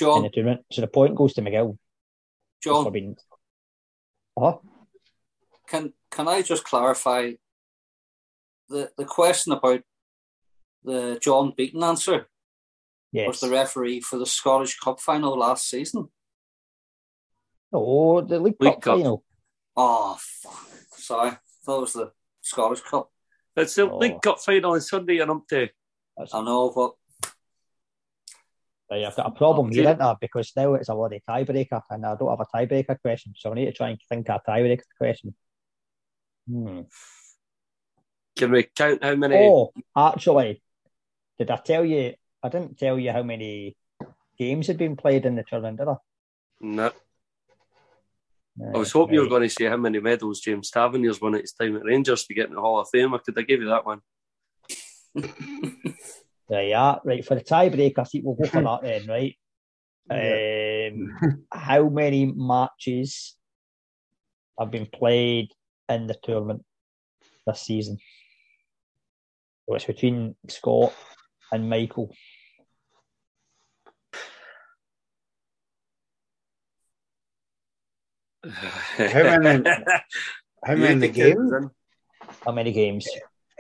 in 0.02 0.24
the 0.24 0.30
tournament. 0.30 0.66
So 0.72 0.82
the 0.82 0.88
point 0.88 1.16
goes 1.16 1.34
to 1.36 1.42
McGill. 1.42 1.78
For 2.62 2.84
John, 2.84 2.92
being. 2.94 3.16
Uh-huh. 4.38 4.58
can 5.68 5.94
can 6.12 6.28
I 6.28 6.42
just 6.42 6.64
clarify 6.64 7.34
the 8.70 8.92
the 8.98 9.06
question 9.06 9.54
about 9.54 9.82
the 10.84 11.20
John 11.22 11.54
Beaton 11.56 11.84
answer? 11.84 12.28
Yes. 13.12 13.28
Was 13.28 13.40
the 13.40 13.50
referee 13.50 14.02
for 14.02 14.18
the 14.20 14.26
Scottish 14.26 14.78
Cup 14.80 15.00
final 15.00 15.38
last 15.38 15.68
season? 15.68 16.10
Oh, 17.74 18.22
the 18.22 18.40
League, 18.40 18.56
League 18.60 18.74
Cup, 18.74 18.82
Cup. 18.82 18.98
final. 18.98 19.24
Oh, 19.76 20.18
fuck. 20.20 20.68
Sorry. 20.92 21.32
thought 21.66 21.78
it 21.78 21.82
was 21.82 21.94
the 21.94 22.12
Scottish 22.42 22.82
Cup. 22.82 23.12
It's 23.56 23.76
the 23.76 23.90
Oh. 23.90 23.98
League 23.98 24.22
Cup 24.22 24.40
final 24.40 24.74
on 24.74 24.82
Sunday, 24.82 25.20
and 25.20 25.32
I'm 25.32 25.42
to. 25.50 25.70
I 26.34 26.42
know, 26.42 26.72
but 26.76 26.94
right, 28.90 29.06
I've 29.06 29.16
got 29.16 29.28
a 29.28 29.32
problem 29.32 29.72
here, 29.72 29.84
dear. 29.84 29.92
isn't 29.92 30.02
I? 30.02 30.16
Because 30.20 30.52
now 30.56 30.74
it's 30.76 30.90
a 30.90 30.94
bloody 30.94 31.22
tiebreaker, 31.28 31.82
and 31.90 32.06
I 32.06 32.16
don't 32.16 32.30
have 32.30 32.40
a 32.40 32.58
tiebreaker 32.58 33.00
question, 33.02 33.34
so 33.36 33.52
I 33.52 33.56
need 33.56 33.66
to 33.66 33.72
try 33.72 33.90
and 33.90 34.00
think 34.10 34.30
of 34.30 34.42
a 34.46 34.52
tiebreaker 34.52 34.82
question. 34.98 35.36
Hmm. 36.50 36.82
Can 38.36 38.52
we 38.52 38.64
count 38.64 39.04
how 39.04 39.16
many? 39.16 39.36
Oh, 39.36 39.72
actually, 39.96 40.62
did 41.38 41.52
I 41.52 41.58
tell 41.58 41.86
you? 41.86 42.14
I 42.42 42.50
didn't 42.50 42.78
tell 42.78 42.98
you 42.98 43.12
how 43.12 43.24
many 43.24 43.76
games 44.38 44.68
had 44.68 44.78
been 44.78 44.96
played 44.96 45.26
in 45.26 45.36
the 45.36 45.44
tournament, 45.44 45.78
did 45.80 45.88
I? 45.88 45.96
No. 46.62 46.92
I 48.74 48.78
was 48.78 48.92
hoping 48.92 49.16
you 49.16 49.22
were 49.22 49.30
going 49.30 49.44
to 49.44 49.50
say 49.50 49.66
how 49.66 49.78
many 49.78 50.00
medals 50.00 50.42
James 50.42 50.70
Tavernier's 50.70 51.22
won 51.22 51.36
at 51.36 51.42
his 51.42 51.54
time 51.54 51.78
at 51.78 51.86
Rangers 51.86 52.26
to 52.26 52.34
get 52.34 52.50
in 52.50 52.56
the 52.56 52.62
Hall 52.62 52.80
of 52.80 52.90
Fame. 52.90 53.14
I 53.14 53.20
could 53.20 53.38
have 53.38 53.48
give 53.48 53.62
you 53.62 53.70
that 53.70 53.86
one. 53.86 54.02
There 56.50 56.64
you 56.64 56.76
are. 56.76 57.02
Right, 57.06 57.24
for 57.26 57.36
the 57.36 57.42
tiebreaker, 57.42 58.00
I 58.00 58.04
think 58.06 58.26
we'll 58.26 58.36
go 58.36 58.46
for 58.46 58.62
that 58.64 58.82
then, 58.82 59.08
right? 59.08 59.36
Um, 60.12 61.46
how 61.54 61.88
many 61.90 62.26
matches 62.26 63.36
have 64.60 64.72
been 64.72 64.88
played 64.88 65.52
in 65.88 66.08
the 66.08 66.16
tournament 66.24 66.66
this 67.46 67.62
season? 67.62 67.98
So 69.68 69.76
it's 69.76 69.86
between 69.86 70.36
Scott 70.48 70.94
and 71.52 71.70
Michael. 71.70 72.12
How 78.44 79.40
many- 79.40 79.70
How 80.64 80.76
many 80.76 80.96
need 80.96 81.14
games? 81.14 81.52
How 82.46 82.52
many 82.52 82.72
games? 82.72 83.08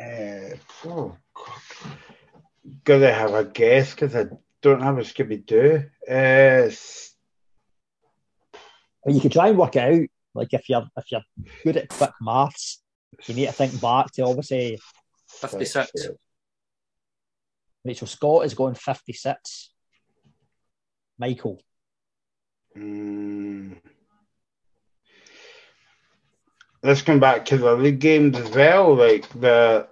Uh, 0.02 0.56
oh, 0.86 1.16
God. 1.34 1.62
Gotta 2.84 3.14
have 3.14 3.34
a 3.34 3.44
guess 3.46 3.92
because 3.94 4.16
I 4.16 4.26
don't 4.62 4.82
have 4.82 4.98
a 4.98 5.02
Scooby 5.02 5.46
Doo. 5.46 5.84
Uh, 6.08 6.14
s- 6.68 7.16
Well, 9.04 9.16
you 9.16 9.22
could 9.22 9.32
try 9.32 9.50
and 9.50 9.58
work 9.58 9.76
it 9.76 9.80
out. 10.02 10.08
Like 10.36 10.54
if 10.54 10.70
you're 10.70 10.86
if 10.98 11.12
you're 11.12 11.22
good 11.64 11.78
at 11.78 11.90
quick 11.90 12.12
maths, 12.22 12.82
you 13.26 13.34
need 13.36 13.48
to 13.48 13.52
think 13.52 13.80
back 13.82 14.12
to 14.14 14.24
obviously. 14.24 14.80
56. 15.30 15.92
Rachel 17.86 18.08
Scott 18.08 18.46
is 18.46 18.54
going 18.54 18.76
fifty 18.76 19.14
six. 19.14 19.72
Michael, 21.18 21.62
Mm. 22.78 23.78
Let's 26.82 27.02
come 27.02 27.20
back 27.20 27.44
to 27.46 27.58
the 27.58 27.74
league 27.76 28.00
games 28.00 28.38
as 28.38 28.50
well, 28.52 28.96
like 28.96 29.28
the, 29.30 29.89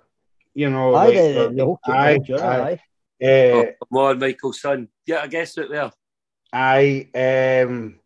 you 0.58 0.72
know, 0.72 0.96
aye, 0.96 1.06
like 1.06 1.14
the, 1.14 1.54
the, 1.56 1.78
the 1.86 1.92
aye, 1.94 2.20
aye. 2.34 2.62
aye. 2.72 2.80
Uh, 3.24 3.54
Oh, 3.54 3.66
come 3.90 3.98
on, 4.00 4.20
Michael, 4.20 4.54
son. 4.54 4.88
Yeah, 5.06 5.22
I 5.22 5.28
guess 5.28 5.56
it 5.58 5.70
there. 5.70 5.92
I 6.52 7.08
um 7.14 8.00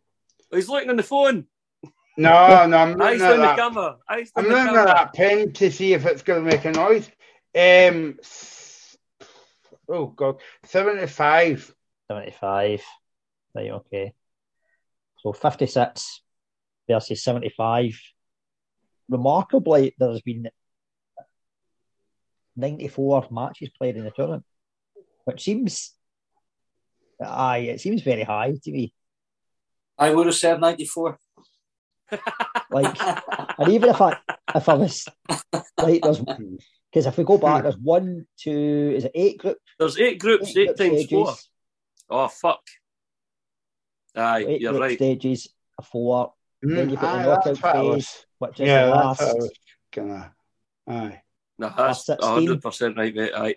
He's 0.52 0.68
looking 0.68 0.90
on 0.90 0.96
the 0.96 1.02
phone. 1.02 1.46
no 2.18 2.66
no 2.66 2.76
I'm 2.76 3.00
Eyes 3.00 3.20
looking 3.20 3.22
at 3.22 3.32
on 3.32 3.36
the 3.38 3.42
that. 3.46 3.56
camera. 3.56 3.96
Eyes 4.06 4.32
on 4.36 4.44
I'm 4.44 4.50
the 4.50 4.56
looking 4.56 4.76
at 4.76 4.86
that 4.86 5.14
pen 5.14 5.52
to 5.54 5.70
see 5.72 5.94
if 5.94 6.04
it's 6.04 6.20
going 6.22 6.44
to 6.44 6.50
make 6.50 6.64
a 6.66 6.72
noise. 6.72 7.08
Um, 7.56 8.18
oh 9.88 10.06
god, 10.08 10.36
seventy 10.64 11.06
five. 11.06 11.74
75. 12.10 12.82
Right, 13.54 13.70
okay. 13.70 14.12
So 15.20 15.32
56 15.32 16.20
versus 16.86 17.24
75. 17.24 17.98
Remarkably, 19.08 19.94
there's 19.98 20.20
been 20.20 20.48
94 22.56 23.28
matches 23.30 23.70
played 23.76 23.96
in 23.96 24.04
the 24.04 24.10
tournament, 24.10 24.44
which 25.24 25.42
seems, 25.42 25.92
aye, 27.24 27.58
it 27.58 27.80
seems 27.80 28.02
very 28.02 28.22
high 28.22 28.52
to 28.62 28.70
me. 28.72 28.92
I 29.98 30.10
would 30.12 30.26
have 30.26 30.34
said 30.34 30.60
94. 30.60 31.18
Like, 32.70 32.96
and 33.58 33.68
even 33.70 33.90
if 33.90 34.00
I, 34.00 34.16
if 34.54 34.66
I 34.66 34.74
was, 34.74 35.06
like, 35.76 36.00
there's, 36.02 36.20
because 36.20 37.06
if 37.06 37.18
we 37.18 37.24
go 37.24 37.36
back, 37.36 37.62
there's 37.64 37.76
one, 37.76 38.26
two, 38.38 38.94
is 38.96 39.04
it 39.04 39.12
eight 39.14 39.38
group? 39.38 39.58
There's 39.78 39.98
eight 39.98 40.18
groups, 40.18 40.56
eight, 40.56 40.68
group 40.68 40.76
times 40.78 41.06
four. 41.06 41.34
Oh, 42.08 42.28
fuck. 42.28 42.60
Aye, 44.16 44.44
Eight 44.48 44.60
you're 44.62 44.78
right. 44.78 44.96
stages, 44.96 45.48
a 45.78 45.82
four, 45.82 46.32
then 46.62 46.88
mm, 46.88 46.90
you've 46.90 47.00
got 47.00 47.14
Aye, 47.14 47.22
the 47.22 47.28
knockout 47.28 47.44
that's 47.44 47.62
what 47.62 47.72
phase, 47.74 48.26
which 48.38 48.60
is 48.60 48.66
Yeah, 48.68 48.86
the 48.86 48.90
that's 48.92 49.20
last. 49.20 49.20
what 49.20 49.28
I 49.28 49.34
was 49.34 49.50
gonna. 49.92 50.32
Aye. 50.88 51.21
No, 51.62 51.72
that's 51.76 52.04
That's 52.04 52.26
16. 52.26 52.60
100% 52.60 52.96
right, 52.96 53.14
mate. 53.14 53.32
Aye. 53.34 53.54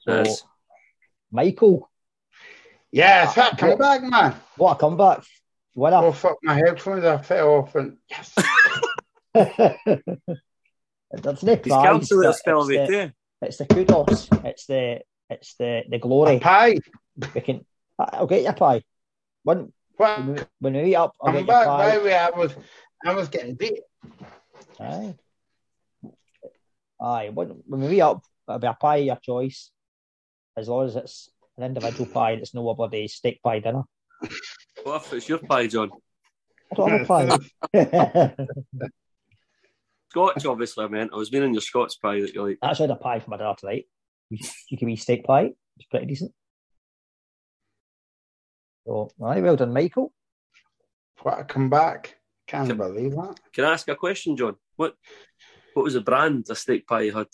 So, 0.00 0.22
Yes. 0.22 0.42
Michael, 1.32 1.90
Yes, 2.92 3.34
that 3.34 3.58
come 3.58 3.76
back, 3.78 4.02
man. 4.02 4.34
what 4.56 4.72
a 4.72 4.76
comeback. 4.76 5.24
Winner. 5.74 5.96
Oh 5.96 6.12
fuck, 6.12 6.36
my 6.44 6.54
headphones 6.54 7.04
are 7.04 7.20
fell 7.22 7.48
off, 7.54 7.74
and 7.74 7.96
yes. 8.08 8.32
That's 9.34 11.42
no 11.42 11.56
He's 11.56 11.72
prize. 11.72 11.86
cancelled 11.86 12.24
but 12.24 12.40
a 12.46 12.56
of 12.56 12.70
it's, 12.70 12.70
it, 12.70 12.88
the, 12.92 13.00
eh? 13.00 13.08
it's 13.42 13.56
the 13.56 13.66
kudos. 13.66 14.28
It's 14.44 14.66
the 14.66 15.00
it's 15.30 15.54
the 15.56 15.82
the 15.88 15.98
glory. 15.98 16.38
Pie. 16.38 16.76
We 17.34 17.40
can. 17.40 17.66
I'll 17.98 18.28
get 18.28 18.42
your 18.42 18.52
pie. 18.52 18.82
When 19.42 19.72
What? 19.96 20.18
when 20.20 20.34
we, 20.34 20.40
when 20.60 20.72
we 20.84 20.94
up, 20.94 21.16
I'll 21.20 21.32
Come 21.32 21.44
get 21.44 21.46
your 21.46 21.54
back. 21.54 21.66
pie. 21.66 21.90
By 21.90 21.98
the 21.98 22.04
way, 22.04 22.16
I 22.16 22.30
was, 22.30 22.54
I 23.04 23.14
was 23.14 23.28
getting 23.28 23.54
beat. 23.54 23.80
Aye. 24.78 25.14
Aye. 27.00 27.30
When, 27.32 27.48
when 27.66 27.80
we 27.80 27.88
meet 27.88 28.00
up, 28.00 28.22
it'll 28.48 28.58
be 28.58 28.66
a 28.66 28.74
pie 28.74 28.96
of 28.98 29.04
your 29.06 29.16
choice, 29.22 29.70
as 30.56 30.68
long 30.68 30.86
as 30.86 30.96
it's 30.96 31.28
an 31.56 31.64
individual 31.64 32.06
pie. 32.06 32.32
and 32.32 32.42
It's 32.42 32.54
no 32.54 32.68
a 32.68 32.74
bloody 32.74 33.08
steak 33.08 33.42
pie 33.42 33.58
dinner. 33.60 33.82
What 34.82 35.02
if 35.02 35.12
it's 35.12 35.28
your 35.28 35.38
pie, 35.38 35.66
John? 35.66 35.90
I 36.72 36.74
don't 36.74 36.90
have 36.90 37.10
a 37.10 38.34
pie. 38.34 38.36
Scotch, 40.10 40.46
obviously, 40.46 40.84
I 40.84 40.88
meant. 40.88 41.10
I 41.12 41.16
was 41.16 41.32
meaning 41.32 41.52
your 41.54 41.60
Scots 41.60 41.96
pie 41.96 42.20
that 42.20 42.34
you 42.34 42.46
like. 42.46 42.58
That's 42.62 42.78
had 42.78 42.90
a 42.90 42.96
pie 42.96 43.18
for 43.20 43.30
my 43.30 43.36
dinner 43.36 43.54
tonight. 43.58 43.86
You, 44.30 44.38
you 44.70 44.78
can 44.78 44.88
eat 44.88 44.96
steak 45.00 45.24
pie. 45.24 45.50
It's 45.76 45.86
pretty 45.90 46.06
decent. 46.06 46.32
So, 48.86 49.10
aye, 49.24 49.40
well 49.40 49.56
done, 49.56 49.72
Michael. 49.72 50.12
What 51.22 51.40
a 51.40 51.44
comeback. 51.44 52.16
Can't 52.46 52.68
Can- 52.68 52.76
believe 52.76 53.12
that. 53.12 53.40
Can 53.52 53.64
I 53.64 53.72
ask 53.72 53.88
a 53.88 53.96
question, 53.96 54.36
John? 54.36 54.56
What 54.76 54.94
what 55.74 55.84
was 55.84 55.94
the 55.94 56.00
brand 56.00 56.46
the 56.46 56.54
steak 56.54 56.86
pie 56.86 57.02
you 57.02 57.12
had? 57.12 57.26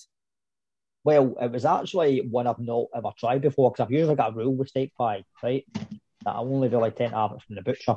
Well, 1.04 1.34
it 1.40 1.50
was 1.50 1.64
actually 1.64 2.26
one 2.28 2.46
I've 2.46 2.58
not 2.58 2.86
ever 2.94 3.10
tried 3.18 3.42
before 3.42 3.70
because 3.70 3.84
I've 3.84 3.92
usually 3.92 4.16
got 4.16 4.32
a 4.32 4.36
rule 4.36 4.54
with 4.54 4.68
steak 4.68 4.92
pie, 4.96 5.24
right? 5.42 5.66
That 6.24 6.34
I 6.34 6.38
only 6.38 6.68
really 6.68 6.90
tend 6.90 7.12
to 7.12 7.18
have 7.18 7.32
it 7.32 7.42
from 7.42 7.56
the 7.56 7.62
butcher. 7.62 7.96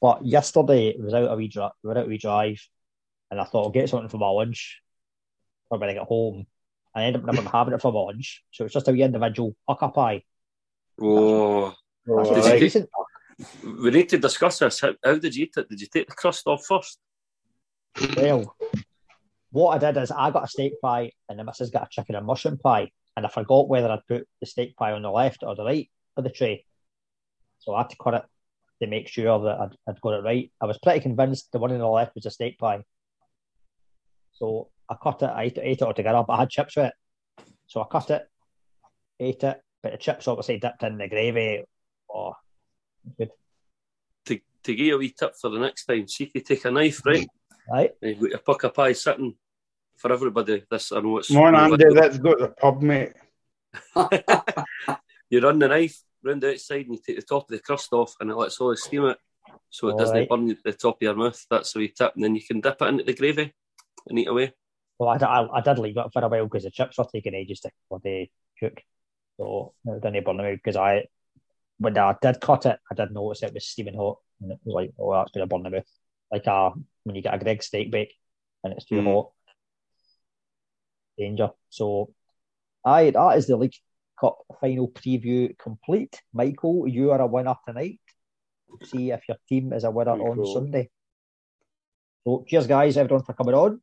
But 0.00 0.24
yesterday 0.24 0.88
it 0.88 1.00
was 1.00 1.12
out 1.14 1.30
a 1.30 1.36
wee 1.36 1.48
dri- 1.48 1.68
we 1.82 1.88
were 1.88 1.98
out 1.98 2.06
a 2.06 2.08
wee 2.08 2.18
drive, 2.18 2.60
and 3.30 3.40
I 3.40 3.44
thought 3.44 3.64
I'll 3.64 3.70
get 3.70 3.88
something 3.88 4.08
for 4.08 4.18
my 4.18 4.28
lunch 4.28 4.80
or 5.70 5.78
when 5.78 5.90
I 5.90 5.94
get 5.94 6.04
home. 6.04 6.46
I 6.94 7.04
ended 7.04 7.22
up 7.22 7.34
never 7.34 7.48
having 7.48 7.74
it 7.74 7.82
for 7.82 7.92
my 7.92 8.00
lunch, 8.00 8.42
so 8.50 8.64
it's 8.64 8.74
just 8.74 8.88
a 8.88 8.92
wee 8.92 9.02
individual 9.02 9.54
Pukka 9.68 9.92
pie. 9.92 10.22
Oh, 11.00 11.74
That's 12.06 12.30
you 12.30 12.36
right. 12.36 12.60
decent. 12.60 12.88
we 13.64 13.90
need 13.90 14.08
to 14.10 14.18
discuss 14.18 14.58
this. 14.58 14.80
How, 14.80 14.94
how 15.04 15.16
did 15.16 15.34
you 15.34 15.44
eat 15.44 15.54
it? 15.56 15.68
Did 15.68 15.80
you 15.80 15.86
take 15.86 16.08
the 16.08 16.14
crust 16.14 16.46
off 16.46 16.64
first? 16.64 16.98
Well, 18.16 18.56
what 19.52 19.76
I 19.82 19.92
did 19.92 20.00
is 20.00 20.10
I 20.10 20.30
got 20.30 20.44
a 20.44 20.48
steak 20.48 20.80
pie 20.80 21.12
and 21.28 21.38
the 21.38 21.44
missus 21.44 21.70
got 21.70 21.84
a 21.84 21.88
chicken 21.90 22.14
and 22.14 22.26
mushroom 22.26 22.58
pie, 22.58 22.90
and 23.16 23.24
I 23.24 23.28
forgot 23.28 23.68
whether 23.68 23.90
I'd 23.90 24.06
put 24.08 24.26
the 24.40 24.46
steak 24.46 24.74
pie 24.76 24.92
on 24.92 25.02
the 25.02 25.10
left 25.10 25.42
or 25.42 25.54
the 25.54 25.64
right 25.64 25.90
of 26.16 26.24
the 26.24 26.30
tray. 26.30 26.64
So 27.58 27.74
I 27.74 27.82
had 27.82 27.90
to 27.90 27.96
cut 28.02 28.14
it 28.14 28.24
to 28.80 28.88
make 28.88 29.08
sure 29.08 29.38
that 29.40 29.60
I'd, 29.60 29.76
I'd 29.86 30.00
got 30.00 30.14
it 30.14 30.24
right. 30.24 30.50
I 30.60 30.64
was 30.64 30.78
pretty 30.78 31.00
convinced 31.00 31.52
the 31.52 31.58
one 31.58 31.70
on 31.70 31.78
the 31.78 31.86
left 31.86 32.14
was 32.14 32.26
a 32.26 32.30
steak 32.30 32.58
pie. 32.58 32.82
So 34.32 34.70
I 34.88 34.96
cut 35.00 35.22
it, 35.22 35.26
I 35.26 35.44
ate 35.44 35.58
it, 35.58 35.64
ate 35.64 35.82
it 35.82 35.82
all 35.82 35.94
together, 35.94 36.24
but 36.26 36.32
I 36.32 36.40
had 36.40 36.50
chips 36.50 36.76
with 36.76 36.86
it. 36.86 36.94
So 37.66 37.82
I 37.82 37.86
cut 37.90 38.10
it, 38.10 38.26
ate 39.20 39.44
it, 39.44 39.60
but 39.82 39.92
the 39.92 39.98
chips 39.98 40.26
obviously 40.26 40.58
dipped 40.58 40.82
in 40.82 40.96
the 40.96 41.08
gravy. 41.08 41.62
Oh, 42.12 42.32
good. 43.18 43.30
To, 44.26 44.40
to 44.64 44.74
give 44.74 44.86
you 44.86 44.94
a 44.94 44.98
wee 44.98 45.14
tip 45.16 45.34
for 45.38 45.50
the 45.50 45.58
next 45.58 45.84
time, 45.84 46.08
see 46.08 46.24
if 46.24 46.30
you 46.34 46.40
take 46.40 46.64
a 46.64 46.70
knife, 46.70 47.04
right? 47.04 47.28
Right? 47.70 47.90
You've 48.00 48.20
got 48.20 48.30
your 48.30 48.38
Pukka 48.40 48.74
pie 48.74 48.92
sitting 48.92 49.34
for 49.96 50.12
everybody. 50.12 50.64
This 50.70 50.92
I 50.92 51.00
know 51.00 51.18
it's 51.18 51.28
Come 51.28 51.38
on, 51.38 51.54
Andy, 51.54 51.88
let's 51.90 52.18
go 52.18 52.34
to 52.34 52.44
the 52.44 52.48
pub, 52.48 52.82
mate. 52.82 53.12
you 55.30 55.40
run 55.40 55.58
the 55.58 55.68
knife 55.68 56.02
round 56.22 56.42
the 56.42 56.52
outside 56.52 56.86
and 56.86 56.94
you 56.94 57.00
take 57.04 57.16
the 57.16 57.22
top 57.22 57.44
of 57.44 57.48
the 57.48 57.58
crust 57.58 57.92
off 57.92 58.14
and 58.20 58.30
it 58.30 58.36
lets 58.36 58.60
all 58.60 58.70
the 58.70 58.76
steam 58.76 59.04
out 59.04 59.18
so 59.70 59.88
it 59.88 59.98
doesn't 59.98 60.14
Alright. 60.14 60.28
burn 60.28 60.56
the 60.64 60.72
top 60.72 60.96
of 60.96 61.02
your 61.02 61.14
mouth. 61.14 61.46
That's 61.50 61.72
the 61.72 61.80
wee 61.80 61.88
tip. 61.88 62.12
And 62.14 62.24
then 62.24 62.34
you 62.34 62.42
can 62.42 62.60
dip 62.60 62.80
it 62.80 62.88
into 62.88 63.04
the 63.04 63.14
gravy 63.14 63.52
and 64.08 64.18
eat 64.18 64.28
away. 64.28 64.52
Well, 64.98 65.08
I, 65.08 65.16
I, 65.16 65.58
I 65.58 65.60
did 65.60 65.78
leave 65.78 65.96
it 65.96 66.12
for 66.12 66.22
a 66.22 66.28
while 66.28 66.44
because 66.44 66.64
the 66.64 66.70
chips 66.70 66.98
were 66.98 67.06
taking 67.12 67.34
ages 67.34 67.60
to 67.60 67.70
bloody 67.88 68.30
cook. 68.60 68.82
So 69.38 69.72
it 69.86 70.02
didn't 70.02 70.24
burn 70.24 70.36
them 70.36 70.46
out 70.46 70.52
because 70.56 70.76
I, 70.76 71.06
when 71.78 71.96
I 71.96 72.14
did 72.20 72.40
cut 72.40 72.66
it, 72.66 72.78
I 72.90 72.94
did 72.94 73.12
notice 73.12 73.42
it 73.42 73.54
was 73.54 73.66
steaming 73.66 73.96
hot 73.96 74.18
and 74.40 74.52
it 74.52 74.58
was 74.64 74.74
like, 74.74 74.92
oh, 74.98 75.12
that's 75.12 75.32
going 75.32 75.48
to 75.48 75.52
burn 75.52 75.62
them 75.62 75.74
out. 75.74 75.84
Like 76.32 76.46
a 76.46 76.72
when 77.04 77.14
you 77.14 77.22
get 77.22 77.34
a 77.34 77.38
Greg 77.38 77.62
steak 77.62 77.90
bake 77.90 78.14
and 78.64 78.72
it's 78.72 78.86
too 78.86 78.96
Mm. 78.96 79.12
hot. 79.12 79.32
Danger. 81.18 81.50
So, 81.68 82.12
aye, 82.84 83.10
that 83.10 83.36
is 83.36 83.46
the 83.46 83.56
League 83.56 83.74
Cup 84.18 84.38
final 84.60 84.88
preview 84.88 85.56
complete. 85.58 86.22
Michael, 86.32 86.88
you 86.88 87.10
are 87.10 87.20
a 87.20 87.26
winner 87.26 87.54
tonight. 87.66 88.00
See 88.84 89.10
if 89.10 89.28
your 89.28 89.36
team 89.48 89.72
is 89.74 89.84
a 89.84 89.90
winner 89.90 90.16
Very 90.16 90.24
on 90.30 90.36
cool. 90.36 90.54
Sunday. 90.54 90.90
So, 92.24 92.44
cheers, 92.48 92.66
guys, 92.66 92.96
everyone, 92.96 93.24
for 93.24 93.34
coming 93.34 93.54
on. 93.54 93.82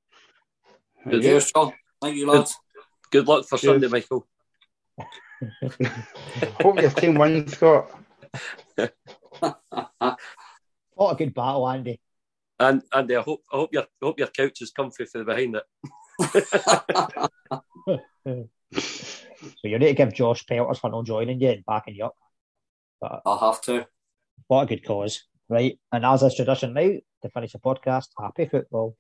Good. 1.08 1.22
Cheers, 1.22 1.52
John. 1.52 1.74
Thank 2.02 2.16
you, 2.16 2.26
lads. 2.26 2.58
Good 3.12 3.28
luck 3.28 3.46
for 3.46 3.58
Cheers. 3.58 3.74
Sunday, 3.82 3.88
Michael. 3.88 4.28
Hope 6.62 6.82
your 6.82 6.90
team 6.92 7.16
wins, 7.16 7.54
Scott. 7.54 7.92
What 10.96 11.14
a 11.14 11.16
good 11.16 11.34
battle, 11.34 11.70
Andy. 11.70 12.00
And 12.60 12.84
Andy, 12.94 13.16
I 13.16 13.22
hope 13.22 13.44
I 13.52 13.58
hope 13.58 13.74
your 13.74 13.84
I 13.84 14.06
hope 14.06 14.20
your 14.20 14.28
couch 14.28 14.62
is 14.62 14.72
comfy 14.72 15.06
for 15.06 15.20
the 15.20 15.26
behind 15.26 15.56
it. 15.56 15.64
So 19.62 19.68
you 19.68 19.80
need 19.80 19.88
to 19.88 19.94
give 19.94 20.14
Josh 20.14 20.46
Pelters 20.46 20.80
for 20.80 20.90
not 20.90 21.06
joining 21.06 21.40
you 21.40 21.50
and 21.50 21.66
backing 21.66 21.96
you 21.96 22.06
up. 22.06 22.16
But 23.02 23.22
I'll 23.26 23.38
have 23.38 23.62
to. 23.64 23.88
what 24.48 24.64
a 24.64 24.66
good 24.68 24.86
cause, 24.86 25.24
right? 25.48 25.80
And 25.92 26.06
as 26.06 26.24
is 26.24 26.36
tradition 26.36 26.74
now, 26.74 26.82
to 26.82 27.30
finish 27.34 27.54
the 27.54 27.60
podcast, 27.60 28.08
happy 28.20 28.46
football. 28.46 28.96